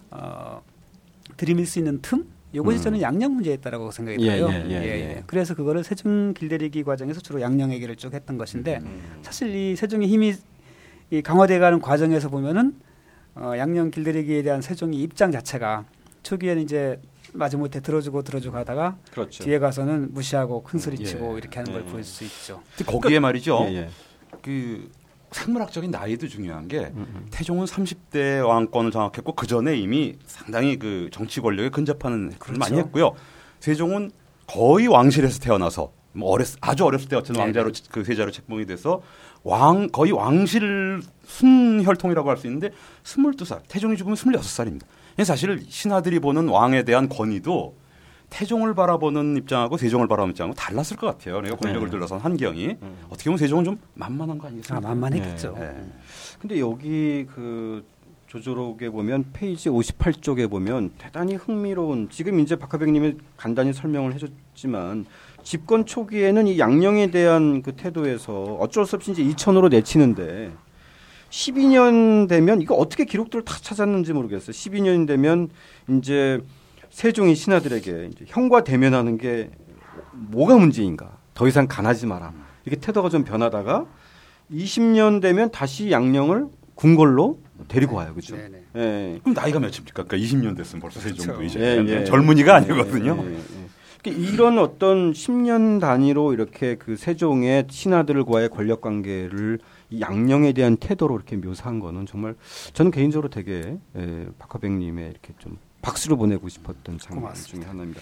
어, 0.09 0.63
들이밀 1.37 1.67
수 1.67 1.77
있는 1.77 1.99
틈 2.01 2.25
이것이 2.53 2.77
음. 2.77 2.83
저는 2.83 3.01
양령 3.01 3.33
문제였다라고 3.33 3.91
생각이 3.91 4.23
예, 4.25 4.37
들어요. 4.37 4.49
예, 4.69 4.69
예, 4.69 4.85
예. 4.85 5.23
그래서 5.25 5.55
그거를 5.55 5.83
세종 5.83 6.33
길들이기 6.33 6.83
과정에서 6.83 7.19
주로 7.19 7.41
양령 7.41 7.73
얘기를 7.73 7.95
쭉 7.95 8.13
했던 8.13 8.37
것인데 8.37 8.79
음. 8.83 9.01
사실 9.23 9.53
이 9.55 9.75
세종의 9.75 10.07
힘이 10.07 10.35
이 11.09 11.21
강화돼가는 11.21 11.81
과정에서 11.81 12.29
보면은 12.29 12.75
어, 13.35 13.53
양령 13.57 13.89
길들이기에 13.91 14.43
대한 14.43 14.61
세종의 14.61 14.99
입장 14.99 15.31
자체가 15.31 15.85
초기에는 16.21 16.61
이제 16.61 16.99
마지못해 17.33 17.79
들어주고 17.81 18.21
들어주고 18.21 18.55
하다가 18.57 18.97
그렇죠. 19.11 19.43
뒤에 19.43 19.57
가서는 19.57 20.13
무시하고 20.13 20.61
큰 20.63 20.79
소리 20.79 20.97
예. 20.99 21.05
치고 21.05 21.39
이렇게 21.39 21.59
하는 21.59 21.73
걸 21.73 21.83
예. 21.87 21.91
볼수 21.91 22.23
있죠. 22.23 22.61
거기에 22.85 23.19
말이죠. 23.19 23.65
예, 23.69 23.75
예. 23.75 23.89
그 24.43 24.89
생물학적인 25.33 25.91
나이도 25.91 26.27
중요한 26.27 26.67
게. 26.67 26.91
태종은 27.31 27.65
30대 27.65 28.45
왕권을 28.47 28.91
장악했고 28.91 29.33
그 29.33 29.47
전에 29.47 29.75
이미 29.77 30.15
상당히 30.25 30.77
그 30.77 31.09
정치 31.11 31.41
권력에 31.41 31.69
근접하는 31.69 32.33
그렇죠. 32.39 32.59
많이 32.59 32.77
했고요. 32.77 33.13
세종은 33.59 34.11
거의 34.47 34.87
왕실에서 34.87 35.39
태어나서 35.39 35.91
뭐 36.13 36.29
어렸 36.31 36.47
아주 36.61 36.85
어렸을 36.85 37.09
때 37.09 37.15
어쨌든 37.15 37.33
네, 37.35 37.41
왕자로 37.41 37.71
그 37.89 38.03
세자로 38.03 38.31
책봉이 38.31 38.65
돼서 38.67 39.01
왕 39.43 39.89
거의 39.89 40.11
왕실 40.11 41.01
순혈통이라고 41.25 42.29
할 42.29 42.37
수 42.37 42.47
있는데 42.47 42.69
22살 43.03 43.61
태종이 43.67 43.97
죽으면 43.97 44.15
26살입니다. 44.15 44.83
사실 45.23 45.63
신하들이 45.67 46.19
보는 46.19 46.49
왕에 46.49 46.83
대한 46.83 47.09
권위도 47.09 47.75
태종을 48.33 48.73
바라보는 48.73 49.37
입장하고 49.37 49.77
세종을 49.77 50.07
바라보는 50.07 50.31
입장하고 50.31 50.55
달랐을 50.55 50.97
것 50.97 51.05
같아요. 51.05 51.39
내가 51.41 51.55
권력을 51.55 51.87
네. 51.87 51.91
들러선 51.91 52.19
환경이 52.19 52.77
음. 52.81 52.97
어떻게 53.09 53.25
보면 53.25 53.37
세종은 53.37 53.63
좀 53.63 53.79
만만한 53.93 54.39
거 54.39 54.47
아, 54.47 54.49
아니겠습니까? 54.49 54.87
만만했겠죠. 54.87 55.55
네. 55.59 55.85
근데 56.41 56.59
여기 56.59 57.27
그 57.33 57.85
조조록에 58.25 58.89
보면 58.89 59.25
페이지 59.33 59.69
58쪽에 59.69 60.49
보면 60.49 60.93
대단히 60.97 61.35
흥미로운 61.35 62.09
지금 62.09 62.39
이제 62.39 62.55
박하백님이 62.55 63.17
간단히 63.37 63.71
설명을 63.71 64.15
해줬지만 64.15 65.05
집권 65.43 65.85
초기에는 65.85 66.47
이 66.47 66.57
양령에 66.57 67.11
대한 67.11 67.61
그 67.61 67.73
태도에서 67.73 68.57
어쩔 68.59 68.87
수 68.87 68.95
없이 68.95 69.11
이제 69.11 69.23
2천으로 69.23 69.69
내치는데 69.69 70.51
12년 71.29 72.27
되면 72.27 72.61
이거 72.63 72.73
어떻게 72.73 73.05
기록들을 73.05 73.45
다 73.45 73.55
찾았는지 73.61 74.13
모르겠어요. 74.13 74.51
12년 74.51 75.05
되면 75.05 75.49
이제 75.87 76.41
세종이 76.93 77.33
신하들에게 77.33 78.09
이제 78.11 78.25
형과 78.27 78.63
대면하는 78.63 79.17
게 79.17 79.49
뭐가 80.11 80.57
문제인가? 80.57 81.17
더 81.33 81.47
이상 81.47 81.67
간하지 81.67 82.05
마라. 82.05 82.33
이렇게 82.65 82.79
태도가 82.79 83.09
좀 83.09 83.23
변하다가 83.23 83.87
20년 84.51 85.19
되면 85.19 85.49
다시 85.49 85.89
양령을 85.89 86.49
궁궐로 86.75 87.39
데리고 87.67 87.95
와요. 87.95 88.13
그죠? 88.13 88.35
네네. 88.35 88.63
예. 88.75 89.19
그럼 89.23 89.33
나이가 89.33 89.59
몇입니까? 89.59 90.03
그러니까 90.03 90.17
20년 90.17 90.55
됐으면 90.55 90.81
벌써 90.81 90.99
세종도 90.99 91.37
그렇죠. 91.37 91.43
이제 91.43 91.59
예, 91.59 91.83
예. 91.87 92.03
젊은이가 92.05 92.55
아니거든요. 92.57 93.17
예, 93.23 93.27
예, 93.27 93.37
예. 93.37 93.39
그러니까 94.03 94.31
이런 94.31 94.59
어떤 94.59 95.13
10년 95.13 95.79
단위로 95.81 96.33
이렇게 96.33 96.75
그 96.75 96.95
세종의 96.95 97.65
신하들과의 97.71 98.49
권력 98.49 98.81
관계를 98.81 99.57
이 99.89 99.99
양령에 99.99 100.53
대한 100.53 100.77
태도로 100.77 101.15
이렇게 101.15 101.37
묘사한 101.37 101.79
거는 101.79 102.05
정말 102.05 102.35
저는 102.73 102.91
개인적으로 102.91 103.29
되게 103.29 103.79
예, 103.97 104.27
박화백님의 104.37 105.09
이렇게 105.09 105.33
좀 105.39 105.57
박수를 105.83 106.17
보내고 106.17 106.49
싶었던 106.49 106.97
장면. 106.97 107.31
중에 107.35 107.61
하나입니다. 107.61 108.01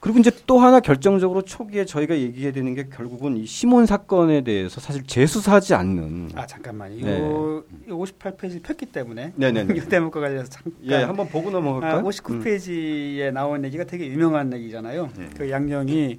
그리고 0.00 0.18
이제 0.18 0.30
또 0.46 0.58
하나 0.58 0.80
결정적으로 0.80 1.42
초기에 1.42 1.84
저희가 1.84 2.16
얘기해야 2.16 2.52
되는 2.52 2.74
게 2.74 2.88
결국은 2.88 3.36
이 3.36 3.44
시몬 3.44 3.84
사건에 3.84 4.40
대해서 4.40 4.80
사실 4.80 5.02
재수사하지 5.06 5.74
않는 5.74 6.30
아 6.34 6.46
잠깐만요. 6.46 7.04
네. 7.04 7.18
이거 7.18 7.96
58페이지 7.98 8.62
폈기 8.62 8.86
때문에 8.86 9.34
네네네. 9.36 9.76
이 9.76 9.80
대목과 9.90 10.20
관련해서 10.20 10.48
잠깐 10.48 10.72
예, 10.84 10.94
한번 10.94 11.28
보고 11.28 11.50
넘어갈까요? 11.50 11.98
아, 11.98 12.02
59페이지에 12.02 13.30
나온 13.30 13.62
얘기가 13.62 13.84
되게 13.84 14.06
유명한 14.06 14.50
얘기잖아요. 14.54 15.10
네. 15.18 15.28
그 15.36 15.50
양령이 15.50 16.18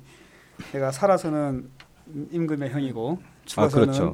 내가 0.74 0.92
살아서는 0.92 1.68
임금의 2.30 2.70
형이고 2.70 3.20
죽어서는 3.46 3.86
그렇죠. 3.88 4.12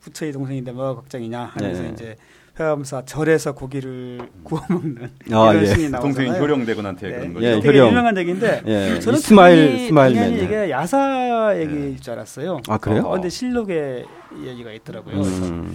부처의 0.00 0.32
동생인데 0.32 0.72
뭐가 0.72 0.94
걱정이냐 0.94 1.40
하면서 1.44 1.82
네. 1.82 1.90
이제 1.90 2.16
회암사 2.60 3.04
절에서 3.06 3.52
고기를 3.52 4.18
구워 4.44 4.60
먹는 4.68 5.10
아, 5.32 5.50
이런 5.52 5.62
예. 5.62 5.66
씬이 5.66 5.88
나오잖아요. 5.88 6.00
동생이 6.02 6.38
효령대군한테 6.38 7.08
네. 7.08 7.16
그런 7.16 7.34
거죠. 7.34 7.46
예, 7.46 7.54
되게 7.60 7.68
효령. 7.68 7.88
유명한 7.88 8.16
얘기인데 8.18 8.62
예, 8.66 9.00
저는 9.00 9.18
이스마일 9.18 9.56
당연히, 9.70 9.86
스마일맨. 9.88 10.22
당연히 10.22 10.44
이게 10.44 10.70
야사 10.70 11.58
얘기일 11.58 12.00
줄 12.00 12.12
알았어요. 12.12 12.60
아, 12.68 12.76
그래요? 12.78 13.02
어, 13.06 13.12
근데 13.12 13.30
실록에 13.30 14.04
이 14.42 14.46
얘기가 14.46 14.72
있더라고요. 14.72 15.16
음. 15.16 15.74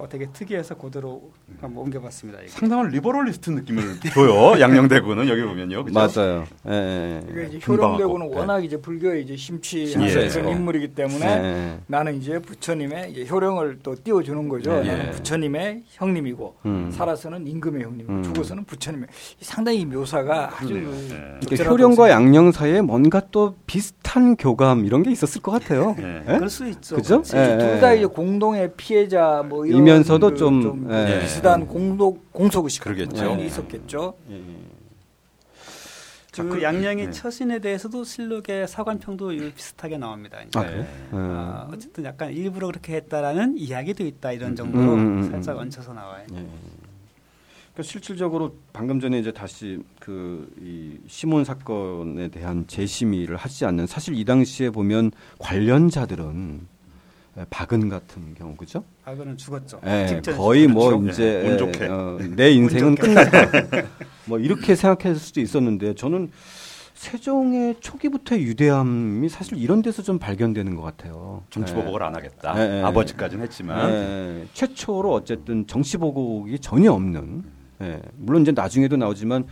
어, 0.00 0.08
되게 0.08 0.26
특이해서 0.32 0.74
그대로 0.76 1.30
한번 1.60 1.84
옮겨봤습니다. 1.84 2.40
이거. 2.40 2.50
상당한 2.50 2.88
liberalist 2.88 3.50
느낌을 3.50 4.00
줘요. 4.14 4.58
양령대군은 4.60 5.28
여기 5.28 5.42
보면요. 5.42 5.84
그죠? 5.84 5.94
맞아요. 5.94 6.44
예, 6.68 6.72
예. 6.72 7.22
이게 7.30 7.58
이제 7.58 7.72
하고. 7.74 8.30
워낙 8.30 8.64
이제 8.64 8.80
불교에 8.80 9.20
이제 9.20 9.36
심취한 9.36 9.88
심취해서. 9.88 10.40
그런 10.40 10.56
인물이기 10.56 10.94
때문에 10.94 11.26
예. 11.26 11.78
나는 11.86 12.16
이제 12.16 12.38
부처님의 12.38 13.12
이제 13.12 13.26
효령을 13.30 13.80
또 13.82 13.94
띄워주는 13.94 14.48
거죠. 14.48 14.70
예. 14.84 14.88
나는 14.88 15.10
부처님의 15.10 15.82
형님이고 15.90 16.56
음. 16.64 16.90
살아서는 16.90 17.46
임금의 17.46 17.82
형님이고 17.82 18.12
음. 18.12 18.22
죽어서는 18.22 18.64
부처님의 18.64 19.08
상당히 19.42 19.80
이 19.80 19.84
묘사가 19.84 20.50
아주 20.56 20.72
네. 20.74 21.38
적절하다고 21.40 21.74
효령과. 21.74 22.10
양령 22.10 22.52
사이에 22.52 22.80
뭔가 22.80 23.20
또 23.30 23.54
비슷한 23.66 24.36
교감 24.36 24.86
이런 24.86 25.02
게 25.02 25.10
있었을 25.10 25.42
것 25.42 25.52
같아요. 25.52 25.94
예. 25.98 26.22
예? 26.26 26.34
그럴 26.36 26.48
수 26.48 26.66
있죠. 26.68 26.96
그죠? 26.96 27.22
예, 27.34 27.58
둘 27.58 27.76
예. 27.76 27.80
다 27.80 27.92
이제 27.92 28.06
공동의 28.06 28.72
피해자 28.78 29.44
뭐 29.46 29.66
이런 29.66 29.89
이면서도 29.90 30.30
그 30.30 30.36
좀, 30.36 30.88
예. 30.90 31.20
비슷한 31.20 31.66
공동 31.66 32.18
공소의식 32.32 32.82
그러겠죠. 32.82 33.36
예. 33.38 33.46
있었겠죠. 33.46 34.14
자, 36.30 36.44
그 36.44 36.62
양령의 36.62 37.06
네. 37.06 37.12
처신에 37.12 37.58
대해서도 37.58 38.04
실록의 38.04 38.68
사관평도 38.68 39.32
이 39.32 39.52
비슷하게 39.52 39.98
나옵니다. 39.98 40.38
이제. 40.42 40.58
아, 40.58 40.62
그래요? 40.62 40.86
아, 41.10 41.66
음. 41.68 41.74
어쨌든 41.74 42.04
약간 42.04 42.32
일부러 42.32 42.68
그렇게 42.68 42.94
했다라는 42.94 43.58
이야기도 43.58 44.04
있다 44.04 44.30
이런 44.32 44.54
정도로 44.54 44.94
음, 44.94 44.98
음, 44.98 45.22
음, 45.24 45.30
살짝 45.30 45.56
음. 45.56 45.62
얹혀서 45.62 45.92
나와요. 45.92 46.24
예. 46.30 46.34
그러니까 47.72 47.82
실질적으로 47.82 48.54
방금 48.72 49.00
전에 49.00 49.18
이제 49.18 49.32
다시 49.32 49.82
그 49.98 50.48
이 50.60 50.98
시몬 51.06 51.44
사건에 51.44 52.28
대한 52.28 52.64
재심의를 52.66 53.36
하지 53.36 53.64
않는 53.64 53.86
사실 53.86 54.14
이 54.14 54.24
당시에 54.24 54.70
보면 54.70 55.10
관련자들은 55.38 56.60
예, 56.60 56.79
박은 57.48 57.88
같은 57.88 58.34
경우 58.34 58.56
그죠? 58.56 58.84
악어는 59.04 59.36
죽었죠. 59.36 59.80
예, 59.86 60.06
직전에 60.08 60.36
거의 60.36 60.66
뭐 60.66 60.90
죽었죠. 60.90 61.10
이제 61.12 61.42
운 61.42 61.52
예, 61.52 61.56
좋게. 61.56 61.86
어, 61.86 62.18
내 62.36 62.50
인생은 62.50 62.94
끝났다. 62.96 63.50
뭐 64.26 64.38
이렇게 64.38 64.74
생각했을 64.74 65.16
수도 65.16 65.40
있었는데 65.40 65.94
저는 65.94 66.30
세종의 66.94 67.76
초기부터의 67.80 68.42
유대함이 68.42 69.28
사실 69.30 69.56
이런 69.56 69.80
데서 69.80 70.02
좀 70.02 70.18
발견되는 70.18 70.74
것 70.76 70.82
같아요. 70.82 71.42
정치 71.48 71.72
예. 71.72 71.76
보복을 71.76 72.02
안 72.02 72.14
하겠다. 72.14 72.54
예, 72.58 72.78
예. 72.78 72.82
아버지까지는 72.82 73.44
했지만 73.44 73.90
예, 73.90 74.46
최초로 74.52 75.12
어쨌든 75.12 75.66
정치 75.66 75.96
보복이 75.96 76.58
전혀 76.58 76.92
없는. 76.92 77.44
예, 77.82 78.02
물론 78.16 78.42
이제 78.42 78.52
나중에도 78.52 78.96
나오지만 78.98 79.46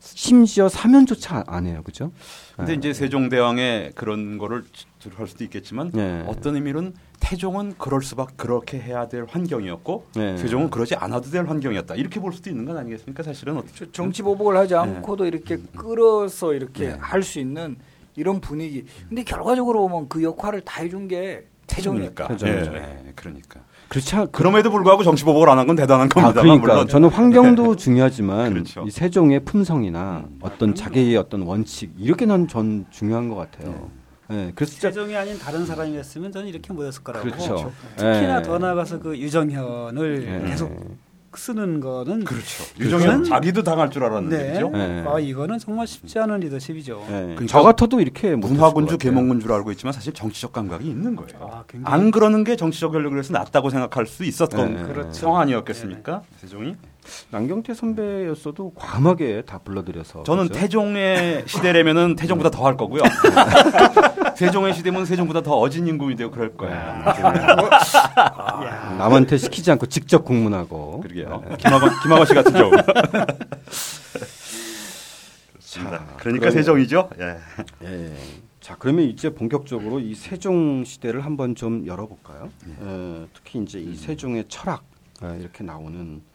심지어 0.00 0.68
사면조차 0.68 1.44
안 1.46 1.66
해요, 1.66 1.82
그죠? 1.84 2.10
근데 2.56 2.72
예. 2.72 2.76
이제 2.76 2.92
세종대왕의 2.92 3.92
그런 3.94 4.38
거를 4.38 4.64
할 5.14 5.26
수도 5.28 5.44
있겠지만 5.44 5.92
예. 5.94 6.24
어떤 6.26 6.56
의미로는 6.56 6.94
태종은 7.20 7.74
그럴 7.76 8.02
수밖 8.02 8.36
그렇게 8.36 8.78
해야 8.80 9.08
될 9.08 9.26
환경이었고 9.28 10.06
예. 10.16 10.36
세종은 10.38 10.70
그러지 10.70 10.94
않아도 10.94 11.30
될 11.30 11.46
환경이었다. 11.46 11.94
이렇게 11.96 12.18
볼 12.18 12.32
수도 12.32 12.48
있는 12.50 12.64
건 12.64 12.78
아니겠습니까? 12.78 13.22
사실은 13.22 13.58
어떻게 13.58 13.86
저 13.86 13.92
정치 13.92 14.22
보복을 14.22 14.56
하지 14.56 14.74
않고도 14.74 15.26
이렇게 15.26 15.58
끌어서 15.76 16.54
이렇게 16.54 16.88
네. 16.88 16.96
할수 16.98 17.38
있는 17.38 17.76
이런 18.16 18.40
분위기. 18.40 18.86
근데 19.08 19.22
결과적으로 19.22 19.86
보면 19.86 20.08
그 20.08 20.22
역할을 20.22 20.62
다 20.62 20.82
해준 20.82 21.08
게 21.08 21.46
태종이니까. 21.66 22.28
태종이죠. 22.28 22.72
예, 22.74 23.02
예, 23.06 23.12
그러니까. 23.14 23.60
그렇지 23.90 24.14
않, 24.14 24.30
그럼에도 24.30 24.70
불구하고 24.70 25.02
정치 25.02 25.24
보복을 25.24 25.48
안 25.50 25.58
한 25.58 25.66
건 25.66 25.74
대단한 25.76 26.06
아, 26.06 26.08
겁니다. 26.08 26.40
그러니까 26.42 26.66
물론 26.74 26.88
저는 26.88 27.08
환경도 27.08 27.74
중요하지만 27.76 28.52
그렇죠. 28.52 28.84
이 28.86 28.90
세종의 28.90 29.40
품성이나 29.44 30.24
음. 30.28 30.38
어떤 30.40 30.74
자기의 30.76 31.16
어떤 31.16 31.42
원칙 31.42 31.92
이렇게 31.98 32.24
난 32.24 32.46
전 32.46 32.86
중요한 32.90 33.28
것 33.28 33.34
같아요. 33.34 33.90
예, 34.30 34.52
그래서 34.54 34.72
진짜 34.72 34.90
세종이 34.90 35.16
아닌 35.16 35.36
다른 35.40 35.66
사람이었으면 35.66 36.30
저는 36.30 36.46
이렇게 36.48 36.72
못했을 36.72 37.02
거라고. 37.02 37.24
그렇죠. 37.24 37.72
특히나 37.96 38.38
예. 38.38 38.42
더 38.44 38.58
나아가서 38.58 39.00
그 39.00 39.18
유정현을 39.18 40.42
예. 40.44 40.48
계속 40.50 40.70
쓰는 41.38 41.80
거는 41.80 42.24
그렇죠. 42.24 42.64
유정현 42.78 43.24
자기도 43.24 43.62
당할 43.62 43.90
줄 43.90 44.04
알았는데 44.04 44.36
네. 44.36 44.52
그죠? 44.52 44.72
예. 44.74 45.04
아 45.06 45.18
이거는 45.18 45.58
정말 45.58 45.86
쉽지 45.86 46.18
않은 46.18 46.40
리더십이죠. 46.40 47.04
예, 47.08 47.12
그러니까 47.12 47.46
저 47.46 47.62
같아도 47.62 48.00
이렇게 48.00 48.34
문화군주 48.34 48.92
것 48.92 48.98
같아요. 48.98 48.98
계몽군 48.98 49.40
줄 49.40 49.52
알고 49.52 49.70
있지만 49.72 49.92
사실 49.92 50.12
정치적 50.12 50.52
감각이 50.52 50.88
있는 50.88 51.14
거예요. 51.16 51.30
아, 51.40 51.64
굉장히 51.68 51.92
안 51.94 52.10
그러는 52.10 52.44
게 52.44 52.56
정치적 52.56 52.92
권력을 52.92 53.16
해서 53.18 53.32
낫다고 53.32 53.70
생각할 53.70 54.06
수 54.06 54.24
있었던 54.24 54.74
네. 54.74 54.82
그렇죠. 54.84 55.12
상황 55.12 55.42
아니었겠습니까? 55.42 56.22
세종이? 56.40 56.74
남경태 57.30 57.74
선배였어도 57.74 58.72
과하게 58.74 59.42
다 59.46 59.58
불러드려서 59.64 60.22
저는 60.24 60.48
그죠? 60.48 60.60
태종의 60.60 61.44
시대라면은 61.46 62.16
태종보다 62.16 62.50
더 62.50 62.66
할 62.66 62.76
거고요. 62.76 63.02
세종의 64.36 64.74
시대면 64.74 65.04
세종보다 65.06 65.42
더 65.42 65.58
어진 65.58 65.86
임금이 65.86 66.16
되고 66.16 66.30
그럴 66.30 66.56
거야. 66.56 67.02
남한테 68.98 69.36
시키지 69.38 69.70
않고 69.72 69.86
직접 69.86 70.24
공문하고 70.24 71.00
그러게요. 71.00 71.42
김하건 71.58 71.90
김하건 72.02 72.26
씨 72.26 72.34
같은 72.34 72.52
경우. 72.52 72.70
자, 75.58 75.82
그러니까 75.88 76.16
그러면- 76.18 76.50
세종이죠. 76.52 77.10
예. 77.20 77.36
예. 77.86 78.12
자 78.60 78.76
그러면 78.78 79.04
이제 79.06 79.30
본격적으로 79.32 80.00
이 80.00 80.14
세종 80.14 80.84
시대를 80.84 81.24
한번 81.24 81.54
좀 81.54 81.86
열어볼까요? 81.86 82.50
예, 82.84 83.26
특히 83.32 83.58
이제 83.60 83.78
이 83.80 83.96
세종의 83.96 84.44
철학 84.48 84.82
예, 85.24 85.38
이렇게 85.40 85.64
나오는 85.64 86.20
예, 86.20 86.29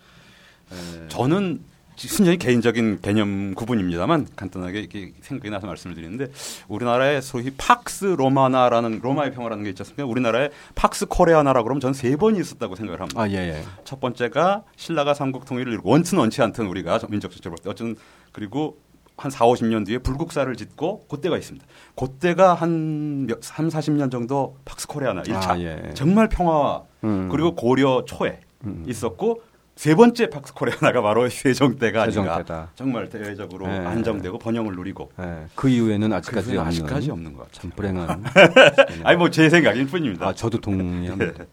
저는 1.10 1.62
순전히 1.98 2.38
개인적인 2.38 3.00
개념 3.02 3.54
구분입니다만 3.56 4.28
간단하게 4.36 4.80
이렇게 4.82 5.14
생각이 5.22 5.50
나서 5.50 5.66
말씀을 5.66 5.96
드리는데 5.96 6.28
우리나라의 6.68 7.22
소위 7.22 7.52
팍스 7.58 8.16
로마나라는 8.18 9.00
로마의 9.02 9.32
평화라는 9.32 9.64
게 9.64 9.70
있지 9.70 9.82
않습니까? 9.82 10.06
우리나라의 10.06 10.50
팍스 10.76 11.06
코레아나라고 11.06 11.64
그러면 11.64 11.80
저는 11.80 11.94
세 11.94 12.18
번이 12.18 12.38
있었다고 12.40 12.76
생각을 12.76 13.00
합니다. 13.00 13.22
아 13.22 13.30
예 13.30 13.36
예. 13.36 13.64
첫 13.86 14.02
번째가 14.02 14.64
신라가 14.76 15.14
삼국 15.14 15.46
통일을 15.46 15.80
원튼 15.84 16.18
원치 16.18 16.42
않든 16.42 16.66
우리가 16.68 17.00
민족적으로 17.10 17.56
어쨌든 17.66 17.96
그리고 18.34 18.78
한 19.18 19.32
4, 19.32 19.46
50년 19.46 19.86
뒤에 19.86 20.00
불국사를 20.00 20.54
짓고 20.54 21.06
그때가 21.08 21.38
있습니다. 21.38 21.66
그때가 21.96 22.56
한 22.56 23.26
몇, 23.28 23.42
3, 23.42 23.70
40년 23.70 24.12
정도 24.12 24.58
팍스 24.66 24.88
코레아나 24.88 25.22
1차. 25.24 25.50
아, 25.52 25.60
예. 25.62 25.92
정말 25.94 26.28
평화 26.28 26.84
음. 27.06 27.30
그리고 27.32 27.56
고려 27.56 28.04
초에 28.06 28.42
음. 28.66 28.84
있었고 28.86 29.42
세 29.76 29.94
번째 29.94 30.30
팍스 30.30 30.54
코레아나가 30.54 31.02
바로 31.02 31.28
세종 31.30 31.78
때가 31.78 32.06
세종 32.06 32.24
아닌가. 32.24 32.38
때다. 32.44 32.72
정말 32.76 33.10
대외적으로 33.10 33.68
예. 33.68 33.72
안정되고 33.72 34.40
번영을 34.40 34.74
누리고. 34.76 35.12
예, 35.20 35.46
그 35.54 35.68
이후에는 35.68 36.14
아직까지 36.14 36.48
그래서 36.48 36.62
없는 36.62 36.68
아직까지 36.84 37.12
없는 37.12 37.34
것 37.34 37.40
같아요. 37.52 37.62
참 37.62 37.72
불행한. 37.76 38.24
아니 39.04 39.18
뭐 39.18 39.30
제 39.30 39.50
생각일 39.50 39.86
뿐입니다. 39.88 40.28
아 40.28 40.34
저도 40.34 40.60
동의합니다. 40.62 41.44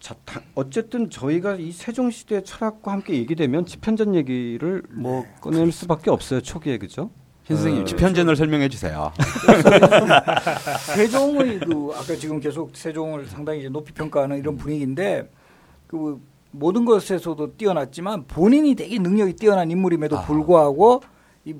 자, 0.00 0.14
다- 0.24 0.40
어쨌든 0.56 1.08
저희가 1.08 1.54
이 1.54 1.70
세종 1.70 2.10
시대 2.10 2.42
철학과 2.42 2.90
함께 2.92 3.14
얘기되면 3.14 3.64
집현전 3.64 4.16
얘기를 4.16 4.82
뭐 4.90 5.24
꺼낼 5.40 5.70
수밖에 5.70 6.10
없어요 6.10 6.40
초기에 6.42 6.78
그죠? 6.78 7.10
신 7.46 7.56
선생님 7.56 7.82
어, 7.82 7.84
집현전을 7.84 8.34
설명해 8.36 8.68
주세요. 8.70 9.12
세종의 10.96 11.60
그 11.60 11.90
아까 11.94 12.16
지금 12.16 12.40
계속 12.40 12.74
세종을 12.76 13.26
상당히 13.26 13.68
높이 13.70 13.92
평가하는 13.92 14.38
이런 14.38 14.56
분위기인데 14.56 15.30
그 15.86 16.20
모든 16.56 16.84
것에서도 16.84 17.56
뛰어났지만 17.56 18.26
본인이 18.28 18.76
되게 18.76 18.98
능력이 18.98 19.34
뛰어난 19.34 19.70
인물임에도 19.70 20.18
아. 20.18 20.22
불구하고 20.22 21.02
이 21.44 21.54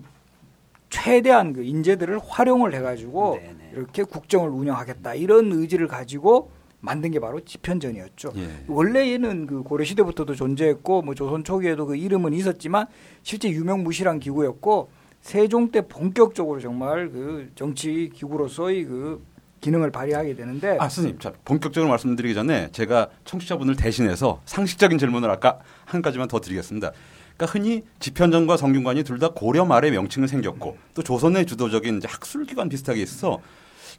최대한 0.88 1.53
그 1.53 1.64
인재들을 1.64 2.20
활용을 2.24 2.74
해가지고 2.74 3.38
네네. 3.40 3.72
이렇게 3.72 4.05
국정을 4.05 4.51
운영하겠다 4.51 5.14
이런 5.14 5.51
의지를 5.53 5.88
가지고 5.88 6.51
만든 6.78 7.11
게 7.11 7.18
바로 7.18 7.40
집현전이었죠. 7.40 8.32
예. 8.36 8.49
원래 8.68 9.11
얘는 9.12 9.47
그 9.47 9.62
고려 9.62 9.84
시대부터도 9.84 10.36
존재했고 10.36 11.03
뭐 11.03 11.14
조선 11.14 11.42
초기에도 11.42 11.86
그 11.86 11.97
이름은 11.97 12.32
있었지만 12.32 12.86
실제 13.22 13.51
유명무실한 13.51 14.20
기구였고 14.20 14.90
세종 15.20 15.70
때 15.72 15.80
본격적으로 15.88 16.61
정말 16.61 17.11
그 17.11 17.51
정치 17.57 18.11
기구로서의 18.14 18.84
그 18.84 19.24
기능을 19.64 19.90
발휘하게 19.90 20.36
되는데 20.36 20.76
아, 20.78 20.88
선생님, 20.90 21.18
자, 21.18 21.32
본격적으로 21.44 21.88
말씀드리기 21.88 22.34
전에 22.34 22.68
제가 22.72 23.08
청취자분을 23.24 23.76
대신해서 23.76 24.42
상식적인 24.44 24.98
질문을 24.98 25.30
아까 25.30 25.58
한 25.86 26.02
가지만 26.02 26.28
더 26.28 26.38
드리겠습니다. 26.38 26.92
그러니까 27.36 27.46
흔히 27.52 27.82
집현전과 27.98 28.58
성균관이 28.58 29.02
둘 29.04 29.18
다 29.18 29.28
고려 29.30 29.64
말에 29.64 29.90
명칭은 29.90 30.28
생겼고 30.28 30.76
또 30.94 31.02
조선의 31.02 31.46
주도적인 31.46 31.96
이제 31.96 32.06
학술기관 32.10 32.68
비슷하게 32.68 33.00
있어 33.02 33.40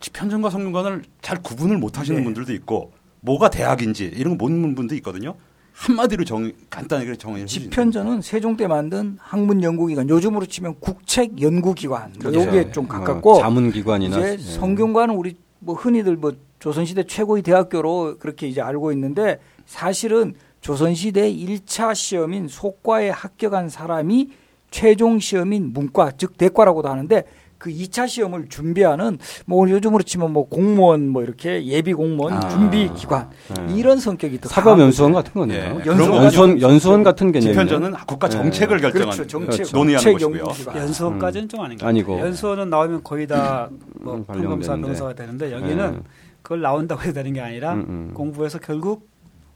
집현전과 0.02 0.50
성균관을 0.52 1.04
잘 1.22 1.42
구분을 1.42 1.78
못 1.78 1.98
하시는 1.98 2.20
네. 2.20 2.24
분들도 2.24 2.54
있고 2.54 2.92
뭐가 3.22 3.50
대학인지 3.50 4.06
이런 4.16 4.38
거 4.38 4.46
모르는 4.46 4.76
분도 4.76 4.94
있거든요. 4.96 5.36
한마디로 5.74 6.24
정 6.24 6.52
간단하게 6.70 7.16
정해 7.18 7.46
주시죠. 7.46 7.70
집현전은 7.72 8.22
세종 8.22 8.56
때 8.56 8.68
만든 8.68 9.18
학문 9.20 9.62
연구기관 9.64 10.08
요즘으로 10.10 10.46
치면 10.46 10.76
국책 10.80 11.42
연구기관 11.42 12.14
뭐 12.22 12.32
그렇죠. 12.32 12.48
요게 12.48 12.72
좀 12.72 12.88
가깝고 12.88 13.34
어, 13.38 13.40
자문기관이나 13.42 14.18
이제 14.18 14.34
예. 14.34 14.38
성균관은 14.38 15.16
우리 15.16 15.36
뭐 15.66 15.74
흔히들 15.74 16.16
뭐 16.16 16.32
조선시대 16.60 17.04
최고의 17.04 17.42
대학교로 17.42 18.18
그렇게 18.20 18.48
이제 18.48 18.62
알고 18.62 18.92
있는데 18.92 19.40
사실은 19.66 20.36
조선시대 20.62 21.34
1차 21.34 21.96
시험인 21.96 22.48
속과에 22.48 23.10
합격한 23.10 23.70
사람이 23.70 24.30
최종 24.70 25.20
시험인 25.20 25.74
문과 25.74 26.12
즉 26.12 26.38
대과라고도 26.38 26.88
하는데 26.88 27.24
그 27.66 27.72
2차 27.72 28.08
시험을 28.08 28.48
준비하는 28.48 29.18
뭐 29.48 29.68
요즘으로 29.68 30.04
치면 30.04 30.32
뭐 30.34 30.48
공무원 30.48 31.08
뭐 31.10 31.24
이렇게 31.24 31.66
예비 31.66 31.94
공무원 31.96 32.34
아. 32.34 32.48
준비 32.48 32.92
기관 32.94 33.32
네. 33.56 33.74
이런 33.76 33.98
성격이 33.98 34.40
더 34.42 34.50
사법 34.50 34.80
연수원. 34.80 35.14
같은 35.14 35.34
거네요. 35.34 35.82
예. 35.84 35.86
연수원, 35.90 36.24
연수원, 36.24 36.62
연수원 36.62 37.04
같은 37.04 37.32
개념이네요. 37.32 37.66
집현전은 37.66 37.98
국가 38.06 38.30
정책을 38.30 38.78
결정하는 38.82 39.14
그렇죠. 39.14 39.28
정책 39.28 39.50
그렇죠. 39.58 39.78
논의하는 39.78 40.04
정책 40.04 40.28
것이고요. 40.28 40.40
연구기관. 40.42 40.78
연수원까지는 40.78 41.50
좀 41.50 41.62
아닌 41.62 41.78
것 41.80 41.88
아니고. 41.88 42.20
연수원은 42.20 42.70
나오면 42.70 43.04
거의 43.04 43.26
다뭐 43.26 43.70
음, 44.06 44.26
판검사. 44.26 44.76
변호사가 44.76 45.14
되는데 45.16 45.52
여기는 45.52 45.94
예. 45.96 46.00
그걸 46.44 46.62
나온다고 46.62 47.02
해야 47.02 47.14
되는 47.14 47.34
게 47.34 47.42
아니라 47.42 47.74
음, 47.74 47.86
음. 47.90 48.12
공부해서 48.14 48.60
결국 48.60 49.08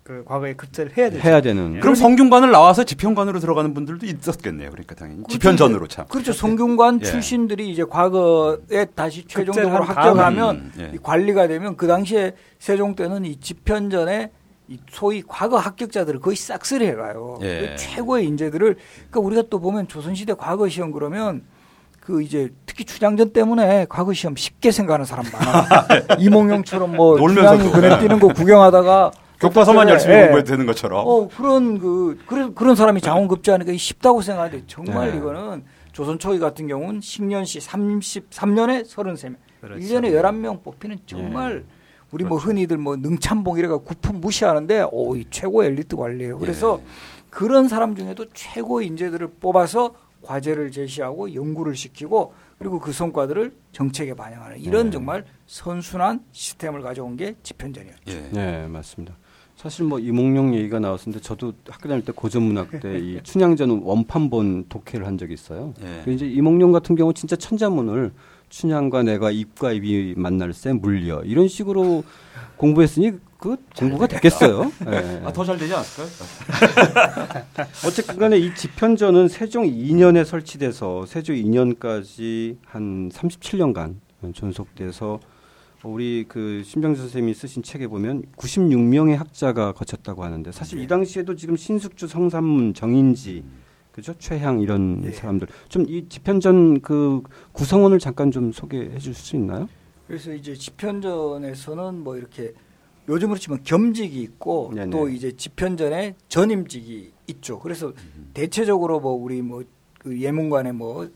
그 0.09 0.23
과거에 0.25 0.53
급제를 0.53 0.97
해야 0.97 1.11
되죠. 1.11 1.21
해야 1.21 1.39
되는. 1.39 1.79
그럼 1.81 1.93
성균관을 1.93 2.49
나와서 2.49 2.83
집현관으로 2.83 3.39
들어가는 3.39 3.75
분들도 3.75 4.07
있었겠네요. 4.07 4.71
그러니까 4.71 4.95
당연히 4.95 5.17
그렇죠. 5.17 5.33
집현전으로 5.33 5.85
참. 5.85 6.05
그렇죠. 6.09 6.33
성균관 6.33 7.01
예. 7.01 7.05
출신들이 7.05 7.69
이제 7.69 7.83
과거에 7.87 8.85
다시 8.95 9.23
최종적으로 9.27 9.83
합격하면 9.83 10.55
음, 10.55 10.71
예. 10.79 10.91
이 10.95 10.97
관리가 10.97 11.47
되면 11.47 11.77
그 11.77 11.85
당시에 11.85 12.31
세종 12.57 12.95
때는 12.95 13.23
이 13.23 13.39
집현전에 13.39 14.31
이 14.69 14.79
소위 14.89 15.21
과거 15.27 15.59
합격자들을 15.59 16.21
거의 16.21 16.35
싹쓸이 16.35 16.87
해 16.87 16.95
가요. 16.95 17.37
예. 17.43 17.59
그 17.59 17.75
최고의 17.75 18.25
인재들을 18.25 18.77
그러니까 19.11 19.19
우리가 19.19 19.43
또 19.51 19.59
보면 19.59 19.87
조선시대 19.87 20.33
과거 20.39 20.67
시험 20.69 20.91
그러면 20.91 21.43
그 21.99 22.23
이제 22.23 22.49
특히 22.65 22.83
춘향전 22.83 23.31
때문에 23.31 23.85
과거 23.87 24.11
시험 24.13 24.35
쉽게 24.35 24.71
생각하는 24.71 25.05
사람 25.05 25.25
많아. 25.31 25.87
이몽룡처럼 26.17 26.95
뭐. 26.95 27.15
춘향이 27.19 27.69
그네 27.69 27.99
뛰는 27.99 28.19
거 28.19 28.29
구경하다가 28.29 29.11
교과서만 29.39 29.85
그때, 29.85 29.93
열심히 29.93 30.15
예. 30.15 30.21
공부해도 30.21 30.47
되는 30.49 30.65
것처럼. 30.65 31.07
어 31.07 31.27
그런 31.27 31.79
그 31.79 32.19
그런 32.25 32.53
그런 32.53 32.75
사람이 32.75 33.01
장원급제하니까 33.01 33.73
쉽다고 33.77 34.21
생각하는데 34.21 34.65
정말 34.67 35.11
네. 35.11 35.17
이거는 35.17 35.63
조선 35.91 36.19
초기 36.19 36.39
같은 36.39 36.67
경우는 36.67 36.99
10년시 36.99 37.65
33년에 37.65 38.85
33명, 38.85 39.35
그렇죠. 39.61 39.85
1년에 39.85 40.11
11명 40.13 40.63
뽑히는 40.63 40.99
정말 41.05 41.65
우리 42.11 42.23
뭐 42.23 42.37
흔히들 42.37 42.77
뭐 42.77 42.95
능참봉 42.95 43.57
이래가 43.57 43.77
구품 43.77 44.19
무시하는데 44.19 44.87
오, 44.91 45.15
이 45.15 45.25
최고 45.29 45.63
엘리트 45.63 45.95
관리예요. 45.95 46.37
그래서 46.39 46.81
그런 47.29 47.67
사람 47.67 47.95
중에도 47.95 48.25
최고 48.33 48.81
인재들을 48.81 49.27
뽑아서 49.39 49.93
과제를 50.21 50.71
제시하고 50.71 51.33
연구를 51.33 51.75
시키고 51.75 52.33
그리고 52.57 52.79
그 52.79 52.91
성과들을 52.91 53.53
정책에 53.71 54.13
반영하는 54.13 54.59
이런 54.59 54.85
네. 54.87 54.91
정말 54.91 55.25
선순환 55.47 56.23
시스템을 56.31 56.81
가져온 56.81 57.15
게 57.15 57.35
집현전이었죠. 57.41 58.01
예. 58.07 58.29
네, 58.31 58.67
맞습니다. 58.67 59.15
사실 59.59 59.83
뭐 59.83 59.99
이몽룡 59.99 60.55
얘기가 60.55 60.79
나왔었는데 60.79 61.21
저도 61.21 61.51
학교 61.67 61.89
다닐 61.89 62.05
때 62.05 62.13
고전문학 62.15 62.79
때 62.79 62.97
이 62.97 63.19
춘향전 63.23 63.81
원판본 63.83 64.67
독해를 64.69 65.05
한 65.05 65.17
적이 65.17 65.33
있어요. 65.33 65.73
예. 65.83 66.01
그 66.05 66.11
이제 66.13 66.25
이몽룡 66.25 66.71
같은 66.71 66.95
경우 66.95 67.13
진짜 67.13 67.35
천자문을 67.35 68.13
춘향과 68.47 69.03
내가 69.03 69.31
입과 69.31 69.73
입이 69.73 70.13
만날 70.15 70.53
새 70.53 70.71
물려 70.71 71.21
이런 71.25 71.49
식으로 71.49 72.05
공부했으니 72.55 73.11
그 73.37 73.57
공부가 73.77 74.07
됐겠어요. 74.07 74.71
예. 74.87 75.21
아, 75.25 75.33
더 75.33 75.43
잘 75.43 75.57
되지 75.57 75.73
않았을까요? 75.73 76.07
어쨌든 77.85 78.17
간에 78.17 78.37
이 78.37 78.55
집현전은 78.55 79.27
세종 79.27 79.65
2년에 79.65 80.23
설치돼서 80.23 81.05
세종 81.05 81.35
2년까지 81.35 82.55
한 82.65 83.09
37년간 83.09 83.95
존속돼서 84.33 85.19
우리 85.83 86.25
그 86.27 86.61
심정수 86.65 87.01
선생님이 87.03 87.33
쓰신 87.33 87.63
책에 87.63 87.87
보면 87.87 88.23
96명의 88.37 89.15
학자가 89.15 89.71
거쳤다고 89.71 90.23
하는데 90.23 90.51
사실 90.51 90.79
이 90.79 90.87
당시에도 90.87 91.35
지금 91.35 91.55
신숙주, 91.55 92.07
성삼문, 92.07 92.73
정인지 92.73 93.43
그죠? 93.93 94.13
최향 94.17 94.59
이런 94.61 95.01
예. 95.05 95.11
사람들 95.11 95.47
좀 95.69 95.85
이 95.87 96.05
집현전 96.09 96.81
그 96.81 97.21
구성원을 97.53 97.99
잠깐 97.99 98.29
좀 98.31 98.51
소개해 98.51 98.97
줄 98.99 99.13
수 99.13 99.35
있나요? 99.35 99.69
그래서 100.07 100.33
이제 100.33 100.53
집현전에서는 100.53 102.03
뭐 102.03 102.17
이렇게 102.17 102.53
요즘으로 103.07 103.39
치면 103.39 103.63
겸직이 103.63 104.21
있고 104.21 104.71
네네. 104.75 104.91
또 104.91 105.07
이제 105.09 105.31
집현전에 105.31 106.15
전임직이 106.27 107.11
있죠. 107.27 107.59
그래서 107.59 107.93
대체적으로 108.33 108.99
뭐 108.99 109.13
우리 109.13 109.41
뭐 109.41 109.63
그 109.99 110.17
예문관의 110.21 110.71
뭐 110.71 111.09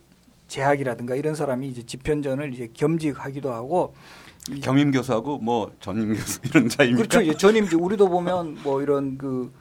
재학이라든가 0.49 1.15
이런 1.15 1.35
사람이 1.35 1.69
이제 1.69 1.83
집현전을 1.83 2.53
이제 2.53 2.67
겸직하기도 2.73 3.49
하고 3.53 3.93
이- 3.95 4.22
겸임 4.61 4.91
교수하고 4.91 5.37
뭐 5.39 5.71
전임 5.79 6.13
교수 6.13 6.39
이런 6.45 6.67
차이입니까? 6.69 7.07
그렇죠. 7.07 7.21
이제 7.21 7.37
전임직 7.37 7.81
우리도 7.81 8.09
보면 8.09 8.57
뭐 8.63 8.81
이런 8.81 9.17
그 9.17 9.51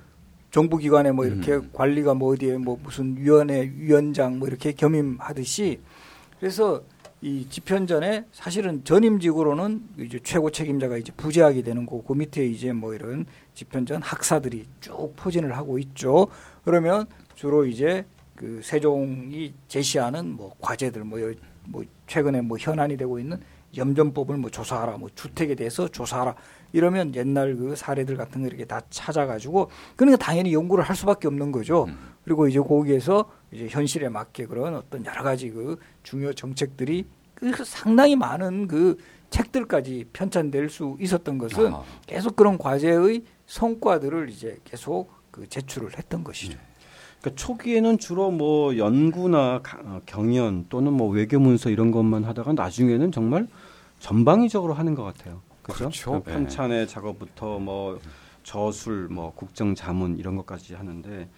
정부 0.50 0.76
기관에 0.76 1.12
뭐 1.12 1.24
이렇게 1.24 1.58
관리가 1.72 2.14
뭐 2.14 2.32
어디에 2.32 2.58
뭐 2.58 2.78
무슨 2.82 3.16
위원회 3.16 3.72
위원장 3.76 4.38
뭐 4.38 4.48
이렇게 4.48 4.72
겸임하듯이 4.72 5.80
그래서 6.38 6.82
이 7.24 7.46
집현전에 7.48 8.24
사실은 8.32 8.82
전임직으로는 8.82 9.82
이제 10.00 10.18
최고 10.24 10.50
책임자가 10.50 10.96
이제 10.96 11.12
부재하게 11.16 11.62
되는 11.62 11.86
거고 11.86 12.02
그 12.02 12.12
밑에 12.14 12.44
이제 12.44 12.72
뭐 12.72 12.94
이런 12.94 13.24
집현전 13.54 14.02
학사들이 14.02 14.66
쭉 14.80 15.12
포진을 15.14 15.56
하고 15.56 15.78
있죠. 15.78 16.26
그러면 16.64 17.06
주로 17.36 17.64
이제 17.64 18.04
그 18.34 18.60
세종이 18.64 19.54
제시하는 19.68 20.32
뭐 20.36 20.52
과제들 20.60 21.04
뭐, 21.04 21.22
여- 21.22 21.32
뭐 21.66 21.84
최근에 22.08 22.40
뭐 22.40 22.58
현안이 22.58 22.96
되고 22.96 23.20
있는 23.20 23.38
염전법을 23.76 24.36
뭐 24.36 24.50
조사하라 24.50 24.98
뭐 24.98 25.08
주택에 25.14 25.54
대해서 25.54 25.88
조사하라 25.88 26.34
이러면 26.72 27.14
옛날 27.14 27.56
그 27.56 27.74
사례들 27.76 28.16
같은 28.16 28.42
거 28.42 28.48
이렇게 28.48 28.64
다 28.64 28.80
찾아가지고 28.90 29.70
그러니까 29.96 30.18
당연히 30.24 30.52
연구를 30.52 30.84
할 30.84 30.96
수밖에 30.96 31.28
없는 31.28 31.52
거죠. 31.52 31.86
그리고 32.24 32.46
이제 32.48 32.60
거기에서 32.60 33.30
이제 33.50 33.68
현실에 33.68 34.08
맞게 34.08 34.46
그런 34.46 34.74
어떤 34.76 35.04
여러 35.04 35.22
가지 35.22 35.50
그 35.50 35.78
중요 36.02 36.32
정책들이 36.32 37.04
그 37.34 37.52
상당히 37.64 38.14
많은 38.16 38.68
그 38.68 38.96
책들까지 39.30 40.06
편찬될 40.12 40.68
수 40.68 40.96
있었던 41.00 41.38
것은 41.38 41.72
아. 41.72 41.82
계속 42.06 42.36
그런 42.36 42.58
과제의 42.58 43.22
성과들을 43.46 44.28
이제 44.30 44.58
계속 44.64 45.10
그 45.30 45.48
제출을 45.48 45.96
했던 45.98 46.22
것이죠. 46.22 46.58
그러니까 47.20 47.42
초기에는 47.42 47.98
주로 47.98 48.30
뭐 48.30 48.76
연구나 48.76 49.60
가- 49.62 49.78
어, 49.82 50.00
경연 50.06 50.66
또는 50.68 50.92
뭐 50.92 51.08
외교 51.08 51.38
문서 51.38 51.70
이런 51.70 51.90
것만 51.90 52.24
하다가 52.24 52.52
나중에는 52.52 53.10
정말 53.12 53.48
전방위적으로 54.02 54.74
하는 54.74 54.94
것 54.94 55.04
같아요. 55.04 55.40
그죠? 55.62 55.78
그렇죠. 55.78 56.22
그 56.24 56.32
편찬의 56.32 56.88
작업부터 56.88 57.60
뭐 57.60 58.00
저술, 58.42 59.08
뭐 59.08 59.32
국정 59.32 59.76
자문 59.76 60.18
이런 60.18 60.34
것까지 60.36 60.74
하는데 60.74 61.28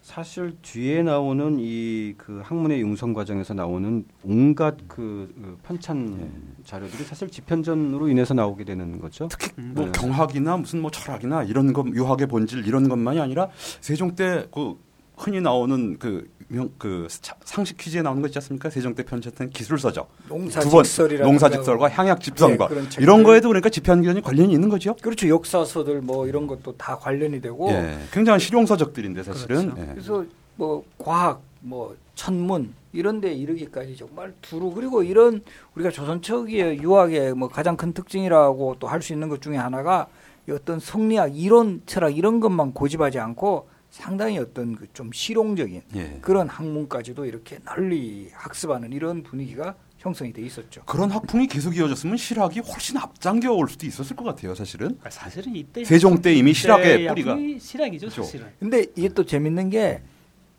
사실 0.00 0.56
뒤에 0.62 1.02
나오는 1.02 1.56
이 1.58 2.14
그 2.16 2.40
학문의 2.42 2.80
융성 2.80 3.12
과정에서 3.12 3.52
나오는 3.52 4.04
온갖 4.24 4.76
그, 4.88 5.30
그 5.34 5.58
편찬 5.64 6.54
자료들이 6.64 7.04
사실 7.04 7.28
집현전으로 7.28 8.08
인해서 8.08 8.32
나오게 8.32 8.64
되는 8.64 8.98
거죠. 8.98 9.28
특히 9.28 9.50
뭐 9.60 9.84
네. 9.84 9.92
경학이나 9.92 10.56
무슨 10.56 10.80
뭐 10.80 10.90
철학이나 10.90 11.42
이런 11.42 11.72
것 11.74 11.86
유학의 11.86 12.28
본질 12.28 12.66
이런 12.66 12.88
것만이 12.88 13.20
아니라 13.20 13.48
세종 13.80 14.14
때 14.14 14.46
그 14.50 14.78
흔히 15.16 15.40
나오는 15.40 15.98
그, 15.98 16.28
명- 16.48 16.70
그 16.78 17.08
차- 17.10 17.34
상식 17.44 17.76
퀴즈에 17.76 18.02
나오는 18.02 18.22
거 18.22 18.28
있지 18.28 18.38
않습니까? 18.38 18.70
세종 18.70 18.94
때 18.94 19.04
편찬된 19.04 19.50
기술서적 19.50 20.08
농사직설이라든가 20.28 21.24
농사직설과 21.26 21.88
향약집성과 21.88 22.68
네, 22.68 22.74
책들. 22.82 23.02
이런 23.02 23.22
거에도 23.24 23.48
그러니까 23.48 23.68
집현견이 23.68 24.22
관련이 24.22 24.52
있는 24.52 24.68
거죠. 24.68 24.94
그렇죠. 25.02 25.28
역사서들 25.28 26.00
뭐 26.02 26.26
이런 26.28 26.46
것도 26.46 26.76
다 26.76 26.96
관련이 26.96 27.40
되고 27.40 27.68
예, 27.70 27.98
굉장한 28.12 28.38
실용서적들인데 28.38 29.22
사실은 29.24 29.72
그렇죠. 29.74 29.82
예. 29.82 29.86
그래서 29.94 30.24
뭐 30.56 30.84
과학, 30.98 31.42
뭐 31.60 31.96
천문 32.14 32.72
이런 32.92 33.20
데 33.20 33.32
이르기까지 33.32 33.96
정말 33.96 34.32
두루 34.40 34.70
그리고 34.72 35.02
이런 35.02 35.42
우리가 35.74 35.90
조선 35.90 36.22
초기의 36.22 36.78
유학의 36.78 37.34
뭐 37.34 37.48
가장 37.48 37.76
큰 37.76 37.92
특징이라고 37.92 38.76
또 38.78 38.86
할 38.86 39.02
수 39.02 39.12
있는 39.12 39.28
것 39.28 39.42
중에 39.42 39.56
하나가 39.56 40.06
이 40.48 40.52
어떤 40.52 40.78
성리학, 40.78 41.36
이론, 41.36 41.82
철학 41.86 42.16
이런 42.16 42.38
것만 42.40 42.72
고집하지 42.72 43.18
않고 43.18 43.68
상당히 44.00 44.38
어떤 44.38 44.74
그 44.76 44.86
좀 44.92 45.10
실용적인 45.12 45.82
예. 45.96 46.18
그런 46.20 46.48
학문까지도 46.48 47.24
이렇게 47.26 47.58
널리 47.64 48.30
학습하는 48.32 48.92
이런 48.92 49.22
분위기가 49.22 49.74
형성이 49.98 50.32
돼 50.32 50.42
있었죠. 50.42 50.82
그런 50.84 51.10
학풍이 51.10 51.46
계속 51.46 51.76
이어졌으면 51.76 52.16
실학이 52.16 52.60
훨씬 52.60 52.96
앞장겨 52.98 53.52
올 53.52 53.68
수도 53.68 53.84
있었을 53.86 54.14
것 54.14 54.24
같아요, 54.24 54.54
사실은. 54.54 54.88
그러니까 54.88 55.10
사실은 55.10 55.54
이때 55.56 55.84
세종 55.84 56.20
때 56.22 56.32
이미 56.34 56.52
실학의 56.54 57.08
뿌리가 57.08 57.36
실학이죠, 57.58 58.06
그렇죠. 58.08 58.22
사실은. 58.22 58.46
근데 58.60 58.86
이게 58.96 59.08
또 59.08 59.24
재밌는 59.24 59.70
게 59.70 60.02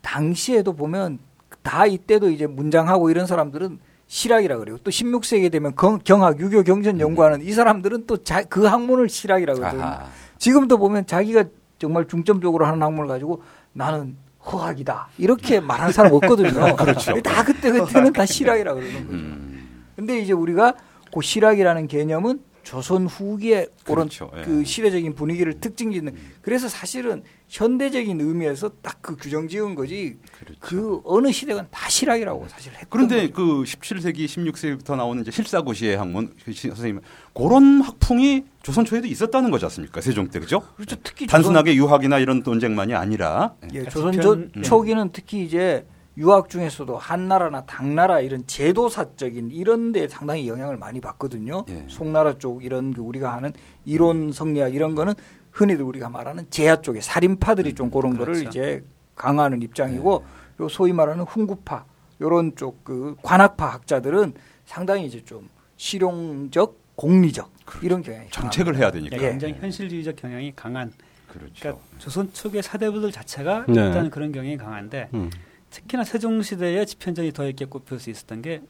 당시에도 0.01 0.73
보면 0.73 1.19
다 1.61 1.85
이때도 1.85 2.29
이제 2.31 2.47
문장하고 2.47 3.09
이런 3.09 3.25
사람들은 3.27 3.79
실학이라 4.07 4.57
그래요. 4.57 4.77
또 4.83 4.89
16세기 4.91 5.51
되면 5.51 5.75
경, 5.75 5.99
경학, 6.03 6.39
유교, 6.39 6.63
경전 6.63 6.99
연구하는 6.99 7.41
이 7.43 7.51
사람들은 7.51 8.05
또 8.07 8.17
그 8.49 8.65
학문을 8.65 9.09
실학이라 9.09 9.53
그러거든요. 9.55 9.83
아하. 9.83 10.07
지금도 10.37 10.77
보면 10.77 11.05
자기가 11.07 11.45
정말 11.79 12.07
중점적으로 12.07 12.65
하는 12.65 12.81
학문을 12.81 13.07
가지고 13.07 13.41
나는 13.73 14.17
허학이다. 14.45 15.09
이렇게 15.17 15.59
말하는 15.59 15.91
사람 15.91 16.13
없거든요. 16.13 16.75
그렇죠. 16.75 17.21
다 17.21 17.43
그때 17.43 17.71
그때는 17.71 18.13
다 18.13 18.25
실학이라 18.25 18.73
그러는 18.73 18.93
거죠. 18.93 19.05
음, 19.09 19.85
근데 19.95 20.19
이제 20.19 20.33
우리가 20.33 20.73
그 21.13 21.21
실학이라는 21.21 21.87
개념은 21.87 22.39
조선 22.67 23.07
후기에 23.07 23.67
그렇죠. 23.85 24.29
예. 24.35 24.41
그 24.41 24.65
시대적인 24.65 25.15
분위기를 25.15 25.53
특징짓는 25.61 26.13
그래서 26.41 26.67
사실은 26.67 27.23
현대적인 27.47 28.19
의미에서 28.19 28.69
딱 28.81 28.97
그 29.07 29.15
규정 29.15 29.47
지은 29.47 29.73
거지 29.75 30.17
그렇죠. 30.37 30.59
그 30.59 30.99
어느 31.05 31.31
시대건 31.31 31.67
다 31.71 31.87
실학이라고 31.87 32.45
사실 32.49 32.73
했던 32.73 32.87
그런데 32.89 33.29
거죠. 33.29 33.33
그 33.33 33.63
17세기, 33.63 34.25
16세기부터 34.25 34.97
나오는 34.97 35.21
이제 35.21 35.31
실사고시의 35.31 35.95
학문 35.95 36.33
그 36.43 36.51
시- 36.51 36.67
선생님 36.67 36.99
그런 37.33 37.79
학풍이 37.81 38.43
조선 38.63 38.83
초에도 38.83 39.07
있었다는 39.07 39.49
거지 39.49 39.63
않습니까? 39.63 40.01
세종 40.01 40.27
때 40.27 40.39
그죠? 40.41 40.59
그렇죠. 40.75 40.97
특히 41.03 41.25
단순하게 41.25 41.75
유학이나 41.75 42.19
이런 42.19 42.41
논쟁만이 42.43 42.95
아니라 42.95 43.53
조선, 43.61 43.69
예, 43.75 43.79
그러니까 43.85 43.91
조선 43.91 44.11
집현- 44.11 44.51
저, 44.55 44.61
초기는 44.61 45.09
특히 45.13 45.45
이제 45.45 45.85
유학 46.17 46.49
중에서도 46.49 46.97
한나라나 46.97 47.65
당나라 47.65 48.19
이런 48.19 48.45
제도사적인 48.47 49.51
이런 49.51 49.91
데 49.91 50.07
상당히 50.07 50.47
영향을 50.47 50.75
많이 50.77 50.99
받거든요. 50.99 51.63
예. 51.69 51.85
송나라 51.87 52.39
쪽 52.39 52.63
이런 52.65 52.91
그 52.91 53.01
우리가 53.01 53.33
하는 53.33 53.53
이론 53.85 54.31
성리학 54.31 54.73
이런 54.73 54.95
거는 54.95 55.13
흔히들 55.51 55.85
우리가 55.85 56.09
말하는 56.09 56.47
제야 56.49 56.77
쪽에 56.81 57.01
살인파들이 57.01 57.75
좀 57.75 57.91
그런 57.91 58.17
거를 58.17 58.33
그렇죠. 58.33 58.49
이제 58.49 58.83
강화하는 59.15 59.61
입장이고 59.61 60.25
요 60.59 60.69
소위 60.69 60.91
말하는 60.91 61.23
훈구파 61.23 61.85
요런 62.19 62.55
쪽 62.55 62.83
그 62.83 63.15
관학파 63.21 63.67
학자들은 63.67 64.33
상당히 64.65 65.05
이제 65.05 65.23
좀 65.23 65.49
실용적 65.75 66.79
공리적 66.95 67.51
이런 67.83 68.01
경향이 68.01 68.29
정책을 68.31 68.75
해야 68.75 68.89
되니까. 68.89 69.17
예, 69.17 69.29
굉장히 69.29 69.53
현실주의적 69.59 70.15
경향이 70.15 70.53
강한 70.55 70.91
그렇죠. 71.27 71.53
그러니까 71.59 71.83
조선 71.99 72.31
초기의 72.33 72.63
사대부들 72.63 73.11
자체가 73.11 73.65
네. 73.67 73.85
일단 73.87 74.09
그런 74.09 74.31
경향이 74.31 74.57
강한데 74.57 75.09
음. 75.13 75.29
특히나 75.69 76.03
세종 76.03 76.41
시대에 76.41 76.85
집현전이 76.85 77.33
더 77.33 77.47
있게 77.49 77.65
꼽힐 77.65 77.99
수 77.99 78.09
있었던 78.09 78.41
게 78.41 78.61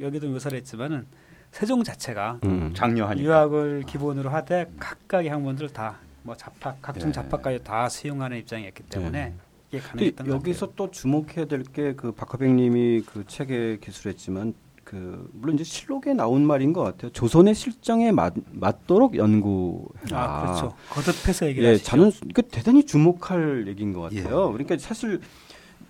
여기도 0.00 0.28
묘사를 0.28 0.56
했지만은 0.58 1.06
세종 1.52 1.84
자체가 1.84 2.40
음. 2.44 2.72
장려하니까. 2.74 3.24
유학을 3.24 3.84
기본으로 3.86 4.30
하되 4.30 4.70
각각의 4.78 5.28
학문들 5.30 5.68
다뭐 5.70 6.36
잡학 6.36 6.80
각종 6.82 7.08
예. 7.08 7.12
잡학까지 7.12 7.62
다 7.62 7.88
수용하는 7.88 8.38
입장이었기 8.38 8.82
때문에 8.84 9.34
이게 9.70 9.78
근데 9.80 10.10
가능했던 10.10 10.26
것 10.26 10.34
여기서 10.34 10.72
또 10.74 10.90
주목해야 10.90 11.44
될 11.46 11.62
게 11.64 11.94
그 11.96 12.12
박화백님이 12.12 13.02
그 13.02 13.24
책에 13.26 13.78
기술했지만 13.80 14.54
그 14.82 15.30
물론 15.32 15.54
이제 15.54 15.64
실록에 15.64 16.12
나온 16.12 16.44
말인 16.46 16.72
것 16.72 16.82
같아요. 16.82 17.10
조선의 17.12 17.54
실정에 17.54 18.12
맞, 18.12 18.34
맞도록 18.52 19.16
연구해라. 19.16 20.12
아 20.12 20.42
그렇죠 20.42 20.74
거듭해서 20.90 21.46
얘기를 21.46 21.66
예, 21.68 21.72
하시죠. 21.72 21.88
저는 21.90 22.12
그 22.34 22.42
대단히 22.42 22.84
주목할 22.84 23.66
얘기인 23.68 23.92
것 23.92 24.02
같아요. 24.02 24.50
그러니까 24.52 24.76
사실 24.78 25.20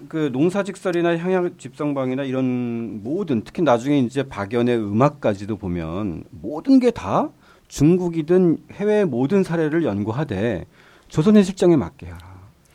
그 0.08 0.30
농사직설이나 0.32 1.16
향약 1.18 1.58
집성방이나 1.58 2.24
이런 2.24 3.02
모든 3.02 3.42
특히 3.42 3.62
나중에 3.62 3.98
이제 4.00 4.22
박연의 4.24 4.76
음악까지도 4.78 5.56
보면 5.56 6.24
모든 6.30 6.80
게 6.80 6.90
다 6.90 7.30
중국이든 7.68 8.58
해외 8.72 9.04
모든 9.04 9.42
사례를 9.42 9.84
연구하되 9.84 10.66
조선의 11.08 11.44
실정에 11.44 11.76
맞게 11.76 12.06
해라. 12.06 12.18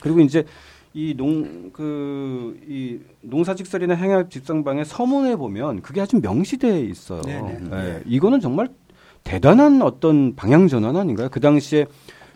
그리고 0.01 0.19
이제 0.19 0.45
이 0.93 1.13
농 1.15 1.71
그 1.71 2.57
이 2.67 2.99
농사직설이나 3.21 3.95
향약 3.95 4.31
집성방의 4.31 4.85
서문에 4.85 5.35
보면 5.35 5.81
그게 5.81 6.01
아주 6.01 6.19
명시되어 6.21 6.79
있어요. 6.79 7.21
네네. 7.21 7.59
예, 7.71 8.01
이거는 8.05 8.39
정말 8.39 8.69
대단한 9.23 9.81
어떤 9.81 10.35
방향 10.35 10.67
전환 10.67 10.95
아닌가요? 10.97 11.29
그 11.29 11.39
당시에 11.39 11.85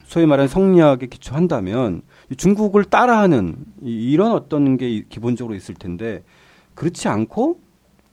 소위 0.06 0.26
말하는 0.28 0.48
성리학에 0.48 1.08
기초한다면 1.08 1.98
이 1.98 2.04
중국을 2.38 2.86
따라하는 2.86 3.55
이- 3.82 4.11
이런 4.11 4.32
어떤 4.32 4.78
게 4.78 4.89
이- 4.89 5.03
기본적으로 5.09 5.55
있을 5.55 5.76
텐데 5.76 6.24
그렇지 6.76 7.07
않고 7.07 7.59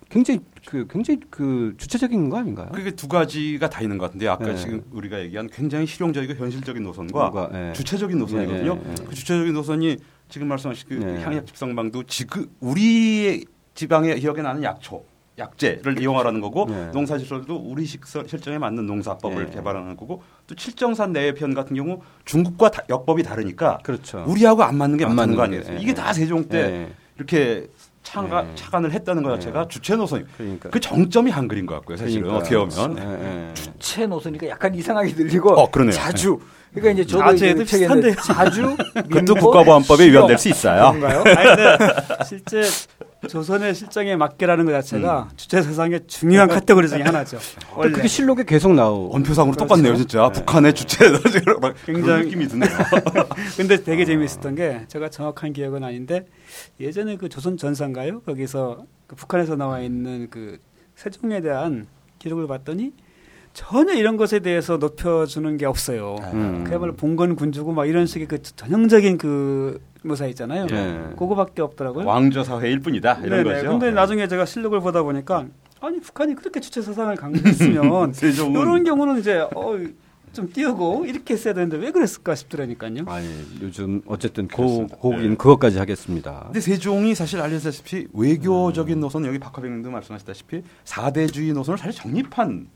굉장히 0.09 0.41
그 0.67 0.87
굉장히 0.91 1.21
그 1.31 1.75
주체적인 1.79 2.29
거 2.29 2.39
아닌가요? 2.39 2.69
그게 2.73 2.91
두 2.91 3.07
가지가 3.09 3.71
다 3.71 3.81
있는 3.81 3.97
것 3.97 4.07
같은데 4.07 4.27
아까 4.29 4.47
네. 4.47 4.57
지금 4.57 4.83
우리가 4.91 5.21
얘기한 5.21 5.49
굉장히 5.49 5.87
실용적이고 5.87 6.35
현실적인 6.35 6.83
노선과 6.83 7.31
뭔가, 7.31 7.69
예. 7.69 7.73
주체적인 7.73 8.19
노선이거든요. 8.19 8.75
네, 8.75 8.81
네, 8.83 8.95
네. 8.95 9.05
그 9.09 9.15
주체적인 9.15 9.53
노선이 9.55 9.97
지금 10.29 10.49
말씀하신 10.49 10.89
그 10.89 10.95
네. 10.95 11.23
향약 11.23 11.47
집성방도 11.47 12.03
지금 12.05 12.47
우리 12.61 13.45
지방의 13.75 14.19
기억에 14.21 14.43
나는 14.43 14.63
약초, 14.65 15.05
약재를 15.41 16.01
이용하라는 16.01 16.41
거고 16.41 16.67
네. 16.69 16.91
농사시설도 16.93 17.57
우리 17.57 17.85
식설 17.87 18.29
실정에 18.29 18.59
맞는 18.59 18.87
농사법을 18.87 19.47
네. 19.47 19.51
개발하는 19.53 19.97
거고 19.97 20.23
또 20.47 20.55
칠정산 20.55 21.13
내편 21.13 21.55
같은 21.55 21.75
경우 21.75 22.01
중국과 22.25 22.71
다- 22.71 22.83
역법이 22.89 23.23
다르니까 23.25 23.79
그렇죠. 23.83 24.25
우리하고 24.29 24.63
안 24.63 24.77
맞는 24.77 24.99
게 24.99 25.05
안 25.05 25.17
맞는 25.17 25.35
거 25.35 25.43
아니겠어요? 25.43 25.77
예, 25.77 25.81
이게 25.81 25.91
예. 25.91 25.95
다 25.95 26.13
세종 26.13 26.45
때 26.45 26.59
예. 26.59 26.89
이렇게 27.17 27.67
차가, 28.03 28.43
네. 28.43 28.55
차관을 28.55 28.93
했다는 28.93 29.23
것 29.23 29.31
자체가 29.35 29.69
주체 29.69 29.95
노선 29.97 30.27
그러니까 30.39 30.71
그 30.71 30.81
정점이 30.81 31.31
한글인 31.31 31.67
것 31.67 31.75
같고요. 31.77 31.97
사실은 31.99 32.29
그러니까요. 32.29 32.61
어떻게 32.63 32.83
보면. 32.97 33.55
채 33.79 34.07
노선이니까 34.07 34.49
약간 34.49 34.75
이상하게 34.75 35.13
들리고 35.15 35.51
어, 35.53 35.71
그러네요. 35.71 35.93
자주 35.93 36.39
그러니까 36.73 36.91
이제 37.03 37.05
저도 37.11 37.25
아재도 37.25 37.63
이제 37.63 37.71
책에 37.71 37.85
비슷한데요. 37.87 38.15
자주 38.17 38.77
민법, 39.11 39.41
국가보안법에 39.41 40.07
위반될 40.09 40.39
수 40.39 40.49
있어요. 40.49 40.93
그런가요? 40.93 41.25
아니, 41.37 42.25
실제 42.27 42.63
조선의 43.29 43.75
실정에 43.75 44.17
맞게라는 44.17 44.65
것 44.65 44.73
자체가 44.73 45.29
주체 45.37 45.61
사상의 45.63 46.01
중요한 46.07 46.49
카테고리 46.49 46.89
중에 46.89 47.03
하나죠. 47.03 47.39
근데 47.75 47.91
그게 47.91 48.09
실록에 48.09 48.45
계속 48.45 48.73
나오. 48.73 49.11
원표상으로 49.11 49.57
그렇죠. 49.57 49.69
똑같네요, 49.69 49.97
진짜. 49.97 50.29
북한의 50.31 50.73
주체도 50.75 51.29
지금 51.29 51.61
막 51.61 51.75
굉장히- 51.85 52.25
느낌이 52.25 52.49
드네요. 52.49 52.71
근데 53.59 53.83
되게 53.83 54.05
재미있었던 54.05 54.55
게 54.55 54.83
제가 54.89 55.11
정확한 55.11 55.53
기억은 55.53 55.85
아닌데 55.85 56.27
예전에 56.79 57.17
그 57.17 57.29
조선 57.29 57.57
전사인가요? 57.57 58.21
거기서 58.21 58.85
그 59.07 59.17
북한에서 59.17 59.57
나와 59.57 59.81
있는 59.81 60.29
그 60.31 60.59
세종에 60.95 61.41
대한 61.41 61.89
기록을 62.21 62.47
봤더니 62.47 62.93
전혀 63.53 63.95
이런 63.95 64.17
것에 64.17 64.39
대해서 64.39 64.77
높여주는 64.77 65.57
게 65.57 65.67
없어요. 65.67 66.17
음. 66.33 66.65
그야말로 66.67 66.95
봉건 66.95 67.37
군주고 67.37 67.73
막 67.73 67.87
이런 67.87 68.07
식의 68.07 68.29
그 68.29 68.43
전형적인 68.43 69.19
그 69.19 69.81
묘사 70.03 70.27
있잖아요. 70.27 70.67
예. 70.71 71.15
그거밖에 71.17 71.63
없더라고요. 71.63 72.07
왕조 72.07 72.43
사회일 72.43 72.81
뿐이다 72.81 73.21
이런 73.25 73.43
네네. 73.43 73.45
거죠. 73.45 73.71
근데 73.71 73.91
나중에 73.91 74.29
제가 74.29 74.47
실록을 74.47 74.81
보다 74.81 75.03
보니까 75.03 75.47
아니 75.81 76.01
북한이 76.01 76.35
그렇게 76.37 76.61
주체 76.61 76.81
사상을 76.81 77.15
강조했으면 77.17 78.13
이런 78.53 78.85
경우는 78.85 79.19
이제 79.19 79.39
어, 79.55 79.77
좀 80.33 80.51
띄우고 80.53 81.07
이렇게 81.07 81.35
했어야 81.35 81.55
되는데 81.55 81.77
왜 81.77 81.91
그랬을까 81.91 82.35
싶더라니까요. 82.35 83.05
아니 83.07 83.29
요즘 83.61 84.01
어쨌든 84.07 84.47
고. 84.47 84.87
고긴 84.87 85.31
네. 85.31 85.37
그것까지 85.37 85.79
하겠습니다. 85.79 86.43
근데 86.45 86.61
세종이 86.61 87.15
사실 87.15 87.41
알려졌다시피 87.41 88.09
외교적인 88.13 89.01
노선 89.01 89.27
여기 89.27 89.39
박화백님도 89.39 89.91
말씀하셨다시피 89.91 90.63
사대주의 90.85 91.53
노선을 91.53 91.79
사실 91.79 92.01
정립한 92.01 92.69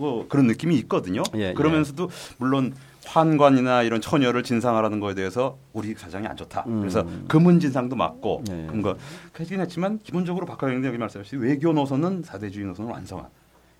그 0.00 0.26
그런 0.28 0.46
느낌이 0.46 0.74
있거든요. 0.78 1.22
예, 1.34 1.52
그러면서도 1.52 2.08
물론 2.38 2.72
환관이나 3.06 3.82
이런 3.82 4.00
처녀를 4.00 4.42
진상하라는 4.42 5.00
거에 5.00 5.14
대해서 5.14 5.58
우리 5.72 5.94
사장이 5.94 6.26
안 6.26 6.36
좋다. 6.36 6.64
음. 6.66 6.80
그래서 6.80 7.04
금은 7.28 7.60
진상도 7.60 7.96
맞고 7.96 8.44
예. 8.50 8.66
그런 8.66 8.82
거 8.82 8.96
그렇긴 9.32 9.60
했지만 9.60 9.98
기본적으로 10.02 10.46
박화백님 10.46 10.84
여기 10.86 10.98
말씀하셨듯이 10.98 11.36
외교 11.42 11.72
노선은 11.72 12.22
사대주의 12.24 12.66
노선을 12.66 12.90
완성한. 12.92 13.26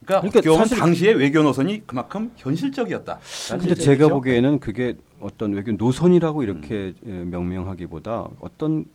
그러니까, 0.05 0.31
그러니까 0.41 0.57
사실- 0.65 0.79
당시의 0.79 1.15
외교 1.17 1.43
노선이 1.43 1.87
그만큼 1.87 2.33
현실적이었다. 2.37 3.19
근데 3.51 3.75
제가 3.75 4.09
보기에는 4.09 4.59
그게 4.59 4.97
어떤 5.21 5.53
외교 5.53 5.73
노선이라고 5.73 6.43
이렇게 6.43 6.95
예, 7.07 7.11
명명하기보다 7.11 8.29
어떤 8.41 8.87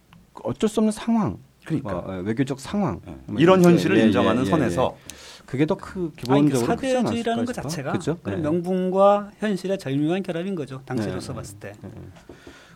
어쩔 0.43 0.67
수 0.67 0.79
없는 0.79 0.91
상황, 0.91 1.37
그러니까 1.63 1.97
어, 1.99 2.17
예, 2.17 2.21
외교적 2.25 2.59
상황 2.59 2.99
예. 3.07 3.15
뭐 3.27 3.39
이런 3.39 3.63
현실을 3.63 3.97
예, 3.97 4.01
예, 4.01 4.05
인정하는 4.07 4.45
예, 4.45 4.49
선에서 4.49 4.95
예. 4.99 5.15
그게 5.45 5.65
더크 5.65 5.99
아니, 5.99 6.09
그 6.09 6.15
기본적으로 6.15 6.67
사대주의라는 6.67 7.45
것 7.45 7.53
자체가 7.53 7.91
그죠? 7.93 8.17
그런 8.23 8.39
예. 8.39 8.43
명분과 8.43 9.31
현실의 9.39 9.77
절묘한 9.79 10.23
결합인 10.23 10.55
거죠. 10.55 10.81
당시로서 10.85 11.33
네. 11.33 11.37
봤을 11.37 11.59
때. 11.59 11.73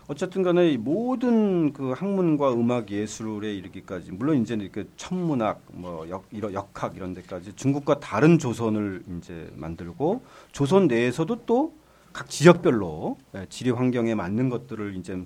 어쨌든 0.06 0.42
간에 0.42 0.70
이 0.70 0.76
모든 0.76 1.72
그 1.72 1.92
학문과 1.92 2.52
음악 2.52 2.90
예술에 2.90 3.54
이르기까지 3.54 4.10
물론 4.10 4.42
이제 4.42 4.56
그 4.72 4.90
천문학 4.96 5.62
뭐 5.72 6.08
역, 6.08 6.24
이런 6.32 6.52
역학 6.52 6.96
이런 6.96 7.14
데까지 7.14 7.52
중국과 7.54 8.00
다른 8.00 8.38
조선을 8.38 9.04
이제 9.18 9.50
만들고 9.54 10.22
조선 10.52 10.88
내에서도 10.88 11.44
또 11.46 11.80
각 12.12 12.28
지역별로 12.28 13.18
예, 13.34 13.46
지리 13.48 13.70
환경에 13.70 14.14
맞는 14.14 14.48
것들을 14.48 14.96
이제 14.96 15.24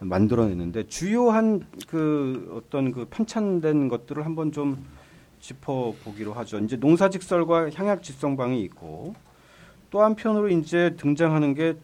만들어내는데 0.00 0.86
주요한 0.86 1.66
그 1.86 2.50
어떤 2.56 2.92
그 2.92 3.06
편찬된 3.10 3.88
것들을 3.88 4.24
한번 4.24 4.52
좀 4.52 4.84
짚어 5.44 5.94
보기로 6.02 6.32
하죠. 6.32 6.58
이제 6.60 6.76
농사직설과 6.76 7.68
향약직성방이 7.74 8.62
있고 8.62 9.14
또 9.90 10.02
한편으로 10.02 10.48
이제 10.48 10.96
등장하는 10.96 11.52
게 11.52 11.76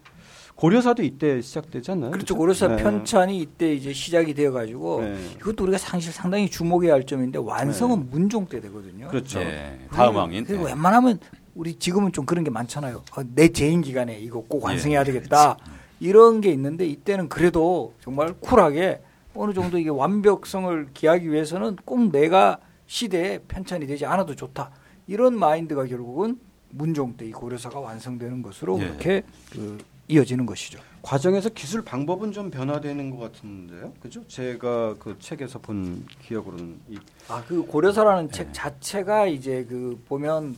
고려사도 0.55 1.03
이때 1.03 1.43
시작되지 1.43 1.91
않나요? 1.91 2.11
그렇죠. 2.11 2.35
그죠? 2.35 2.37
고려사 2.37 2.69
네. 2.69 2.83
편찬이 2.83 3.39
이때 3.39 3.75
이제 3.75 3.93
시작이 3.93 4.33
되어 4.33 4.53
가지고 4.53 5.03
네. 5.03 5.17
이것도 5.37 5.65
우리가 5.65 5.77
사실 5.77 6.11
상당히 6.11 6.49
주목해야 6.49 6.95
할 6.95 7.05
점인데 7.05 7.39
완성은 7.39 8.09
문종 8.11 8.47
때 8.47 8.61
되거든요. 8.61 9.09
그렇죠. 9.09 9.41
예, 9.41 9.79
다음 9.91 10.17
왕인 10.17 10.45
그리고 10.45 10.65
예. 10.65 10.73
웬만하면 10.73 11.19
우리 11.55 11.75
지금은 11.75 12.13
좀 12.13 12.25
그런 12.25 12.45
게 12.45 12.51
많잖아요. 12.51 13.03
어, 13.15 13.23
내 13.35 13.49
재임 13.49 13.83
기간에 13.83 14.19
이거 14.19 14.43
꼭 14.49 14.65
완성해야 14.65 15.01
예, 15.01 15.05
되겠다. 15.05 15.59
이런 15.99 16.41
게 16.41 16.51
있는데 16.51 16.87
이때는 16.87 17.29
그래도 17.29 17.93
정말 18.01 18.33
쿨하게 18.41 19.03
어느 19.35 19.53
정도 19.53 19.79
이게 19.79 19.91
완벽성을 19.91 20.89
기하기 20.95 21.31
위해서는 21.31 21.77
꼭 21.85 22.11
내가 22.11 22.59
시대에 22.95 23.39
편찬이 23.47 23.87
되지 23.87 24.05
않아도 24.05 24.35
좋다. 24.35 24.73
이런 25.07 25.39
마인드가 25.39 25.87
결국은 25.87 26.41
문종 26.71 27.17
때 27.17 27.25
이 27.27 27.31
고려사가 27.31 27.79
완성되는 27.79 28.43
것으로 28.43 28.81
예. 28.81 28.89
그렇게 28.89 29.23
그 29.53 29.79
이어지는 30.09 30.45
것이죠. 30.45 30.81
과정에서 31.01 31.51
기술 31.51 31.83
방법은 31.83 32.33
좀 32.33 32.51
변화되는 32.51 33.11
것 33.11 33.19
같은데요, 33.19 33.93
그죠? 34.03 34.27
제가 34.27 34.97
그 34.99 35.17
책에서 35.21 35.61
본 35.61 36.05
기억으로는 36.21 36.81
이 36.89 36.99
아, 37.29 37.45
그 37.47 37.63
고려사라는 37.63 38.27
네. 38.27 38.33
책 38.33 38.53
자체가 38.53 39.27
이제 39.29 39.65
그 39.69 40.03
보면 40.09 40.57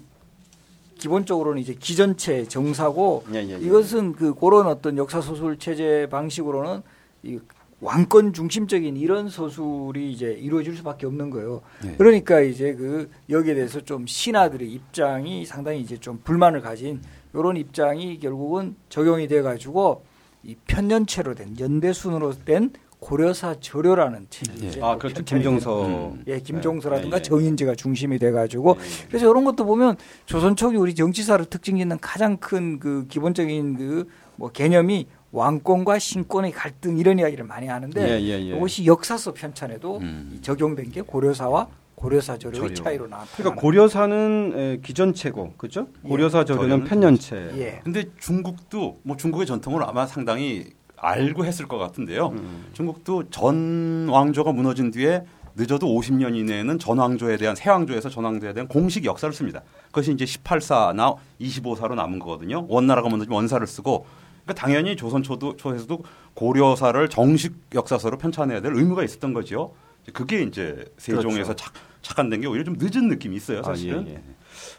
기본적으로는 0.98 1.60
이제 1.60 1.74
기전체 1.74 2.44
정사고 2.48 3.24
예, 3.34 3.44
예, 3.44 3.50
예. 3.50 3.58
이것은 3.58 4.14
그 4.14 4.32
그런 4.34 4.66
어떤 4.68 4.96
역사 4.96 5.20
소설 5.20 5.58
체제 5.58 6.08
방식으로는 6.10 6.80
이 7.24 7.38
왕권 7.82 8.32
중심적인 8.32 8.96
이런 8.96 9.28
소설이 9.28 10.12
이제 10.12 10.32
이루어질 10.40 10.76
수밖에 10.76 11.04
없는 11.06 11.30
거예요. 11.30 11.62
예. 11.84 11.96
그러니까 11.98 12.40
이제 12.40 12.74
그 12.74 13.10
여기에 13.28 13.54
대해서 13.54 13.80
좀 13.80 14.06
신하들의 14.06 14.70
입장이 14.70 15.44
상당히 15.44 15.80
이제 15.80 15.96
좀 15.98 16.20
불만을 16.22 16.60
가진 16.60 17.02
이런 17.34 17.56
입장이 17.56 18.20
결국은 18.20 18.76
적용이 18.88 19.26
돼 19.26 19.42
가지고 19.42 20.04
이 20.44 20.54
편년체로 20.66 21.34
된 21.34 21.56
연대순으로 21.58 22.32
된 22.44 22.70
고려사 23.00 23.56
저료라는 23.58 24.28
책이 24.30 24.62
예. 24.62 24.68
이제 24.68 24.80
아, 24.80 24.96
그렇죠. 24.96 25.24
김정서. 25.24 25.86
음. 26.12 26.22
예, 26.28 26.38
김종서라든가 26.38 27.16
예, 27.16 27.18
예. 27.18 27.22
정인지가 27.22 27.74
중심이 27.74 28.16
돼가지고 28.20 28.76
그래서 29.08 29.28
이런 29.28 29.42
것도 29.42 29.64
보면 29.66 29.96
조선 30.24 30.54
초기 30.54 30.76
우리 30.76 30.94
정치사를 30.94 31.44
특징짓는 31.46 31.98
가장 31.98 32.36
큰 32.36 32.78
그 32.78 33.06
기본적인 33.08 33.76
그 33.76 34.22
뭐 34.36 34.50
개념이 34.50 35.06
왕권과 35.32 35.98
신권의 35.98 36.52
갈등 36.52 36.98
이런 36.98 37.18
이야기를 37.18 37.44
많이 37.44 37.66
하는데 37.66 38.00
예, 38.00 38.20
예, 38.20 38.50
예. 38.50 38.56
이것이 38.56 38.84
역사서 38.86 39.32
편찬에도 39.32 39.98
음. 39.98 40.30
이 40.34 40.42
적용된 40.42 40.90
게 40.92 41.00
고려사와 41.00 41.68
고려사 41.94 42.36
저료의 42.36 42.74
저료. 42.74 42.74
차이로 42.74 43.06
나타나. 43.06 43.28
그러니까 43.36 43.60
고려사는 43.60 44.52
에, 44.56 44.78
기전체고, 44.82 45.54
그죠? 45.56 45.86
예. 46.04 46.08
고려사 46.08 46.44
저료는 46.44 46.84
편년체. 46.84 47.52
예. 47.56 47.80
근데 47.82 48.04
중국도 48.18 48.98
뭐 49.02 49.16
중국의 49.16 49.46
전통을 49.46 49.82
아마 49.84 50.06
상당히 50.06 50.66
알고 50.96 51.44
했을 51.44 51.66
것 51.66 51.78
같은데요. 51.78 52.28
음. 52.28 52.66
중국도 52.72 53.30
전 53.30 54.08
왕조가 54.08 54.52
무너진 54.52 54.90
뒤에 54.90 55.24
늦어도 55.54 55.86
50년 55.86 56.34
이내에는 56.36 56.78
전 56.78 56.98
왕조에 56.98 57.36
대한 57.36 57.54
새 57.54 57.70
왕조에서 57.70 58.08
전 58.08 58.24
왕조에 58.24 58.52
대한 58.52 58.68
공식 58.68 59.04
역사를 59.04 59.32
씁니다. 59.32 59.62
그것이 59.86 60.12
이제 60.12 60.24
18사나 60.24 61.16
25사로 61.40 61.94
남은 61.94 62.18
거거든요. 62.18 62.66
원나라가 62.68 63.08
무너지면 63.08 63.36
원사를 63.36 63.64
쓰고 63.66 64.06
그러니까 64.44 64.54
당연히 64.54 64.96
조선 64.96 65.22
초도 65.22 65.56
초에서도 65.56 66.02
고려사를 66.34 67.08
정식 67.08 67.54
역사서로 67.74 68.18
편찬해야 68.18 68.60
될 68.60 68.74
의무가 68.74 69.04
있었던 69.04 69.32
거죠. 69.32 69.74
그게 70.12 70.42
이제 70.42 70.84
세종에서 70.98 71.54
착, 71.54 71.72
착안된 72.02 72.40
게 72.40 72.46
오히려 72.48 72.64
좀 72.64 72.76
늦은 72.78 73.08
느낌이 73.08 73.36
있어요, 73.36 73.62
그렇죠. 73.62 73.70
아, 73.70 73.74
사실은. 73.74 74.08
예, 74.08 74.14
예. 74.14 74.22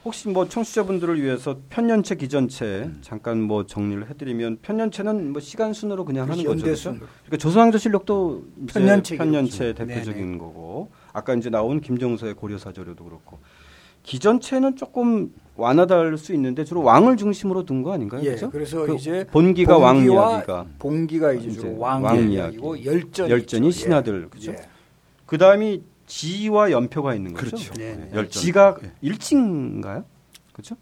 혹시 0.03 0.27
뭐 0.27 0.47
청취자분들을 0.47 1.21
위해서 1.21 1.57
편년체, 1.69 2.15
기전체 2.15 2.65
음. 2.65 2.97
잠깐 3.01 3.41
뭐 3.41 3.65
정리를 3.65 4.09
해드리면 4.09 4.59
편년체는 4.61 5.31
뭐 5.31 5.41
시간 5.41 5.73
순으로 5.73 6.05
그냥 6.05 6.29
하는 6.29 6.43
거죠. 6.43 6.63
그렇죠? 6.63 6.91
그러니까 6.91 7.37
조선왕조실록도 7.37 8.43
편년체 8.67 9.17
편년체 9.17 9.73
기록이죠. 9.73 9.85
대표적인 9.85 10.37
거고 10.37 10.91
아까 11.13 11.33
이제 11.33 11.49
나온 11.49 11.79
김정서의 11.79 12.33
고려사저료도 12.33 13.03
그렇고 13.03 13.39
기전체는 14.03 14.75
조금 14.75 15.33
완화될 15.55 16.17
수 16.17 16.33
있는데 16.33 16.63
주로 16.63 16.81
왕을 16.83 17.17
중심으로 17.17 17.63
둔 17.65 17.83
거 17.83 17.93
아닌가요? 17.93 18.21
예, 18.23 18.31
그죠? 18.31 18.49
그래서 18.49 18.85
그 18.85 18.95
이제 18.95 19.25
본기가 19.31 19.77
왕 19.77 19.97
이야기가 20.03 20.65
봉기가 20.79 21.33
이제 21.33 21.51
주로 21.51 21.77
왕, 21.77 22.03
왕 22.03 22.31
이야기고 22.31 22.75
이야기. 22.75 22.87
열전이 22.87 23.31
열전이 23.31 23.67
있죠. 23.69 23.79
신하들 23.79 24.29
그죠? 24.29 24.51
예. 24.51 24.57
그 25.25 25.37
다음이 25.37 25.83
지와 26.07 26.71
연표가 26.71 27.15
있는 27.15 27.33
거죠. 27.33 27.45
그렇죠. 27.51 27.73
네, 27.75 27.95
네, 27.95 28.09
예. 28.11 28.15
열전. 28.17 28.29
지가 28.41 28.77
예. 28.83 28.91
일진가요? 29.01 30.05
그렇죠? 30.53 30.75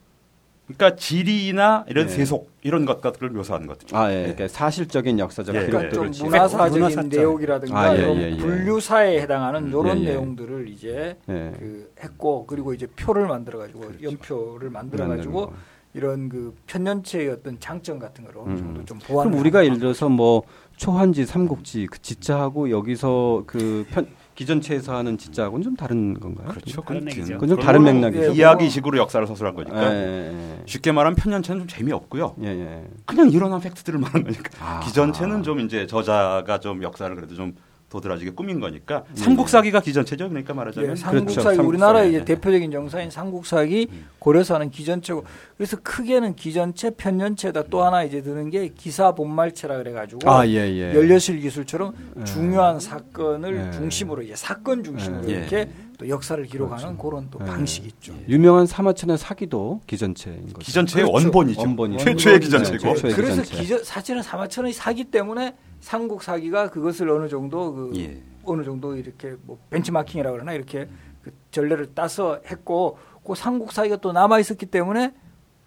그러니까 0.78 0.95
지리나 0.95 1.86
이런 1.88 2.07
네. 2.07 2.13
세속 2.13 2.49
이런 2.63 2.86
것들을 2.86 3.30
묘사하는 3.32 3.67
것들. 3.67 3.95
아, 3.95 4.11
예. 4.11 4.22
그러니까 4.22 4.47
사실적인 4.47 5.19
역사적 5.19 5.55
예, 5.55 5.65
그러니까 5.65 5.80
기록들을 5.89 6.11
좀 6.11 6.28
문화사적인 6.28 6.74
문화사적. 6.74 7.07
내용이라든가 7.09 7.80
아, 7.80 7.95
예, 7.97 8.01
예, 8.01 8.32
예. 8.32 8.38
분류사에 8.38 9.22
해당하는 9.22 9.63
음, 9.63 9.69
이런 9.69 9.97
예, 9.99 10.01
예. 10.01 10.05
내용들을 10.11 10.67
이제 10.69 11.17
예. 11.30 11.51
그 11.57 11.91
했고 12.03 12.45
그리고 12.45 12.74
이제 12.74 12.88
표를 12.88 13.28
만들어 13.28 13.59
가지고 13.59 13.86
연표를 14.01 14.69
만들어 14.69 15.07
가지고. 15.07 15.53
이런 15.93 16.30
그 16.30 16.55
편년체의 16.67 17.28
어떤 17.32 17.59
장점 17.59 17.99
같은 17.99 18.24
걸 18.24 18.38
어느 18.38 18.51
음. 18.51 18.57
정도 18.57 18.86
좀 18.86 18.97
보완. 18.99 19.28
그럼 19.28 19.41
우리가 19.41 19.65
예를 19.65 19.78
들어서 19.78 20.07
뭐 20.07 20.43
초한지 20.78 21.26
삼국지 21.26 21.88
그 21.91 22.01
지자하고 22.01 22.69
여기서 22.69 23.43
그 23.45 23.86
편 23.91 24.07
기전체에서 24.41 24.95
하는 24.95 25.17
진짜하고는 25.17 25.63
좀 25.63 25.75
다른 25.75 26.19
건가요? 26.19 26.47
그렇죠. 26.49 26.81
다른 26.81 27.07
얘기죠. 27.07 27.33
그건 27.33 27.49
좀 27.49 27.59
다른 27.59 27.83
맥락이죠. 27.83 28.31
이야기식으로 28.31 28.97
역사를 28.97 29.25
서술한 29.25 29.53
예, 29.53 29.63
거니까 29.63 29.93
예, 29.93 30.63
쉽게 30.65 30.91
말하면 30.91 31.15
편년체는 31.15 31.59
좀 31.61 31.67
재미없고요. 31.67 32.35
예, 32.41 32.47
예. 32.47 32.83
그냥 33.05 33.29
일어난 33.29 33.61
팩트들을 33.61 33.99
말하는 33.99 34.23
거니까. 34.23 34.49
아. 34.59 34.79
기전체는 34.79 35.43
좀 35.43 35.59
이제 35.59 35.85
저자가 35.85 36.59
좀 36.59 36.81
역사를 36.81 37.13
그래도 37.15 37.35
좀 37.35 37.55
도드라지게 37.91 38.31
꾸민 38.31 38.59
거니까 38.61 39.03
음. 39.09 39.15
삼국사기가 39.15 39.81
기전체죠. 39.81 40.29
그러니까 40.29 40.53
말하자면 40.53 40.83
예, 40.83 40.93
그렇죠. 40.93 41.01
삼국사기 41.01 41.33
삼국사기. 41.43 41.67
우리나라의 41.67 42.09
이제 42.09 42.19
네. 42.19 42.25
대표적인 42.25 42.71
정사인 42.71 43.11
삼국사기 43.11 43.89
고려사는 44.17 44.71
기전체고 44.71 45.25
그래서 45.57 45.77
크게는 45.83 46.35
기전체 46.35 46.91
편년체다 46.91 47.63
또 47.63 47.83
하나 47.83 48.03
이제 48.03 48.21
드는 48.21 48.49
게 48.49 48.69
기사 48.69 49.13
본말체라 49.13 49.77
그래가지고 49.77 50.29
아, 50.29 50.47
예, 50.47 50.53
예. 50.53 50.95
연려실 50.95 51.39
기술처럼 51.41 51.93
예. 52.19 52.23
중요한 52.23 52.79
사건을 52.79 53.67
예. 53.67 53.71
중심으로 53.71 54.21
이제 54.21 54.35
사건 54.35 54.83
중심으로 54.83 55.29
예. 55.29 55.33
이렇게 55.33 55.69
또 55.97 56.07
역사를 56.07 56.41
기록하는 56.45 56.97
그런또 56.97 57.39
예. 57.41 57.45
방식이 57.45 57.87
있죠. 57.87 58.13
유명한 58.29 58.65
사마천의 58.67 59.17
사기도 59.17 59.81
기전체인 59.85 60.45
거죠. 60.47 60.59
기전체의 60.59 61.05
그렇죠. 61.07 61.13
원본이죠. 61.25 61.59
원본이죠. 61.59 62.05
최초의 62.05 62.39
네, 62.39 62.45
기전체고. 62.45 62.77
최초의 62.77 63.13
그래서 63.13 63.41
기전체. 63.41 63.61
기저, 63.61 63.83
사실은 63.83 64.23
사마천의 64.23 64.71
사기 64.71 65.03
때문에 65.03 65.55
삼국 65.82 66.23
사기가 66.23 66.69
그것을 66.69 67.09
어느 67.09 67.27
정도 67.27 67.73
그 67.73 67.91
예. 67.95 68.21
어느 68.43 68.63
정도 68.63 68.95
이렇게 68.95 69.36
뭐 69.43 69.59
벤치마킹이라 69.69 70.32
그러나 70.32 70.53
이렇게 70.53 70.88
그 71.23 71.34
전례를 71.51 71.93
따서 71.93 72.39
했고 72.45 72.97
그 73.25 73.36
삼국 73.36 73.71
사기가 73.71 73.97
또 73.97 74.11
남아 74.11 74.39
있었기 74.39 74.67
때문에 74.67 75.13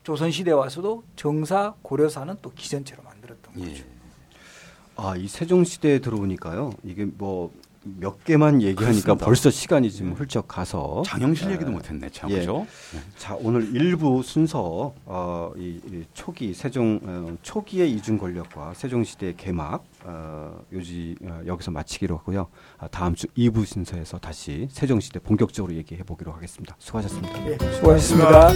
조선 0.03 0.31
시대 0.31 0.51
에 0.51 0.55
와서도 0.55 1.05
정사 1.17 1.75
고려사는 1.83 2.37
또 2.43 2.53
기전체로 2.53 3.03
만들었던 3.03 3.55
예. 3.59 3.69
거죠. 3.69 3.85
아, 4.97 5.17
이 5.17 5.27
세종 5.27 5.65
시대에 5.65 5.99
들어오니까요. 5.99 6.73
이게 6.85 7.05
뭐 7.05 7.53
몇 7.85 8.24
개만 8.24 8.62
얘기하니까 8.62 9.14
벌써 9.14 9.51
시간이 9.51 9.91
지금 9.91 10.14
훌쩍 10.14 10.49
가서 10.49 11.03
장영실 11.07 11.49
예. 11.49 11.53
얘기도 11.55 11.70
못했네, 11.70 12.09
참 12.11 12.30
예. 12.30 12.41
그죠? 12.41 12.66
자 13.16 13.37
오늘 13.41 13.74
일부 13.74 14.22
순서 14.22 14.95
어, 15.05 15.53
이, 15.57 15.80
이 15.91 16.05
초기 16.14 16.55
세종 16.55 17.01
어, 17.03 17.37
초기의 17.43 17.93
이중 17.93 18.18
권력과 18.18 18.74
세종 18.74 19.05
시대의 19.05 19.37
개막 19.37 19.85
어, 20.05 20.59
요지 20.72 21.16
어, 21.24 21.41
여기서 21.47 21.70
마치기로 21.70 22.16
하고요. 22.18 22.49
아, 22.78 22.89
다음 22.89 23.14
주 23.14 23.26
2부 23.28 23.64
순서에서 23.64 24.18
다시 24.18 24.68
세종 24.70 25.01
시대 25.01 25.18
본격적으로 25.18 25.74
얘기해 25.74 26.03
보기로 26.03 26.32
하겠습니다. 26.32 26.76
수고하셨습니다. 26.78 27.47
예, 27.47 27.59
수고하셨습니다. 27.72 28.49